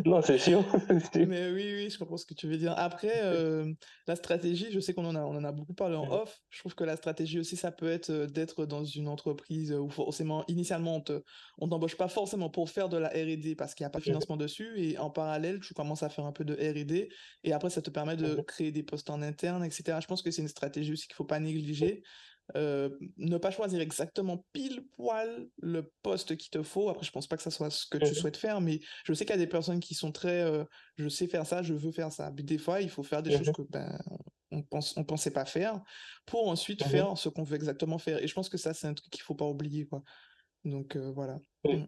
Non, 0.06 0.22
c'est 0.22 0.38
sûr. 0.38 0.64
Mais 1.16 1.52
oui, 1.52 1.74
oui, 1.76 1.90
je 1.90 1.98
comprends 1.98 2.16
ce 2.18 2.26
que 2.26 2.34
tu 2.34 2.48
veux 2.48 2.58
dire. 2.58 2.74
Après, 2.78 3.24
euh, 3.24 3.72
la 4.08 4.16
stratégie, 4.16 4.72
je 4.72 4.80
sais 4.80 4.94
qu'on 4.94 5.06
en 5.06 5.16
a 5.16 5.22
on 5.22 5.36
en 5.36 5.44
a 5.44 5.52
beaucoup 5.52 5.74
parlé 5.74 5.96
en 5.98 6.10
off. 6.10 6.40
Je 6.50 6.60
trouve 6.60 6.76
que 6.76 6.86
la 6.86 6.96
stratégie 6.96 7.40
aussi, 7.40 7.58
ça 7.58 7.72
peut 7.72 7.90
être, 7.90 8.10
euh, 8.10 8.26
d'être 8.28 8.66
dans 8.66 8.86
une 8.86 9.10
entreprise, 9.10 9.74
où 9.74 9.90
forcément 9.90 10.46
initialement 10.48 10.96
on 10.96 11.02
te 11.02 11.22
on 11.58 11.68
t'embauche 11.68 11.98
pas 11.98 12.08
forcément 12.08 12.50
pour 12.50 12.70
faire 12.70 12.88
de 12.88 12.98
la 12.98 13.10
R&D 13.10 13.56
parce 13.56 13.76
qu'il 13.76 13.84
y 13.84 13.88
a 13.88 13.90
pas 13.90 14.00
de 14.00 14.04
financement 14.06 14.38
dessus 14.38 14.82
et 14.82 14.98
en 14.98 15.10
parallèle, 15.10 15.60
tu 15.60 15.74
commences 15.74 16.04
à 16.04 16.10
faire 16.10 16.26
un 16.26 16.32
peu 16.32 16.46
de 16.46 16.54
R&D 16.54 17.10
et 17.44 17.54
après 17.54 17.70
ça 17.70 17.82
te 17.82 17.90
permet 17.90 18.16
de 18.16 18.42
créer 18.48 18.72
des 18.72 18.84
postes 18.84 19.10
en 19.10 19.22
interne 19.22 19.64
et 19.66 19.72
cetera. 19.72 20.00
Je 20.00 20.08
pense 20.08 20.22
que 20.22 20.32
c'est 20.32 20.42
une 20.42 20.48
stratégie 20.48 20.94
aussi 20.94 21.08
qu'il 21.08 21.16
faut 21.16 21.26
pas 21.26 21.40
négliger. 21.42 22.02
Euh, 22.58 22.90
ne 23.18 23.38
pas 23.38 23.52
choisir 23.52 23.80
exactement 23.82 24.46
pile 24.54 24.86
poil 24.98 25.48
le 25.58 25.92
poste 26.04 26.36
qu'il 26.38 26.50
te 26.50 26.64
faut. 26.64 26.90
Après, 26.90 27.06
je 27.06 27.12
pense 27.12 27.28
pas 27.28 27.38
que 27.38 27.44
ça 27.44 27.52
soit 27.52 27.70
ce 27.70 27.86
que 27.88 27.98
tu 27.98 28.14
Mmh 28.14 28.16
souhaites 28.16 28.38
faire, 28.38 28.62
mais 28.62 28.80
je 29.06 29.14
sais 29.14 29.26
qu'il 29.26 29.36
y 29.36 29.40
a 29.40 29.42
des 29.42 29.48
personnes 29.48 29.80
qui 29.80 29.94
sont 29.94 30.12
très, 30.12 30.42
euh, 30.42 30.64
je 30.98 31.08
sais 31.10 31.28
faire 31.28 31.46
ça, 31.46 31.62
je 31.64 31.74
veux 31.74 31.92
faire 31.92 32.12
ça. 32.12 32.32
Mais 32.36 32.44
des 32.44 32.58
fois, 32.58 32.82
il 32.82 32.90
faut 32.90 33.04
faire 33.04 33.24
des 33.24 33.32
choses 33.32 33.52
que 33.52 33.62
ben 33.64 33.98
on 34.52 34.64
pense, 34.64 34.98
on 34.98 35.04
pensait 35.06 35.32
pas 35.32 35.46
faire, 35.46 35.82
pour 36.26 36.48
ensuite 36.50 36.86
Mmh 36.86 36.90
faire 36.90 37.18
ce 37.18 37.30
qu'on 37.30 37.44
veut 37.44 37.56
exactement 37.56 37.98
faire. 37.98 38.22
Et 38.22 38.28
je 38.28 38.34
pense 38.34 38.50
que 38.50 38.58
ça, 38.58 38.74
c'est 38.74 38.88
un 38.88 38.94
truc 38.94 39.12
qu'il 39.12 39.22
faut 39.24 39.36
pas 39.36 39.46
oublier, 39.48 39.86
quoi. 39.88 40.04
Donc 40.66 40.96
euh, 40.96 41.12
voilà. 41.12 41.38
Mmh. 41.64 41.86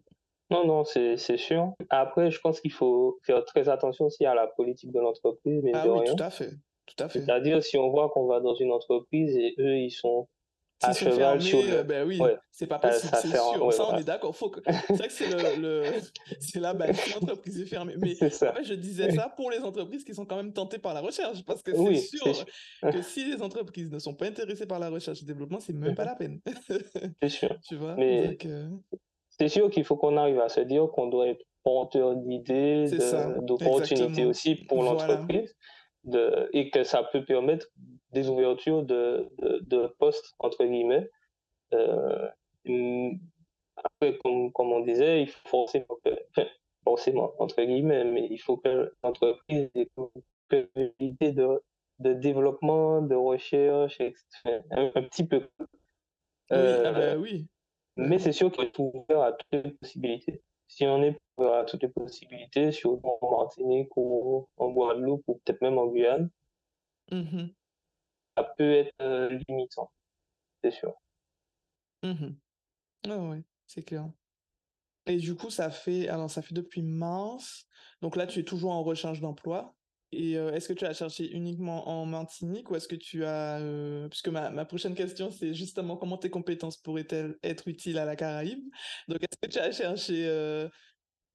Non, 0.50 0.66
non, 0.68 0.84
c'est 0.86 1.18
sûr. 1.38 1.74
Après, 1.90 2.30
je 2.30 2.40
pense 2.40 2.62
qu'il 2.62 2.72
faut 2.72 3.20
faire 3.24 3.44
très 3.46 3.70
attention 3.70 4.06
aussi 4.06 4.26
à 4.26 4.36
la 4.36 4.48
politique 4.48 4.92
de 4.92 5.00
l'entreprise, 5.00 5.64
Ah 5.74 5.86
de 5.86 5.90
oui, 5.90 6.00
rien. 6.02 6.16
tout 6.16 6.24
à 6.24 6.30
fait, 6.30 6.52
tout 6.86 7.04
à 7.04 7.10
fait. 7.10 7.22
C'est-à-dire, 7.22 7.64
si 7.64 7.78
on 7.78 7.90
voit 7.90 8.10
qu'on 8.10 8.28
va 8.28 8.40
dans 8.40 8.56
une 8.56 8.72
entreprise 8.72 9.36
et 9.36 9.56
eux, 9.60 9.78
ils 9.78 9.92
sont 9.92 10.28
à 10.84 10.94
cheval 10.94 11.42
sur 11.42 11.62
le... 11.62 11.70
euh, 11.72 11.84
ben 11.84 12.08
oui, 12.08 12.20
Ouais, 12.20 12.38
c'est 12.52 12.68
pas 12.68 12.80
possible, 12.80 13.14
c'est 13.22 13.28
sûr. 13.30 13.66
ouais, 13.66 13.72
Ça, 13.72 13.84
on 13.84 13.86
voilà. 13.88 14.00
est 14.02 14.04
d'accord. 14.04 14.36
Faut 14.36 14.50
que... 14.50 14.60
C'est 14.88 14.94
vrai 14.96 15.08
que 15.08 15.14
c'est 15.14 15.30
le, 15.30 15.62
le... 15.62 15.84
c'est 16.40 16.60
la 16.60 16.74
base. 16.74 16.98
L'entreprise 17.14 17.60
est 17.62 17.66
fermée. 17.66 17.96
Mais 17.98 18.16
ça. 18.30 18.54
je 18.64 18.74
disais 18.74 19.12
ça 19.12 19.30
pour 19.36 19.52
les 19.52 19.60
entreprises 19.60 20.04
qui 20.04 20.14
sont 20.14 20.26
quand 20.26 20.38
même 20.38 20.54
tentées 20.54 20.80
par 20.80 20.94
la 20.94 21.02
recherche, 21.02 21.44
parce 21.46 21.62
que 21.62 21.74
c'est 21.74 21.80
Oui, 21.80 22.00
sûr 22.00 22.46
que 22.92 23.02
si 23.02 23.26
les 23.26 23.42
entreprises 23.42 23.90
ne 23.92 24.00
sont 24.00 24.14
pas 24.14 24.26
intéressées 24.28 24.66
par 24.66 24.80
la 24.80 24.90
recherche 24.90 25.22
et 25.22 25.26
développement, 25.26 25.60
c'est 25.60 25.74
même 25.74 25.96
pas 25.96 26.06
la 26.06 26.16
peine. 26.16 26.40
C'est 27.22 27.30
sûr. 27.30 27.56
Tu 27.68 27.76
vois? 27.76 27.96
Mais 27.96 28.38
euh, 28.46 28.70
c'est 29.30 29.48
sûr 29.48 29.70
qu'il 29.70 29.84
faut 29.84 29.96
qu'on 29.96 30.16
arrive 30.18 30.40
à 30.40 30.50
se 30.50 30.60
dire 30.60 30.88
qu'on 30.94 31.08
doit 31.08 31.28
être 31.28 31.44
porteur 31.64 32.16
d'idées, 32.18 32.86
d'opportunités 33.42 34.26
aussi 34.26 34.56
pour 34.56 34.84
Voilà. 34.84 35.08
l'entreprise, 35.08 35.56
de, 36.04 36.50
et 36.54 36.70
que 36.70 36.84
ça 36.84 37.04
peut 37.12 37.24
permettre 37.24 37.68
des 38.14 38.30
ouvertures 38.30 38.84
de, 38.84 39.30
de, 39.40 39.60
de 39.66 39.88
postes, 40.00 40.34
entre 40.40 40.66
guillemets. 40.66 41.10
Euh, 41.74 42.30
après, 43.76 44.18
comme, 44.20 44.52
comme 44.52 44.72
on 44.72 44.82
disait, 44.82 45.22
il 45.24 45.28
faut 45.30 45.50
forcément, 45.50 45.98
que, 46.06 46.10
enfin, 46.32 46.48
forcément, 46.84 47.34
entre 47.40 47.62
guillemets, 47.64 48.04
mais 48.06 48.28
il 48.30 48.38
faut 48.40 48.58
que 48.58 48.94
l'entreprise 49.04 49.70
ait 49.76 49.88
une 49.98 50.10
possibilité 50.50 51.32
de, 51.32 51.62
de 52.00 52.14
développement, 52.14 53.02
de 53.02 53.16
recherche, 53.16 54.00
etc. 54.00 54.24
Enfin, 54.46 54.62
un, 54.72 54.92
un 54.96 55.04
petit 55.04 55.26
peu. 55.26 55.50
Oui, 56.52 56.80
ah 56.84 56.92
Euh, 56.92 56.94
ben 56.94 57.18
oui. 57.22 57.48
mais 57.98 58.20
c'est 58.20 58.32
sûr 58.34 58.52
qu'il 58.52 58.70
faut 58.76 58.92
ouvert 58.94 59.22
à 59.24 59.34
toutes 59.34 59.64
les 59.66 59.72
possibilités. 59.72 60.42
Si 60.68 60.86
on 60.86 61.02
est 61.04 61.18
ouvert 61.38 61.54
à 61.54 61.64
toutes 61.66 61.84
les 61.84 61.90
possibilités, 61.90 62.72
sur 62.72 63.00
en 63.06 63.38
Martinique 63.38 63.96
ou 63.98 64.48
en 64.58 64.72
Guadeloupe 64.72 65.24
ou 65.28 65.36
peut-être 65.44 65.62
même 65.62 65.78
en 65.78 65.88
Guyane, 65.88 66.30
Mhm, 67.12 67.54
ça 68.38 68.44
peut 68.58 68.72
être 68.72 68.94
euh, 69.02 69.40
limitant, 69.48 69.92
c'est 70.64 70.72
sûr. 70.72 70.94
ouais, 73.30 73.44
c'est 73.68 73.84
clair. 73.84 74.10
Et 75.06 75.18
du 75.18 75.36
coup, 75.36 75.50
ça 75.50 75.70
fait, 75.70 76.08
alors 76.08 76.30
ça 76.30 76.42
fait 76.42 76.54
depuis 76.54 76.82
mars. 76.82 77.66
Donc 78.02 78.16
là, 78.16 78.28
tu 78.28 78.40
es 78.40 78.44
toujours 78.44 78.72
en 78.72 78.84
recherche 78.84 79.20
d'emploi. 79.20 79.76
Et 80.12 80.38
euh, 80.38 80.54
est-ce 80.54 80.68
que 80.68 80.74
tu 80.74 80.86
as 80.86 80.94
cherché 80.94 81.32
uniquement 81.32 81.90
en 81.90 82.06
Martinique 82.06 82.70
ou 82.70 82.76
est-ce 82.76 82.88
que 82.88 82.96
tu 82.96 83.26
as, 83.26 83.60
euh, 83.60 84.08
puisque 84.10 84.28
ma, 84.28 84.52
ma 84.52 84.64
prochaine 84.64 84.94
question, 84.94 85.32
c'est 85.32 85.56
justement 85.56 85.98
comment 85.98 86.18
tes 86.18 86.30
compétences 86.30 86.78
pourraient-elles 86.78 87.36
être 87.42 87.68
utiles 87.68 87.98
à 87.98 88.06
la 88.06 88.16
Caraïbe? 88.16 88.64
Donc, 89.08 89.24
est-ce 89.24 89.48
que 89.48 89.52
tu 89.52 89.60
as 89.60 89.72
cherché, 89.72 90.70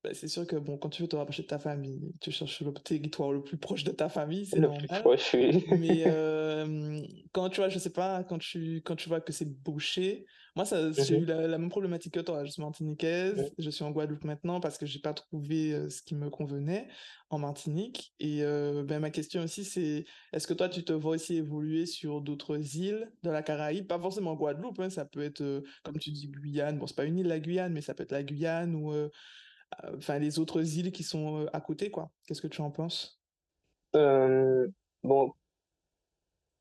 bah, 0.02 0.14
c'est 0.14 0.28
sûr 0.28 0.46
que 0.46 0.56
bon, 0.56 0.78
quand 0.78 0.88
tu 0.90 1.02
veux 1.02 1.08
te 1.08 1.16
rapprocher 1.16 1.42
de 1.42 1.48
ta 1.48 1.58
famille, 1.58 2.12
tu 2.20 2.30
cherches 2.30 2.62
le 2.62 2.72
territoire 2.74 3.32
le 3.32 3.42
plus 3.42 3.58
proche 3.58 3.84
de 3.84 3.90
ta 3.92 4.08
famille, 4.08 4.46
c'est 4.46 4.60
Le 4.60 4.70
plus 4.70 4.88
normal. 4.88 5.02
proche, 5.02 5.34
oui. 5.34 5.64
Mais 5.64 6.04
euh, 6.08 7.02
quand 7.32 7.50
tu 7.50 7.56
vois, 7.60 7.68
je 7.68 7.78
sais 7.78 7.92
pas, 7.92 8.24
quand 8.24 8.38
tu, 8.38 8.82
quand 8.84 8.96
tu 8.96 9.08
vois 9.08 9.20
que 9.20 9.32
c'est 9.32 9.44
bouché, 9.62 10.26
moi, 10.56 10.64
ça, 10.64 10.92
j'ai 10.92 11.16
eu 11.16 11.24
Mhm, 11.24 11.26
la, 11.26 11.46
la 11.48 11.58
même 11.58 11.68
problématique 11.70 12.14
que 12.14 12.20
toi. 12.20 12.44
Je 12.44 12.50
suis 12.50 12.62
martiniquaise, 12.62 13.48
mhm, 13.48 13.54
je 13.58 13.70
suis 13.70 13.84
en 13.84 13.90
Guadeloupe 13.92 14.24
maintenant 14.24 14.60
parce 14.60 14.78
que 14.78 14.86
j'ai 14.86 15.00
pas 15.00 15.14
trouvé 15.14 15.72
euh, 15.74 15.88
ce 15.90 16.02
qui 16.02 16.14
me 16.16 16.30
convenait 16.30 16.88
en 17.30 17.38
Martinique. 17.38 18.14
Et 18.18 18.42
euh, 18.44 18.84
ben, 18.84 19.00
ma 19.00 19.10
question 19.10 19.42
aussi, 19.42 19.64
c'est 19.64 20.04
est-ce 20.32 20.46
que 20.46 20.54
toi, 20.54 20.68
tu 20.68 20.84
te 20.84 20.92
vois 20.92 21.12
aussi 21.16 21.36
évoluer 21.36 21.86
sur 21.86 22.20
d'autres 22.22 22.76
îles 22.76 23.12
de 23.22 23.30
la 23.30 23.42
Caraïbe? 23.42 23.86
Pas 23.86 23.98
forcément 24.00 24.34
Guadeloupe, 24.36 24.80
hein, 24.80 24.90
ça 24.90 25.04
peut 25.04 25.22
être, 25.22 25.62
comme 25.84 25.98
tu 25.98 26.10
dis, 26.10 26.28
Guyane. 26.28 26.78
Bon, 26.78 26.86
c'est 26.86 26.96
pas 26.96 27.04
une 27.04 27.18
île, 27.18 27.28
la 27.28 27.40
Guyane, 27.40 27.72
mais 27.72 27.80
ça 27.82 27.94
peut 27.94 28.02
être 28.04 28.12
la 28.12 28.22
Guyane 28.24 28.74
ou 28.74 28.92
enfin 29.96 30.18
les 30.18 30.38
autres 30.38 30.76
îles 30.78 30.92
qui 30.92 31.02
sont 31.02 31.42
euh, 31.42 31.46
à 31.52 31.60
côté, 31.60 31.90
quoi. 31.90 32.10
Qu'est-ce 32.26 32.42
que 32.42 32.48
tu 32.48 32.60
en 32.60 32.70
penses? 32.70 33.20
Euh, 33.96 34.68
bon, 35.02 35.32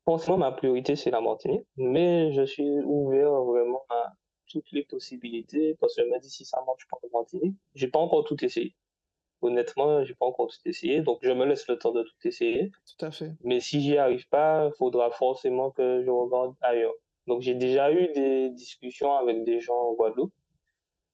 forcément, 0.04 0.38
ma 0.38 0.52
priorité, 0.52 0.96
c'est 0.96 1.10
la 1.10 1.20
Martinique, 1.20 1.66
mais 1.76 2.32
je 2.32 2.42
suis 2.42 2.80
ouvert 2.84 3.32
vraiment 3.44 3.84
à 3.90 4.12
toutes 4.46 4.70
les 4.72 4.84
possibilités 4.84 5.76
parce 5.80 5.94
que 5.94 6.02
je 6.02 6.08
me 6.08 6.18
dis 6.20 6.30
si 6.30 6.44
ça 6.44 6.62
marche 6.66 6.86
pas 6.88 6.96
en 7.02 7.18
Martinique, 7.18 7.56
j'ai 7.74 7.88
pas 7.88 7.98
encore 7.98 8.24
tout 8.24 8.42
essayé. 8.44 8.74
Honnêtement, 9.40 10.02
j'ai 10.04 10.14
pas 10.14 10.26
encore 10.26 10.48
tout 10.48 10.58
essayé, 10.64 11.00
donc 11.00 11.18
je 11.22 11.30
me 11.30 11.44
laisse 11.44 11.68
le 11.68 11.78
temps 11.78 11.92
de 11.92 12.02
tout 12.02 12.14
essayer. 12.28 12.70
Tout 12.70 13.04
à 13.04 13.10
fait. 13.10 13.32
Mais 13.44 13.60
si 13.60 13.80
j'y 13.80 13.96
arrive 13.96 14.26
pas, 14.28 14.70
faudra 14.78 15.10
forcément 15.10 15.70
que 15.70 16.02
je 16.04 16.10
regarde 16.10 16.56
ailleurs. 16.60 16.94
Donc 17.26 17.42
j'ai 17.42 17.54
déjà 17.54 17.92
eu 17.92 18.10
des 18.14 18.50
discussions 18.50 19.14
avec 19.14 19.44
des 19.44 19.60
gens 19.60 19.76
en 19.76 19.94
Guadeloupe. 19.94 20.32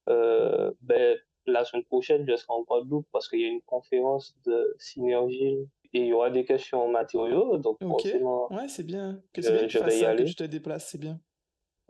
Euh, 0.09 0.71
ben, 0.81 1.17
la 1.47 1.65
semaine 1.65 1.83
prochaine, 1.83 2.25
je 2.27 2.35
serai 2.35 2.53
en 2.53 2.63
Guadeloupe 2.63 3.07
parce 3.11 3.29
qu'il 3.29 3.41
y 3.41 3.45
a 3.45 3.49
une 3.49 3.61
conférence 3.61 4.35
de 4.45 4.75
synergie 4.79 5.67
et 5.93 5.99
il 5.99 6.07
y 6.07 6.13
aura 6.13 6.29
des 6.29 6.45
questions 6.45 6.83
en 6.83 6.87
matériaux. 6.87 7.57
Donc 7.57 7.77
Ok, 7.81 7.87
forcément, 7.87 8.51
ouais, 8.53 8.67
c'est 8.67 8.83
bien. 8.83 9.21
Que 9.33 9.41
je, 9.41 9.49
bien 9.49 9.61
que 9.61 9.65
tu 9.65 9.77
je 9.77 9.83
vais 9.83 9.95
y 9.95 9.99
ça, 9.99 10.05
que 10.05 10.11
aller. 10.11 10.25
tu 10.25 10.35
te 10.35 10.43
déplaces, 10.43 10.89
c'est 10.89 10.97
bien. 10.97 11.19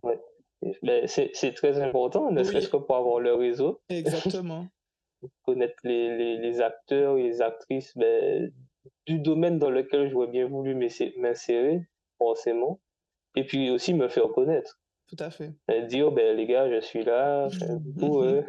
Ouais. 0.03 0.19
C'est, 1.07 1.53
très 1.53 1.79
important, 1.79 2.31
ne 2.31 2.43
serait-ce 2.43 2.69
que 2.69 2.77
pour 2.77 2.95
avoir 2.95 3.19
le 3.19 3.33
réseau, 3.33 3.81
exactement. 3.89 4.67
connaître 5.43 5.75
les, 5.83 6.15
les, 6.17 6.37
les 6.37 6.61
acteurs 6.61 7.17
et 7.17 7.23
les 7.23 7.41
actrices 7.41 7.95
ben, 7.97 8.51
du 9.05 9.19
domaine 9.19 9.59
dans 9.59 9.69
lequel 9.69 10.09
j'aurais 10.09 10.27
bien 10.27 10.47
voulu 10.47 10.75
m'insérer, 10.75 11.81
forcément. 12.17 12.79
Et 13.35 13.43
puis 13.43 13.69
aussi 13.69 13.93
me 13.93 14.07
faire 14.07 14.29
connaître. 14.29 14.79
Tout 15.07 15.15
à 15.19 15.29
fait. 15.29 15.53
Euh, 15.69 15.81
dire, 15.81 16.11
ben, 16.11 16.35
les 16.35 16.47
gars, 16.47 16.69
je 16.69 16.81
suis 16.81 17.03
là. 17.03 17.47
Coup, 17.99 18.21
euh, 18.21 18.41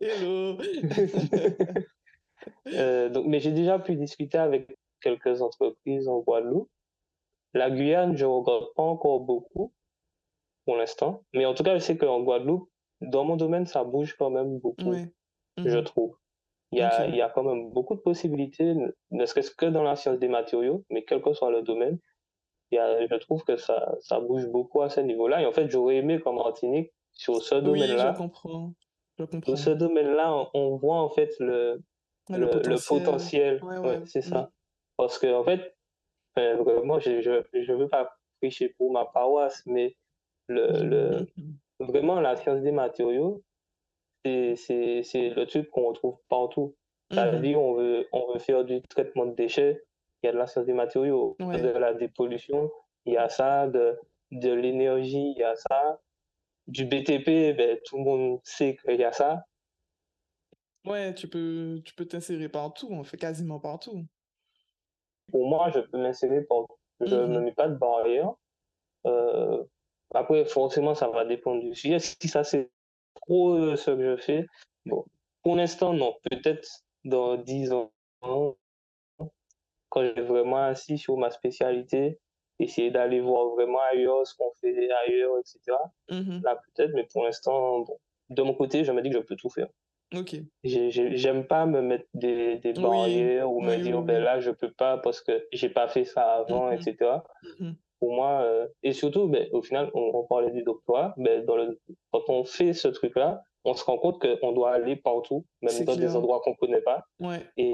Hello. 0.00 0.58
euh, 2.68 3.08
donc, 3.08 3.26
mais 3.26 3.40
j'ai 3.40 3.52
déjà 3.52 3.78
pu 3.78 3.96
discuter 3.96 4.38
avec 4.38 4.76
quelques 5.00 5.42
entreprises 5.42 6.08
en 6.08 6.20
Guadeloupe. 6.20 6.70
La 7.52 7.70
Guyane, 7.70 8.16
je 8.16 8.24
regarde 8.24 8.72
pas 8.74 8.82
encore 8.82 9.20
beaucoup 9.20 9.72
pour 10.64 10.76
l'instant. 10.76 11.24
Mais 11.34 11.46
en 11.46 11.54
tout 11.54 11.62
cas, 11.62 11.74
je 11.74 11.80
sais 11.80 11.96
qu'en 11.96 12.22
Guadeloupe, 12.22 12.68
dans 13.00 13.24
mon 13.24 13.36
domaine, 13.36 13.66
ça 13.66 13.84
bouge 13.84 14.16
quand 14.16 14.30
même 14.30 14.58
beaucoup, 14.58 14.92
je 15.58 15.78
Mhm. 15.78 15.84
trouve. 15.84 16.16
Il 16.72 16.78
y 16.78 16.82
a, 16.82 17.06
il 17.06 17.14
y 17.14 17.22
a 17.22 17.30
quand 17.30 17.44
même 17.44 17.70
beaucoup 17.70 17.94
de 17.94 18.00
possibilités, 18.00 18.74
ne 18.74 18.88
ne 19.12 19.26
serait-ce 19.26 19.52
que 19.52 19.66
dans 19.66 19.84
la 19.84 19.94
science 19.94 20.18
des 20.18 20.26
matériaux, 20.28 20.84
mais 20.90 21.04
quel 21.04 21.22
que 21.22 21.32
soit 21.32 21.52
le 21.52 21.62
domaine, 21.62 22.00
a, 22.78 23.06
je 23.06 23.14
trouve 23.16 23.44
que 23.44 23.56
ça, 23.56 23.94
ça 24.00 24.20
bouge 24.20 24.46
beaucoup 24.48 24.82
à 24.82 24.88
ce 24.88 25.00
niveau-là. 25.00 25.42
Et 25.42 25.46
en 25.46 25.52
fait, 25.52 25.68
j'aurais 25.70 25.96
aimé 25.96 26.18
qu'en 26.20 26.32
Martinique, 26.34 26.92
sur 27.12 27.42
ce 27.42 27.54
Oui, 27.56 27.60
je 27.60 27.66
domaine-là, 27.66 28.12
comprends. 28.16 28.72
Je 29.18 29.24
sur 29.24 29.30
comprends. 29.30 29.56
ce 29.56 29.70
domaine-là, 29.70 30.34
on, 30.34 30.48
on 30.54 30.76
voit 30.76 31.00
en 31.00 31.10
fait 31.10 31.30
le, 31.40 31.80
Ouais, 32.30 32.38
le 32.38 32.46
le, 32.46 32.46
le 32.46 32.60
potentiel. 32.60 33.02
potentiel. 33.04 33.64
Ouais, 33.64 33.78
Ouais, 33.78 33.98
ouais. 33.98 34.06
c'est 34.06 34.20
Mm. 34.26 34.30
ça. 34.30 34.50
Parce 34.96 35.18
que, 35.18 35.32
en 35.32 35.44
fait, 35.44 35.76
enfin, 36.36 36.54
vraiment, 36.56 36.98
je, 37.00 37.20
je, 37.20 37.42
je 37.52 37.72
veux 37.72 37.88
pas 37.88 38.16
prêcher 38.40 38.70
pour 38.78 38.90
ma 38.92 39.04
paroisse, 39.04 39.62
mais 39.66 39.96
le, 40.48 40.84
le, 40.84 41.26
Mhm. 41.36 41.56
vraiment, 41.88 42.20
la 42.20 42.36
science 42.36 42.60
des 42.62 42.72
matériaux, 42.72 43.42
c'est, 44.24 44.54
le 45.14 45.44
truc 45.44 45.70
qu'on 45.70 45.88
retrouve 45.88 46.16
partout. 46.28 46.74
Mhm. 47.10 47.16
C'est-à-dire, 47.18 47.60
on 47.60 47.74
veut, 47.74 48.08
on 48.12 48.32
veut 48.32 48.38
faire 48.38 48.64
du 48.64 48.80
traitement 48.82 49.26
de 49.26 49.34
déchets, 49.34 49.82
il 50.24 50.28
y 50.28 50.30
a 50.30 50.32
de 50.32 50.38
la 50.38 50.46
science 50.46 50.64
des 50.64 50.72
matériaux, 50.72 51.36
Ouais. 51.40 51.60
de 51.60 51.68
la 51.68 51.92
dépollution, 51.92 52.70
il 53.04 53.12
y 53.12 53.16
a 53.18 53.28
ça, 53.28 53.68
de, 53.68 53.98
de 54.30 54.50
l'énergie, 54.52 55.32
il 55.36 55.38
y 55.38 55.42
a 55.42 55.54
ça. 55.54 56.00
Du 56.66 56.86
BTP, 56.86 57.54
ben, 57.54 57.78
tout 57.84 57.98
le 57.98 58.04
monde 58.04 58.40
sait 58.42 58.76
qu'il 58.76 58.98
y 58.98 59.04
a 59.04 59.12
ça. 59.12 59.44
Ouais, 60.86 61.14
tu 61.14 61.28
peux, 61.28 61.82
tu 61.84 61.94
peux 61.94 62.06
t'insérer 62.06 62.48
partout, 62.48 62.88
on 62.90 63.04
fait 63.04 63.18
quasiment 63.18 63.60
partout. 63.60 64.06
Pour 65.30 65.46
moi, 65.46 65.70
je 65.74 65.80
peux 65.80 65.98
m'insérer 65.98 66.42
partout. 66.42 66.74
Je 67.00 67.14
ne 67.16 67.26
me 67.26 67.38
Mhm. 67.38 67.44
mets 67.44 67.52
pas 67.52 67.68
de 67.68 67.74
barrière. 67.76 68.32
Euh, 69.06 69.62
après, 70.14 70.46
forcément, 70.46 70.94
ça 70.94 71.08
va 71.08 71.26
dépendre 71.26 71.62
du 71.62 71.74
sujet. 71.74 71.98
Si 71.98 72.28
ça, 72.28 72.44
c'est 72.44 72.70
trop 73.14 73.54
euh, 73.56 73.76
ce 73.76 73.90
que 73.90 74.16
je 74.16 74.22
fais, 74.22 74.46
bon, 74.86 75.04
pour 75.42 75.56
l'instant, 75.56 75.92
non. 75.92 76.14
Peut-être 76.30 76.66
dans 77.04 77.36
10 77.36 77.72
ans, 77.72 77.92
quand 79.94 80.02
j'ai 80.04 80.22
vraiment 80.22 80.64
assis 80.64 80.98
sur 80.98 81.16
ma 81.16 81.30
spécialité, 81.30 82.18
essayer 82.58 82.90
d'aller 82.90 83.20
voir 83.20 83.48
vraiment 83.50 83.80
ailleurs 83.92 84.26
ce 84.26 84.34
qu'on 84.36 84.50
fait 84.60 84.90
ailleurs, 85.06 85.38
etc. 85.38 85.78
Mhm. 86.10 86.42
Là, 86.44 86.56
peut-être, 86.56 86.92
mais 86.94 87.06
pour 87.12 87.24
l'instant, 87.24 87.80
bon, 87.80 87.98
de 88.30 88.42
mon 88.42 88.54
côté, 88.54 88.84
je 88.84 88.92
me 88.92 89.02
dis 89.02 89.10
que 89.10 89.16
je 89.16 89.22
peux 89.22 89.36
tout 89.36 89.50
faire. 89.50 89.68
Ok. 90.16 90.36
J'aime 90.64 91.46
pas 91.46 91.66
me 91.66 91.80
mettre 91.80 92.06
des, 92.14 92.58
des 92.58 92.72
Oui, 92.76 92.82
barrières 92.82 93.50
ou 93.50 93.60
me 93.60 93.70
oui, 93.70 93.76
oui, 93.76 93.82
dire, 93.82 94.02
ben 94.02 94.22
là, 94.22 94.40
je 94.40 94.50
peux 94.50 94.72
pas 94.72 94.98
parce 94.98 95.20
que 95.20 95.46
j'ai 95.52 95.68
pas 95.68 95.88
fait 95.88 96.04
ça 96.04 96.34
avant, 96.34 96.70
etc. 96.70 97.22
Mhm. 97.60 97.76
Pour 98.00 98.14
moi, 98.14 98.42
euh, 98.42 98.68
et 98.82 98.92
surtout, 98.92 99.28
ben, 99.28 99.48
au 99.52 99.62
final, 99.62 99.90
on, 99.94 100.10
on 100.14 100.26
parlait 100.26 100.50
du 100.50 100.62
doctorat, 100.62 101.14
ben, 101.16 101.44
dans 101.44 101.56
le, 101.56 101.80
quand 102.12 102.22
on 102.28 102.44
fait 102.44 102.72
ce 102.72 102.88
truc-là, 102.88 103.42
on 103.64 103.74
se 103.74 103.84
rend 103.84 103.98
compte 103.98 104.20
qu'on 104.40 104.52
doit 104.52 104.72
aller 104.72 104.96
partout, 104.96 105.44
même 105.62 105.84
dans 105.84 105.96
des 105.96 106.14
endroits 106.16 106.40
qu'on 106.44 106.54
connaît 106.54 106.82
pas. 106.82 107.04
Ouais. 107.20 107.44
Et, 107.56 107.64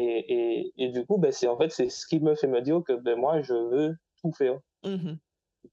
et, 0.61 0.73
et 0.79 0.89
du 0.91 1.05
coup, 1.05 1.19
ben, 1.19 1.33
c'est 1.33 1.49
en 1.49 1.57
fait, 1.59 1.71
c'est 1.71 1.89
ce 1.89 2.07
qui 2.07 2.21
me 2.21 2.35
fait 2.35 2.47
me 2.47 2.61
dire 2.61 2.81
que 2.87 2.93
ben, 2.93 3.17
moi, 3.19 3.43
je 3.43 3.55
veux 3.55 3.97
tout 4.23 4.33
faire. 4.33 4.59
Mhm. 4.85 5.19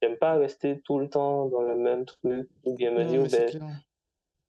J'aime 0.01 0.17
pas 0.17 0.33
rester 0.35 0.81
tout 0.81 0.99
le 0.99 1.09
temps 1.09 1.45
dans 1.47 1.61
le 1.61 1.75
même 1.75 2.05
truc, 2.05 2.49
ou 2.65 2.75
bien 2.75 2.91
me 2.91 3.03
Non, 3.03 3.09
dire, 3.09 3.23
ben, 3.31 3.79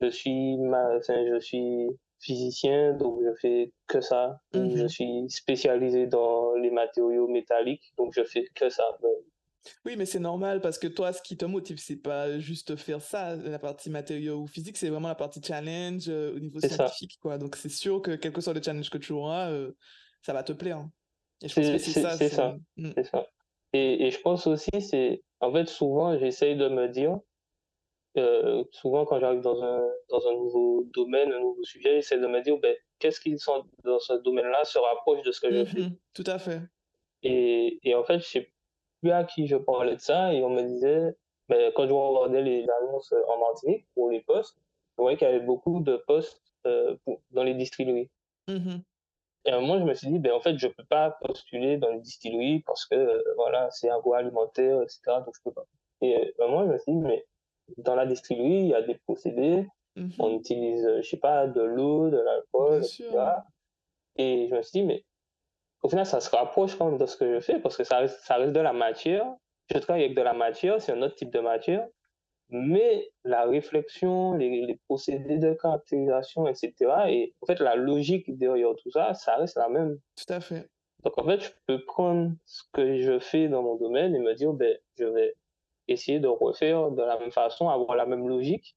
je 0.01 0.09
suis, 0.09 0.57
ma, 0.59 0.97
enfin, 0.97 1.25
je 1.29 1.39
suis 1.39 1.87
physicien, 2.21 2.95
donc 2.95 3.21
je 3.23 3.33
fais 3.41 3.73
que 3.87 4.01
ça. 4.01 4.41
Je 4.53 4.59
Mhm. 4.61 4.89
suis 4.89 5.25
spécialisé 5.31 6.07
dans 6.07 6.55
les 6.55 6.71
matériaux 6.71 7.29
métalliques, 7.29 7.93
donc 7.97 8.13
je 8.15 8.25
fais 8.25 8.45
que 8.55 8.69
ça. 8.69 8.85
Ben, 9.03 9.11
Oui, 9.85 9.97
mais 9.97 10.07
c'est 10.07 10.19
normal 10.21 10.61
parce 10.61 10.79
que 10.79 10.87
toi, 10.87 11.13
ce 11.13 11.21
qui 11.23 11.37
te 11.37 11.45
motive, 11.45 11.79
c'est 11.79 11.97
pas 12.01 12.39
juste 12.39 12.77
faire 12.77 13.03
ça, 13.03 13.37
la 13.37 13.59
partie 13.59 13.91
matériaux 13.91 14.39
ou 14.41 14.47
physique, 14.47 14.77
c'est 14.77 14.89
vraiment 14.89 15.09
la 15.09 15.15
partie 15.15 15.41
challenge 15.43 16.09
euh, 16.09 16.35
au 16.37 16.39
niveau 16.39 16.61
ça. 16.61 16.69
scientifique, 16.69 17.19
quoi. 17.21 17.39
Donc 17.39 17.57
c'est 17.57 17.69
sûr 17.69 18.01
que 18.01 18.17
quel 18.17 18.33
que 18.33 18.41
soit 18.41 18.55
le 18.55 18.63
challenge 18.63 18.91
que 18.91 18.99
tu 18.99 19.13
auras, 19.13 19.51
euh, 19.51 19.73
ça 20.23 20.33
va 20.33 20.43
te 20.43 20.53
plaire. 20.53 20.87
Et 21.43 21.49
je 21.49 21.55
pense 21.55 21.71
que 21.71 21.79
C'est 21.79 22.01
ça, 22.01 22.11
c'est 22.17 22.29
c'est... 22.29 22.37
ça. 22.37 22.57
Mm. 22.77 22.91
C'est 22.97 23.05
ça. 23.05 23.27
Et, 23.73 24.07
et 24.07 24.11
je 24.11 24.21
pense 24.21 24.47
aussi, 24.47 24.71
c'est, 24.81 25.23
en 25.41 25.53
fait, 25.53 25.69
souvent, 25.69 26.19
j'essaye 26.19 26.57
de 26.57 26.69
me 26.69 26.89
dire, 26.89 27.19
euh, 28.17 28.65
souvent 28.73 29.05
quand 29.05 29.21
j'arrive 29.21 29.43
dans 29.43 29.63
un, 29.63 29.87
dans 30.09 30.27
un 30.27 30.33
nouveau 30.35 30.85
domaine, 30.95 31.31
un 31.33 31.41
nouveau 31.41 31.63
sujet, 31.65 31.97
j'essaie 31.97 32.19
de 32.19 32.27
me 32.27 32.41
dire, 32.43 32.57
ben, 32.59 32.75
qu'est-ce 32.99 33.21
qui 33.21 33.39
sont 33.39 33.65
dans 33.85 33.99
ce 33.99 34.15
domaine-là 34.15 34.65
se 34.65 34.79
rapproche 34.79 35.23
de 35.23 35.33
ce 35.33 35.41
que 35.41 35.53
je 35.53 35.65
fais. 35.65 35.81
Mhm. 35.81 35.97
Tout 36.15 36.25
à 36.27 36.39
fait. 36.39 36.61
Et, 37.23 37.79
et 37.83 37.95
en 37.95 38.05
fait, 38.05 38.21
je 38.21 38.25
sais 38.25 38.53
plus 39.01 39.11
à 39.13 39.25
qui 39.25 39.47
je 39.47 39.57
parlais 39.57 39.95
de 39.97 40.01
ça, 40.01 40.33
et 40.35 40.43
on 40.45 40.51
me 40.51 40.63
disait, 40.63 41.15
ben, 41.49 41.73
quand 41.75 41.87
je 41.87 41.93
regardais 41.93 42.43
les 42.43 42.67
annonces 42.81 43.13
en 43.29 43.39
Martinique 43.39 43.87
pour 43.95 44.11
les 44.11 44.21
postes, 44.21 44.57
je 44.97 45.03
voyais 45.03 45.17
qu'il 45.17 45.27
y 45.29 45.31
avait 45.31 45.45
beaucoup 45.45 45.81
de 45.81 45.97
postes 46.07 46.43
euh, 46.67 46.97
pour- 47.05 47.21
dans 47.31 47.45
les 47.45 47.55
distilleries. 47.55 48.11
Mhm. 48.49 48.83
Et 49.45 49.51
à 49.51 49.57
un 49.57 49.61
moment, 49.61 49.79
je 49.79 49.85
me 49.85 49.95
suis 49.95 50.09
dit, 50.09 50.19
ben, 50.19 50.33
en 50.33 50.41
fait, 50.41 50.59
je 50.59 50.67
peux 50.67 50.85
pas 50.85 51.13
postuler 51.23 51.79
dans 51.79 51.91
les 51.91 52.01
distilleries 52.01 52.61
parce 52.67 52.85
que, 52.87 52.97
euh, 52.97 53.23
voilà, 53.37 53.71
c'est 53.71 53.89
agroalimentaire, 53.89 54.83
etc., 54.83 55.21
donc 55.25 55.35
je 55.37 55.41
peux 55.45 55.53
pas. 55.53 55.65
Et 56.03 56.17
euh, 56.17 56.33
à 56.43 56.45
un 56.45 56.49
moment, 56.49 56.67
je 56.67 56.73
me 56.73 56.79
suis 56.79 56.93
dit, 56.93 56.99
mais 56.99 57.25
dans 57.79 57.95
la 57.95 58.07
distillerie, 58.07 58.61
il 58.61 58.67
y 58.69 58.75
a 58.75 58.83
des 58.83 58.97
procédés, 58.97 59.67
on 60.19 60.29
Mhm. 60.31 60.37
utilise, 60.37 60.85
euh, 60.87 61.03
je 61.03 61.09
sais 61.09 61.17
pas, 61.17 61.47
de 61.47 61.61
l'eau, 61.63 62.11
de 62.11 62.19
l'alcool, 62.19 62.85
sûr. 62.85 63.07
etc. 63.07 63.47
Et 64.17 64.49
je 64.51 64.55
me 64.55 64.63
suis 64.63 64.81
dit, 64.81 64.87
mais 64.87 65.05
au 65.89 65.91
final, 65.91 66.05
ça 66.05 66.21
se 66.21 66.29
rapproche 66.29 66.77
quand 66.77 66.91
même 66.91 66.99
de 66.99 67.07
ce 67.07 67.17
que 67.17 67.35
je 67.35 67.41
fais 67.41 67.59
parce 67.61 67.75
que 67.75 67.83
ça 67.83 68.01
reste, 68.01 68.21
ça 68.21 68.37
reste 68.37 68.53
de 68.53 68.61
la 68.61 68.75
matière. 68.75 69.25
Je 69.73 69.79
travaille 69.79 70.05
avec 70.05 70.17
de 70.19 70.21
la 70.21 70.35
matière, 70.35 70.83
c'est 70.83 70.93
un 70.93 71.01
autre 71.01 71.15
type 71.15 71.31
de 71.31 71.41
matière. 71.41 71.89
Mais 72.51 73.11
la 73.25 73.47
réflexion, 73.47 74.35
les, 74.35 74.67
les 74.67 74.77
procédés 74.87 75.39
de 75.39 75.55
caractérisation, 75.55 76.47
etc. 76.47 76.75
Et 77.09 77.35
en 77.41 77.47
fait, 77.47 77.59
la 77.61 77.75
logique 77.75 78.37
derrière 78.37 78.75
tout 78.77 78.91
ça, 78.91 79.15
ça 79.15 79.37
reste 79.37 79.57
la 79.57 79.71
même. 79.71 79.99
Tout 80.15 80.31
à 80.31 80.41
fait. 80.41 80.69
Donc 81.05 81.17
en 81.17 81.25
fait, 81.25 81.41
je 81.41 81.49
peux 81.67 81.83
prendre 81.87 82.33
ce 82.45 82.65
que 82.75 83.01
je 83.01 83.19
fais 83.19 83.49
dans 83.49 83.63
mon 83.63 83.77
domaine 83.77 84.15
et 84.15 84.19
me 84.19 84.35
dire, 84.35 84.53
ben, 84.53 84.77
je 84.99 85.07
vais 85.07 85.37
essayer 85.87 86.21
de 86.21 86.29
refaire 86.29 86.91
de 86.91 87.03
la 87.03 87.19
même 87.19 87.33
façon, 87.33 87.71
avoir 87.71 87.97
la 87.97 88.05
même 88.05 88.29
logique, 88.29 88.77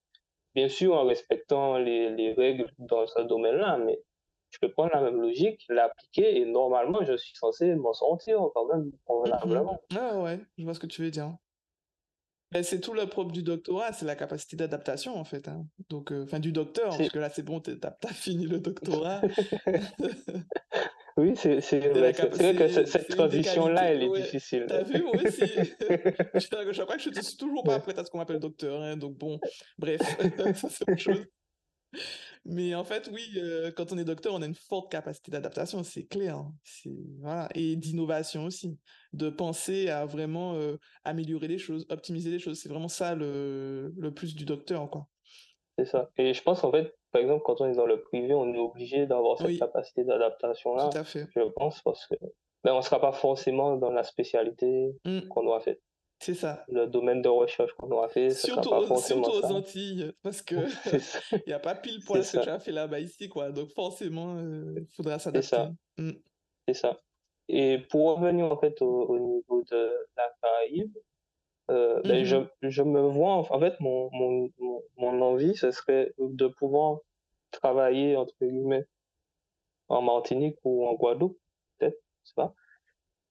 bien 0.55 0.70
sûr 0.70 0.93
en 0.93 1.03
respectant 1.03 1.78
les, 1.78 2.09
les 2.09 2.32
règles 2.32 2.72
dans 2.78 3.05
ce 3.05 3.20
domaine-là, 3.20 3.80
mais 3.80 3.99
je 4.51 4.59
peux 4.59 4.71
prendre 4.71 4.91
la 4.93 5.01
même 5.01 5.21
logique, 5.21 5.65
l'appliquer 5.69 6.37
et 6.39 6.45
normalement, 6.45 7.03
je 7.03 7.15
suis 7.17 7.35
censé 7.35 7.75
m'en 7.75 7.93
sortir 7.93 8.39
quand 8.53 8.65
même 8.67 8.91
convenablement. 9.05 9.79
Ah 9.95 10.19
ouais, 10.21 10.39
je 10.57 10.63
vois 10.63 10.73
ce 10.73 10.79
que 10.79 10.87
tu 10.87 11.01
veux 11.01 11.11
dire. 11.11 11.35
C'est 12.63 12.81
tout 12.81 12.93
le 12.93 13.05
propre 13.05 13.31
du 13.31 13.43
doctorat, 13.43 13.93
c'est 13.93 14.05
la 14.05 14.15
capacité 14.17 14.57
d'adaptation 14.57 15.15
en 15.15 15.23
fait. 15.23 15.47
hein. 15.47 15.65
Donc, 15.89 16.11
euh, 16.11 16.25
enfin 16.25 16.39
du 16.39 16.51
docteur, 16.51 16.89
parce 16.89 17.09
que 17.09 17.19
là 17.19 17.29
c'est 17.29 17.43
bon, 17.43 17.61
t'as 17.61 17.75
t'as 17.91 18.09
fini 18.09 18.45
le 18.45 18.59
doctorat. 18.59 19.21
oui, 21.17 21.33
c'est 21.37 21.61
vrai, 21.79 22.11
vrai 22.11 22.13
que 22.13 22.67
cette 22.85 23.07
transition-là, 23.09 23.85
elle 23.93 24.03
est 24.03 24.09
Ouais. 24.09 24.21
difficile. 24.21 24.65
T'as 24.67 24.83
vu, 24.83 25.01
moi 25.01 25.13
aussi. 25.23 25.45
je 26.35 26.73
je 26.73 26.81
crois 26.81 26.97
que 26.97 27.01
je 27.01 27.21
suis 27.21 27.37
toujours 27.37 27.63
pas 27.63 27.79
prête 27.79 27.97
à 27.97 28.03
ce 28.03 28.11
qu'on 28.11 28.17
m'appelle 28.17 28.39
docteur. 28.39 28.81
hein, 28.81 28.97
donc 28.97 29.17
bon, 29.17 29.39
bref, 29.77 30.01
ça 30.57 30.69
c'est 30.69 30.89
autre 30.89 30.97
chose. 31.01 31.25
Mais 32.45 32.73
en 32.73 32.83
fait, 32.83 33.09
oui, 33.13 33.21
euh, 33.37 33.71
quand 33.71 33.91
on 33.93 33.97
est 33.99 34.03
docteur, 34.03 34.33
on 34.33 34.41
a 34.41 34.45
une 34.47 34.55
forte 34.55 34.91
capacité 34.91 35.29
d'adaptation, 35.31 35.83
c'est 35.83 36.05
clair. 36.05 36.37
hein. 36.37 36.53
C'est, 36.63 36.89
voilà. 37.19 37.49
Et 37.53 37.75
d'innovation 37.75 38.45
aussi, 38.45 38.79
de 39.13 39.29
penser 39.29 39.89
à 39.89 40.05
vraiment 40.05 40.55
euh, 40.55 40.77
améliorer 41.03 41.47
les 41.47 41.59
choses, 41.59 41.85
optimiser 41.89 42.31
les 42.31 42.39
choses. 42.39 42.59
C'est 42.59 42.69
vraiment 42.69 42.87
ça 42.87 43.13
le, 43.15 43.93
le 43.95 44.13
plus 44.13 44.35
du 44.35 44.45
docteur, 44.45 44.89
quoi. 44.89 45.07
C'est 45.77 45.85
ça. 45.85 46.09
Et 46.17 46.33
je 46.33 46.41
pense 46.43 46.63
en 46.63 46.71
fait, 46.71 46.93
par 47.11 47.21
exemple, 47.21 47.43
quand 47.45 47.61
on 47.61 47.65
est 47.71 47.75
dans 47.75 47.85
le 47.85 48.01
privé, 48.03 48.33
on 48.33 48.53
est 48.53 48.57
obligé 48.59 49.05
d'avoir 49.05 49.37
cette 49.37 49.47
Oui, 49.47 49.59
capacité 49.59 50.03
d'adaptation-là, 50.03 50.89
tout 50.89 50.97
à 50.97 51.03
fait. 51.03 51.27
je 51.35 51.41
pense, 51.55 51.81
parce 51.81 52.05
que 52.07 52.15
ben, 52.63 52.73
on 52.73 52.77
ne 52.77 52.81
sera 52.81 52.99
pas 53.01 53.11
forcément 53.13 53.77
dans 53.77 53.91
la 53.91 54.03
spécialité 54.03 54.91
Mm, 55.05 55.27
qu'on 55.29 55.47
aura 55.47 55.59
fait. 55.61 55.81
C'est 56.22 56.36
ça. 56.36 56.65
Le 56.69 56.86
domaine 56.88 57.22
de 57.22 57.30
recherche 57.30 57.74
qu'on 57.74 57.91
aura 57.91 58.07
fait, 58.09 58.30
Surtout, 58.30 58.69
aux- 58.72 58.95
surtout. 58.97 59.32
Antilles, 59.53 60.13
parce 60.24 60.41
que 60.41 60.55
il 61.34 61.43
n'y 61.47 61.53
a 61.53 61.59
pas 61.59 61.76
pile 61.76 62.03
poil 62.05 62.24
ce 62.24 62.38
que 62.38 62.43
tu 62.43 62.49
as 62.49 62.59
fait 62.59 62.72
là-bas 62.72 62.99
ici, 62.99 63.28
quoi. 63.30 63.51
Donc 63.51 63.72
forcément, 63.74 64.38
il 64.39 64.86
faudra 64.95 65.19
C'est 65.19 65.24
s'adapter. 65.24 65.49
ça. 65.49 65.72
Mm, 65.97 66.11
C'est 66.67 66.74
ça. 66.76 67.01
Et 67.49 67.80
pour 67.89 68.15
revenir 68.17 68.51
en 68.51 68.57
fait 68.57 68.82
au, 68.82 69.03
au 69.09 69.19
niveau 69.19 69.63
de 69.72 70.07
la 70.17 70.32
Caraïbe, 70.41 70.95
euh, 71.72 72.01
ben, 72.03 72.24
je, 72.26 72.38
mhm, 72.38 72.49
je 72.63 72.84
me 72.84 73.01
vois, 73.01 73.34
en 73.51 73.59
fait, 73.59 73.80
mon, 73.80 74.09
mon, 74.11 74.49
mon, 74.59 74.84
mon 74.97 75.22
envie, 75.22 75.55
ce 75.55 75.72
serait 75.72 76.13
de 76.19 76.47
pouvoir 76.47 76.99
travailler, 77.51 78.15
entre 78.17 78.36
guillemets, 78.41 78.86
en 79.89 80.01
Martinique 80.01 80.57
ou 80.63 80.88
en 80.88 80.93
Guadeloupe, 80.95 81.39
peut-être, 81.78 81.97
je 82.24 82.30
sais 82.30 82.36
pas, 82.36 82.53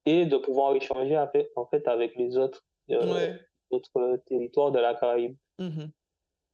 et 0.06 0.26
de 0.26 0.36
pouvoir 0.38 0.74
échanger 0.76 1.16
avec, 1.16 1.50
en 1.56 1.66
fait 1.66 1.86
avec 1.88 2.16
les 2.16 2.36
autres, 2.38 2.62
euh, 2.62 2.69
Ouais. 2.98 3.38
autres 3.70 4.16
territoires 4.26 4.70
de 4.72 4.78
la 4.80 4.94
Caraïbe. 4.94 5.36
mhm. 5.58 5.90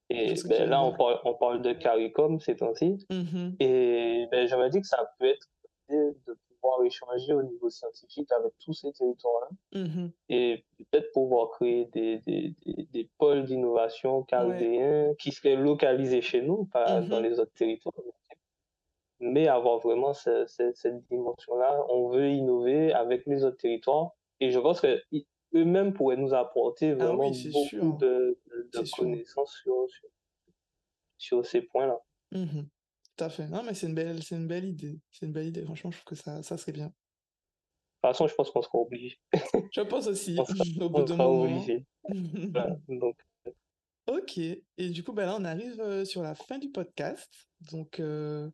Vois 0.09 0.21
Et 0.21 0.35
que 0.35 0.49
ben, 0.49 0.69
là, 0.71 0.83
on 0.85 0.93
parle, 0.93 1.19
on 1.25 1.35
parle 1.35 1.63
de 1.63 1.73
CARICOM 1.73 2.39
ces 2.39 2.57
temps-ci, 2.57 3.05
Mhm, 3.11 3.57
et 3.59 4.27
ben, 4.31 4.47
je 4.47 4.55
me 4.55 4.69
dis 4.69 4.81
que 4.81 4.87
ça 4.87 5.05
peut 5.19 5.27
être 5.27 5.49
de 5.91 6.15
pouvoir 6.49 6.83
échanger 6.85 7.33
au 7.33 7.43
niveau 7.43 7.71
scientifique 7.71 8.31
avec 8.33 8.53
tous 8.65 8.73
ces 8.73 8.93
territoires-là, 8.93 9.81
mhm. 9.81 10.13
et 10.29 10.65
peut-être 10.91 11.11
pouvoir 11.13 11.51
créer 11.51 11.87
des, 11.87 12.19
des, 12.19 12.55
des, 12.65 12.85
des 12.93 13.11
pôles 13.19 13.45
d'innovation 13.47 14.19
Ouais. 14.19 14.25
caribéens 14.29 15.15
qui 15.19 15.33
seraient 15.33 15.57
localisés 15.57 16.23
chez 16.23 16.41
nous, 16.43 16.67
pas 16.67 17.01
dans 17.01 17.21
les 17.21 17.41
autres 17.41 17.53
territoires 17.55 17.95
mais 19.19 19.49
avoir 19.49 19.79
vraiment 19.79 20.13
ce- 20.13 20.45
ce- 20.47 20.73
cette 20.75 21.03
dimension-là. 21.09 21.85
On 21.89 22.11
veut 22.11 22.29
innover 22.29 22.93
avec 22.93 23.25
les 23.27 23.45
autres 23.45 23.57
territoires 23.57 24.11
et 24.41 24.51
je 24.51 24.59
pense 24.59 24.81
qu'eux-mêmes 25.65 25.93
pourraient 25.93 26.17
nous 26.17 26.35
apporter 26.35 26.91
Ah 26.93 26.95
vraiment 26.97 27.29
oui, 27.29 27.35
c'est 27.35 27.51
beaucoup 27.51 27.69
sûr. 27.69 27.97
de, 27.97 28.39
de- 28.47 28.71
de 28.83 28.91
connaissances 28.97 29.55
sur, 29.63 29.87
sur, 29.89 30.09
sur 31.19 31.47
ces 31.47 31.63
points-là. 31.63 31.99
De 32.33 32.39
Mhm. 32.39 32.69
Tout 33.17 33.25
à 33.25 33.29
fait. 33.31 33.47
Non, 33.49 33.63
mais 33.63 33.73
c'est 33.75 33.87
une 33.87 33.95
belle, 33.95 34.23
c'est 34.23 34.37
une 34.37 34.47
belle 34.47 34.67
idée. 34.67 35.01
C'est 35.11 35.25
une 35.27 35.33
belle 35.33 35.47
idée. 35.47 35.63
Franchement, 35.65 35.91
je 35.91 35.97
trouve 35.97 36.05
que 36.05 36.15
ça, 36.23 36.43
ça 36.43 36.59
serait 36.59 36.73
bien. 36.73 36.89
toute 36.89 38.03
façon, 38.03 38.27
je 38.27 38.35
pense 38.35 38.51
qu'on 38.51 38.61
sera 38.63 38.79
obligé. 38.79 39.19
Je 39.73 39.81
pense 39.81 40.07
aussi, 40.07 40.37
On 40.39 40.45
sera, 40.45 40.65
au 40.85 40.91
bout 40.91 41.01
on 41.01 41.07
sera 41.07 41.31
obligé. 41.31 41.87
Voilà. 42.53 42.77
Donc, 42.89 43.17
Ok. 44.07 44.39
Et 44.39 44.91
du 44.91 45.03
coup, 45.03 45.13
ben 45.13 45.27
là, 45.27 45.37
on 45.39 45.45
arrive 45.45 45.81
euh, 45.81 46.05
sur 46.05 46.23
la 46.23 46.35
fin 46.35 46.59
du 46.59 46.71
podcast. 46.71 47.33
Donc, 47.73 47.99
euh, 47.99 48.49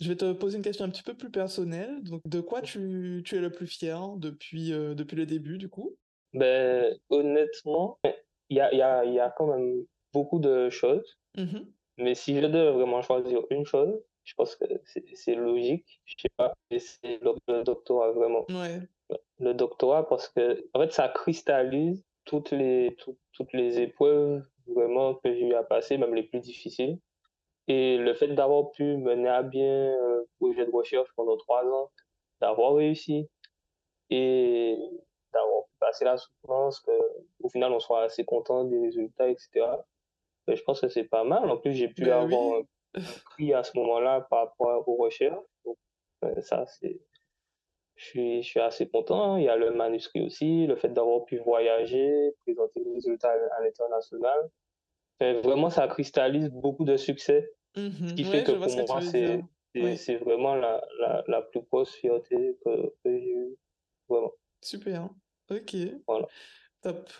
je 0.00 0.08
vais 0.08 0.16
te 0.16 0.32
poser 0.32 0.56
une 0.56 0.64
question 0.64 0.84
un 0.84 0.90
petit 0.90 1.02
peu 1.04 1.14
plus 1.14 1.30
personnelle. 1.30 2.02
Donc, 2.02 2.22
de 2.24 2.40
quoi 2.40 2.62
tu, 2.62 3.22
tu 3.24 3.36
es 3.36 3.40
le 3.40 3.52
plus 3.52 3.66
fier 3.68 4.00
depuis, 4.16 4.72
euh, 4.72 4.94
depuis 4.94 5.14
le 5.16 5.26
début, 5.26 5.58
du 5.58 5.68
coup? 5.68 5.96
Ben, 6.32 6.96
honnêtement, 7.10 7.98
il 8.48 8.56
y 8.56 8.60
a, 8.60 8.74
y, 8.74 8.82
a, 8.82 9.04
y 9.04 9.18
a 9.20 9.30
quand 9.30 9.46
même 9.46 9.84
beaucoup 10.12 10.38
de 10.40 10.70
choses, 10.70 11.18
Mhm. 11.36 11.72
mais 11.98 12.14
si 12.14 12.34
je 12.40 12.46
devais 12.46 12.72
vraiment 12.72 13.02
choisir 13.02 13.40
une 13.50 13.64
chose, 13.66 13.94
Je 14.24 14.34
pense 14.36 14.54
que 14.54 14.64
c'est 15.14 15.34
logique. 15.34 16.00
Je 16.04 16.14
sais 16.22 16.28
pas, 16.36 16.52
c'est 16.70 17.18
le, 17.22 17.62
doctorat 17.64 18.12
vraiment. 18.12 18.44
Ouais. 18.50 18.80
Le 19.40 19.54
doctorat 19.54 20.06
parce 20.08 20.28
que 20.28 20.68
en 20.74 20.80
fait 20.80 20.92
ça 20.92 21.08
cristallise 21.08 22.04
toutes 22.26 22.50
les 22.52 22.96
toutes 23.32 23.52
les 23.54 23.80
épreuves 23.80 24.44
vraiment 24.66 25.14
que 25.16 25.34
j'ai 25.34 25.46
eu 25.48 25.54
à 25.54 25.64
passer, 25.64 25.96
même 25.98 26.14
les 26.14 26.22
plus 26.24 26.38
difficiles. 26.40 26.98
Et 27.68 27.96
le 27.98 28.14
fait 28.14 28.28
d'avoir 28.28 28.70
pu 28.72 28.84
mener 28.98 29.28
à 29.28 29.42
bien 29.42 29.94
un 29.94 30.22
projet 30.38 30.66
de 30.66 30.70
recherche 30.70 31.08
pendant 31.16 31.36
trois 31.38 31.64
ans, 31.66 31.90
d'avoir 32.40 32.74
réussi 32.74 33.28
et 34.10 34.76
d'avoir 35.32 35.64
passé 35.80 36.04
la 36.04 36.16
souffrance, 36.16 36.80
qu'au 36.80 37.48
final 37.48 37.72
on 37.72 37.80
soit 37.80 38.02
assez 38.02 38.24
content 38.24 38.64
des 38.64 38.78
résultats, 38.78 39.28
etc. 39.28 39.66
Ben, 40.46 40.56
je 40.56 40.62
pense 40.62 40.80
que 40.80 40.88
c'est 40.88 41.04
pas 41.04 41.24
mal. 41.24 41.48
En 41.50 41.56
plus, 41.56 41.74
j'ai 41.74 41.88
pu 41.88 42.04
ben 42.04 42.12
avoir 42.12 42.60
un 42.94 43.00
prix 43.24 43.54
à 43.54 43.62
ce 43.62 43.76
moment-là 43.78 44.26
par 44.30 44.46
rapport 44.46 44.88
aux 44.88 44.96
recherches. 44.96 45.38
Donc, 45.64 45.76
ben, 46.22 46.40
ça, 46.42 46.66
c'est. 46.66 47.00
Je 47.96 48.04
suis, 48.06 48.42
je 48.42 48.48
suis 48.48 48.60
assez 48.60 48.88
content. 48.88 49.36
Il 49.36 49.44
y 49.44 49.48
a 49.48 49.56
le 49.56 49.72
manuscrit 49.72 50.22
aussi, 50.22 50.66
le 50.66 50.74
fait 50.74 50.88
d'avoir 50.88 51.24
pu 51.26 51.36
voyager, 51.36 52.32
présenter 52.46 52.82
les 52.82 52.94
résultats 52.94 53.30
à 53.30 53.62
l'international. 53.62 54.50
vraiment, 55.20 55.68
ça 55.68 55.86
cristallise 55.86 56.48
beaucoup 56.48 56.84
de 56.84 56.96
succès. 56.96 57.52
Ce 57.76 57.80
mmh 57.80 58.14
qui 58.14 58.24
fait 58.24 58.42
que 58.42 58.52
pour 58.52 58.86
moi, 58.88 59.02
c'est 59.02 59.42
c'est 59.96 60.16
vraiment 60.16 60.56
la, 60.56 60.82
la, 60.98 61.22
la, 61.28 61.42
plus 61.42 61.60
grosse 61.60 61.94
fierté 61.94 62.58
que, 62.64 62.92
que 63.04 63.18
j'ai 63.18 63.30
eue. 63.30 63.56
Vraiment. 64.08 64.32
Super. 64.62 65.08
Ok. 65.50 65.76
Voilà. 66.06 66.26
Top. 66.82 67.10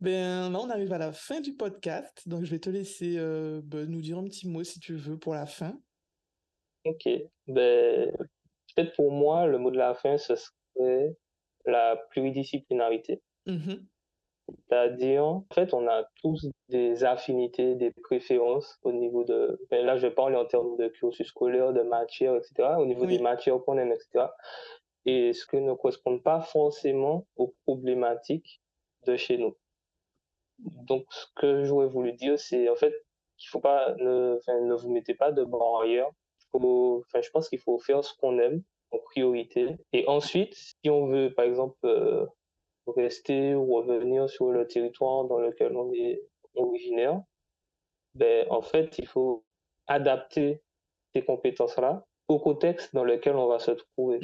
Ben, 0.00 0.50
là, 0.52 0.58
on 0.60 0.70
arrive 0.70 0.92
à 0.92 0.98
la 0.98 1.12
fin 1.12 1.40
du 1.40 1.54
podcast. 1.54 2.28
Donc, 2.28 2.44
je 2.44 2.50
vais 2.50 2.60
te 2.60 2.70
laisser 2.70 3.16
euh, 3.18 3.60
ben, 3.64 3.86
nous 3.88 4.00
dire 4.00 4.18
un 4.18 4.24
petit 4.24 4.46
mot 4.46 4.62
si 4.62 4.78
tu 4.78 4.94
veux 4.94 5.18
pour 5.18 5.34
la 5.34 5.46
fin. 5.46 5.78
Ok. 6.84 7.08
Ben, 7.46 8.12
peut-être 8.74 8.94
pour 8.94 9.10
moi, 9.10 9.46
le 9.46 9.58
mot 9.58 9.70
de 9.70 9.78
la 9.78 9.94
fin, 9.94 10.16
ce 10.18 10.34
serait 10.36 11.16
la 11.64 11.96
pluridisciplinarité. 12.10 13.20
Mmh 13.46 13.74
C'est-à-dire, 14.46 15.24
en 15.24 15.46
fait, 15.52 15.74
on 15.74 15.88
a 15.88 16.04
tous 16.22 16.46
des 16.68 17.02
affinités, 17.04 17.74
des 17.74 17.90
préférences 17.90 18.78
au 18.82 18.92
niveau 18.92 19.24
de. 19.24 19.60
Ben 19.70 19.84
là, 19.84 19.96
je 19.96 20.06
parle 20.06 20.36
en 20.36 20.44
termes 20.44 20.76
de 20.76 20.88
cursus 20.88 21.26
scolaire, 21.26 21.72
de 21.72 21.82
matière, 21.82 22.36
etc. 22.36 22.76
Au 22.78 22.86
niveau 22.86 23.06
des 23.06 23.18
matières 23.18 23.58
qu'on 23.64 23.78
aime, 23.78 23.92
etc. 23.92 24.26
Et 25.04 25.32
ce 25.32 25.46
qui 25.46 25.56
ne 25.56 25.72
correspond 25.74 26.18
pas 26.18 26.40
forcément 26.40 27.26
aux 27.36 27.54
problématiques 27.64 28.60
de 29.06 29.16
chez 29.16 29.38
nous. 29.38 29.56
Donc, 30.58 31.06
ce 31.10 31.26
que 31.36 31.64
j'aurais 31.64 31.86
voulu 31.86 32.12
dire, 32.12 32.38
c'est 32.38 32.68
en 32.68 32.74
fait 32.74 32.94
qu'il 33.36 33.48
faut 33.48 33.60
pas, 33.60 33.94
ne, 33.96 34.74
vous 34.74 34.90
mettez 34.90 35.14
pas 35.14 35.32
de 35.32 35.44
barrière. 35.44 36.08
Faut, 36.50 37.04
enfin, 37.06 37.20
je 37.20 37.30
pense 37.30 37.48
qu'il 37.48 37.60
faut 37.60 37.78
faire 37.78 38.02
ce 38.04 38.14
qu'on 38.16 38.38
aime 38.38 38.62
en 38.90 38.98
priorité. 38.98 39.76
Et 39.92 40.06
ensuite, 40.08 40.54
si 40.54 40.90
on 40.90 41.06
veut, 41.06 41.32
par 41.34 41.44
exemple, 41.44 41.78
euh, 41.84 42.26
rester 42.86 43.54
ou 43.54 43.74
revenir 43.74 44.28
sur 44.28 44.50
le 44.50 44.66
territoire 44.66 45.24
dans 45.24 45.38
lequel 45.38 45.76
on 45.76 45.92
est 45.92 46.22
originaire, 46.54 47.20
ben, 48.14 48.46
en 48.50 48.62
fait, 48.62 48.98
il 48.98 49.06
faut 49.06 49.44
adapter 49.86 50.62
ces 51.14 51.22
compétences-là 51.24 52.04
au 52.28 52.38
contexte 52.38 52.94
dans 52.94 53.04
lequel 53.04 53.36
on 53.36 53.46
va 53.46 53.58
se 53.58 53.72
trouver. 53.72 54.20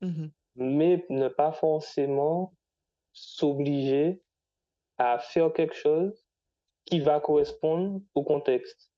Mmh 0.00 0.28
Mais 0.56 1.04
ne 1.10 1.28
pas 1.28 1.52
forcément 1.52 2.54
s'obliger 3.12 4.22
à 4.98 5.18
faire 5.18 5.52
quelque 5.52 5.74
chose 5.74 6.24
qui 6.84 7.00
va 7.00 7.20
correspondre 7.20 8.00
au 8.14 8.24
contexte. 8.24 8.90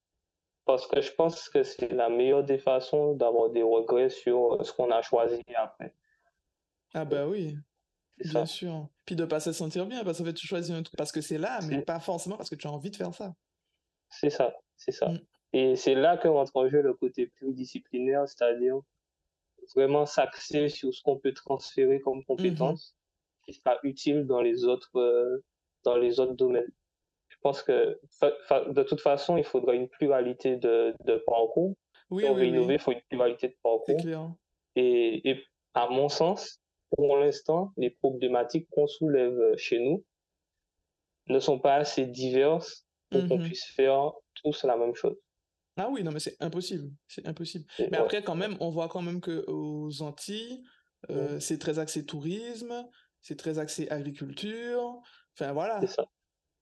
Parce 0.65 0.87
que 0.87 1.01
je 1.01 1.13
pense 1.13 1.49
que 1.49 1.63
c'est 1.63 1.93
la 1.93 2.09
meilleure 2.09 2.45
des 2.45 2.59
façons 2.59 3.15
d'avoir 3.15 3.51
des 3.51 3.63
regrets 3.63 4.11
sur 4.11 4.65
ce 4.65 4.73
qu'on 4.73 4.91
a 4.91 5.03
choisi 5.03 5.43
après. 5.57 5.95
Ah 6.95 7.05
bah 7.05 7.27
oui, 7.27 7.57
bien 8.19 8.47
sûr. 8.47 8.89
Puis 9.05 9.17
de 9.17 9.25
pas 9.25 9.41
se 9.41 9.53
sentir 9.53 9.87
bien, 9.87 10.05
parce 10.05 10.19
qu'en 10.19 10.25
fait 10.25 10.35
tu 10.35 10.47
choisis 10.47 10.75
un 10.75 10.83
truc 10.83 10.97
parce 10.97 11.13
que 11.13 11.21
c'est 11.21 11.39
là, 11.39 11.61
mais 11.69 11.83
pas 11.83 12.01
forcément 12.01 12.37
parce 12.37 12.51
que 12.51 12.55
tu 12.55 12.67
as 12.67 12.73
envie 12.73 12.91
de 12.91 12.97
faire 12.97 13.15
ça. 13.15 13.35
C'est 14.09 14.31
ça, 14.31 14.55
c'est 14.77 14.93
ça. 14.93 15.09
Mmh. 15.09 15.19
Et 15.53 15.77
c'est 15.77 15.95
là 15.95 16.17
que 16.17 16.29
rentre 16.29 16.53
en 16.55 16.69
jeu 16.69 16.83
le 16.83 16.95
côté 16.95 17.27
plus 17.27 17.53
disciplinaire, 17.53 18.29
c'est-à-dire 18.29 18.81
vraiment 19.75 20.07
s'axer 20.07 20.69
sur 20.69 20.93
ce 20.93 21.03
qu'on 21.03 21.19
peut 21.19 21.33
transférer 21.33 22.01
comme 22.01 22.19
mmh 22.19 22.25
compétence 22.25 22.95
qui 23.45 23.55
sera 23.55 23.79
utile 23.83 24.27
dans 24.27 24.41
les 24.41 24.65
autres, 24.65 24.97
euh, 24.97 25.43
dans 25.85 25.97
les 25.97 26.21
autres 26.21 26.35
domaines. 26.35 26.71
Je 27.29 27.37
pense 27.43 27.63
que 27.63 27.99
de 28.21 28.83
toute 28.83 29.01
façon, 29.01 29.37
il 29.37 29.45
faudra 29.45 29.75
une 29.75 29.89
pluralité 29.89 30.57
de, 30.57 30.95
de 31.05 31.17
parcours. 31.27 31.75
Oui, 32.11 32.25
si 32.25 32.29
on 32.29 32.35
veut 32.35 32.45
innover, 32.45 32.75
il 32.75 32.81
faut 32.81 32.93
une 32.93 33.01
pluralité 33.09 33.49
de 33.49 33.57
parcours. 33.63 33.97
Et, 34.77 35.31
et 35.31 35.43
à 35.75 35.89
mon 35.89 36.09
sens, 36.09 36.61
pour 36.91 37.17
l'instant, 37.17 37.73
les 37.77 37.91
problématiques 37.91 38.69
qu'on 38.71 38.87
soulève 38.87 39.57
chez 39.57 39.79
nous 39.79 40.05
ne 41.29 41.39
sont 41.39 41.59
pas 41.59 41.77
assez 41.77 42.07
diverses 42.07 42.85
pour 43.11 43.27
qu'on 43.27 43.39
mmh 43.39 43.45
puisse 43.45 43.65
faire 43.65 44.13
tous 44.35 44.65
la 44.65 44.77
même 44.77 44.95
chose. 44.95 45.17
Ah 45.81 45.89
oui, 45.91 46.05
non, 46.05 46.13
mais 46.13 46.21
c'est 46.21 46.37
impossible. 46.41 46.91
C'est 47.09 47.27
impossible. 47.27 47.65
Mais 47.79 47.97
après, 47.97 48.23
quand 48.23 48.35
même, 48.35 48.55
on 48.61 48.69
voit 48.69 48.89
quand 48.89 49.01
même 49.01 49.23
qu'aux 49.23 50.03
Antilles, 50.03 50.63
euh, 51.09 51.41
c'est 51.41 51.57
très 51.59 51.79
axé 51.79 52.05
tourisme, 52.05 52.87
c'est 53.23 53.37
très 53.37 53.59
axé 53.59 53.89
agriculture. 53.89 55.01
Enfin, 55.35 55.53
voilà. 55.53 55.81
C'est 55.81 55.87
ça. 55.87 56.05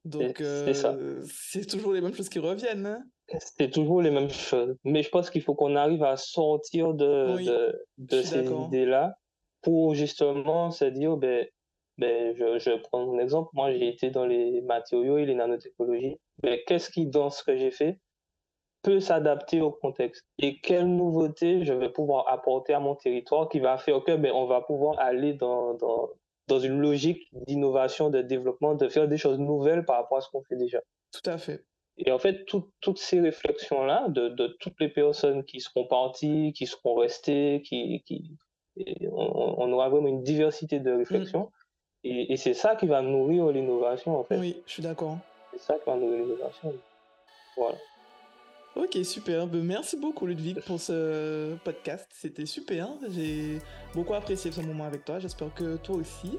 Donc, 0.04 0.40
euh, 0.40 1.24
c'est 1.28 1.66
toujours 1.66 1.92
les 1.94 2.00
mêmes 2.00 2.14
choses 2.14 2.28
qui 2.28 2.38
reviennent. 2.38 2.86
Hein. 2.86 3.02
c'est 3.56 3.70
toujours 3.70 4.02
les 4.02 4.12
mêmes 4.12 4.30
choses. 4.30 4.76
Mais 4.84 5.02
je 5.02 5.08
pense 5.08 5.30
qu'il 5.30 5.42
faut 5.42 5.56
qu'on 5.56 5.74
arrive 5.74 6.04
à 6.04 6.16
sortir 6.16 6.94
de, 6.94 7.44
de, 7.44 7.86
de 7.98 8.22
ces 8.22 8.46
idées-là 8.46 9.16
pour 9.62 9.96
justement 9.96 10.70
se 10.70 10.84
dire, 10.84 11.16
ben, 11.16 11.44
ben, 11.98 12.36
je, 12.36 12.60
je 12.60 12.76
prends 12.82 13.04
mon 13.04 13.18
exemple. 13.18 13.50
Moi, 13.52 13.72
j'ai 13.72 13.88
été 13.88 14.10
dans 14.10 14.24
les 14.26 14.60
matériaux 14.60 15.18
et 15.18 15.26
les 15.26 15.34
nanotechnologies. 15.34 16.18
Ben, 16.40 16.60
Qu'est-ce 16.68 16.88
qui, 16.88 17.06
dans 17.06 17.30
ce 17.30 17.42
que 17.42 17.56
j'ai 17.56 17.72
fait, 17.72 17.98
peut 18.82 19.00
s'adapter 19.00 19.60
au 19.60 19.70
contexte 19.70 20.24
et 20.38 20.60
quelle 20.60 20.86
nouveauté 20.86 21.64
je 21.64 21.72
vais 21.72 21.88
pouvoir 21.88 22.28
apporter 22.28 22.74
à 22.74 22.80
mon 22.80 22.94
territoire 22.94 23.48
qui 23.48 23.60
va 23.60 23.76
faire 23.76 24.02
que 24.04 24.16
ben, 24.16 24.32
on 24.32 24.46
va 24.46 24.60
pouvoir 24.60 24.98
aller 25.00 25.32
dans, 25.32 25.74
dans, 25.74 26.10
dans 26.46 26.58
une 26.58 26.80
logique 26.80 27.28
d'innovation, 27.46 28.10
de 28.10 28.22
développement, 28.22 28.74
de 28.74 28.88
faire 28.88 29.08
des 29.08 29.16
choses 29.16 29.38
nouvelles 29.38 29.84
par 29.84 29.96
rapport 29.96 30.18
à 30.18 30.20
ce 30.20 30.30
qu'on 30.30 30.42
fait 30.42 30.56
déjà. 30.56 30.80
Tout 31.12 31.28
à 31.30 31.38
fait. 31.38 31.64
Et 31.98 32.12
en 32.12 32.18
fait, 32.18 32.44
toutes 32.44 32.98
ces 32.98 33.20
réflexions-là, 33.20 34.06
de, 34.08 34.28
de, 34.28 34.56
toutes 34.60 34.78
les 34.80 34.88
personnes 34.88 35.44
qui 35.44 35.60
seront 35.60 35.84
parties, 35.86 36.52
qui 36.54 36.66
seront 36.66 36.94
restées, 36.94 37.62
qui, 37.64 38.04
qui 38.06 38.36
on, 39.10 39.72
aura 39.72 39.88
vraiment 39.88 40.06
une 40.06 40.22
diversité 40.22 40.78
de 40.78 40.92
réflexions. 40.92 41.44
Mm. 41.44 41.48
Et, 42.04 42.32
et 42.32 42.36
c'est 42.36 42.54
ça 42.54 42.76
qui 42.76 42.86
va 42.86 43.02
nourrir 43.02 43.48
l'innovation, 43.48 44.16
en 44.16 44.22
fait. 44.22 44.38
Oui, 44.38 44.62
je 44.66 44.72
suis 44.74 44.82
d'accord. 44.82 45.18
C'est 45.52 45.60
ça 45.60 45.74
qui 45.74 45.90
va 45.90 45.96
nourrir 45.96 46.24
l'innovation. 46.24 46.72
Voilà. 47.56 47.78
Ok, 48.78 48.96
super. 49.02 49.48
Ben, 49.48 49.64
merci 49.64 49.96
beaucoup, 49.96 50.24
Ludwig, 50.24 50.60
pour 50.60 50.78
ce 50.78 51.56
podcast. 51.64 52.06
C'était 52.12 52.46
super. 52.46 52.88
J'ai 53.10 53.58
beaucoup 53.92 54.14
apprécié 54.14 54.52
ce 54.52 54.60
moment 54.60 54.84
avec 54.84 55.04
toi. 55.04 55.18
J'espère 55.18 55.52
que 55.52 55.76
toi 55.78 55.96
aussi. 55.96 56.38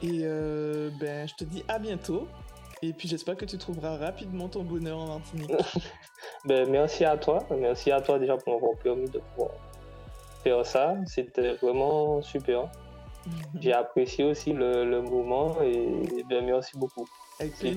Et 0.00 0.20
euh, 0.22 0.88
ben, 1.00 1.26
je 1.26 1.34
te 1.34 1.42
dis 1.42 1.64
à 1.66 1.80
bientôt. 1.80 2.28
Et 2.80 2.92
puis, 2.92 3.08
j'espère 3.08 3.36
que 3.36 3.44
tu 3.44 3.58
trouveras 3.58 3.96
rapidement 3.96 4.46
ton 4.48 4.62
bonheur 4.62 4.98
en 4.98 5.18
Martinique. 5.18 5.50
ben, 6.44 6.70
merci 6.70 7.04
à 7.04 7.16
toi. 7.16 7.44
Merci 7.58 7.90
à 7.90 8.00
toi 8.00 8.20
déjà 8.20 8.36
pour 8.36 8.54
m'avoir 8.54 8.78
permis 8.78 9.10
de 9.10 9.18
pouvoir 9.18 9.50
faire 10.44 10.64
ça. 10.64 10.94
C'était 11.06 11.54
vraiment 11.54 12.22
super. 12.22 12.70
J'ai 13.58 13.72
apprécié 13.72 14.24
aussi 14.24 14.52
le, 14.52 15.02
moment 15.02 15.60
et 15.60 16.22
ben, 16.30 16.46
merci 16.46 16.78
beaucoup. 16.78 17.08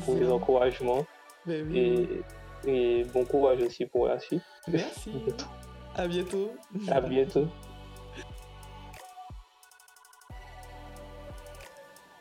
pour 0.05 0.15
les 0.15 0.29
encouragements. 0.29 1.03
Ben, 1.47 1.67
oui. 1.67 1.79
Et 1.79 2.21
bon 2.66 3.26
courage 3.26 3.62
aussi 3.62 3.86
pour 3.86 4.07
la 4.07 4.20
suite. 4.20 4.43
Merci. 4.68 5.12
à 5.95 6.07
bientôt. 6.07 6.51
À 6.89 7.01
bientôt. 7.01 7.47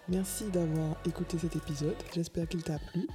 Merci 0.09 0.51
d'avoir 0.51 0.97
écouté 1.07 1.39
cet 1.39 1.55
épisode. 1.55 1.97
J'espère 2.13 2.49
qu'il 2.49 2.65
t'a 2.65 2.79
plu. 2.79 3.07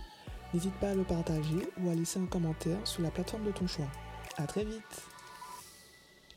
N'hésite 0.53 0.75
pas 0.75 0.91
à 0.91 0.95
le 0.95 1.03
partager 1.03 1.67
ou 1.81 1.89
à 1.89 1.93
laisser 1.93 2.19
un 2.19 2.25
commentaire 2.25 2.77
sur 2.85 3.03
la 3.03 3.11
plateforme 3.11 3.43
de 3.43 3.51
ton 3.51 3.67
choix. 3.67 3.87
À 4.37 4.47
très 4.47 4.63
vite. 4.63 5.05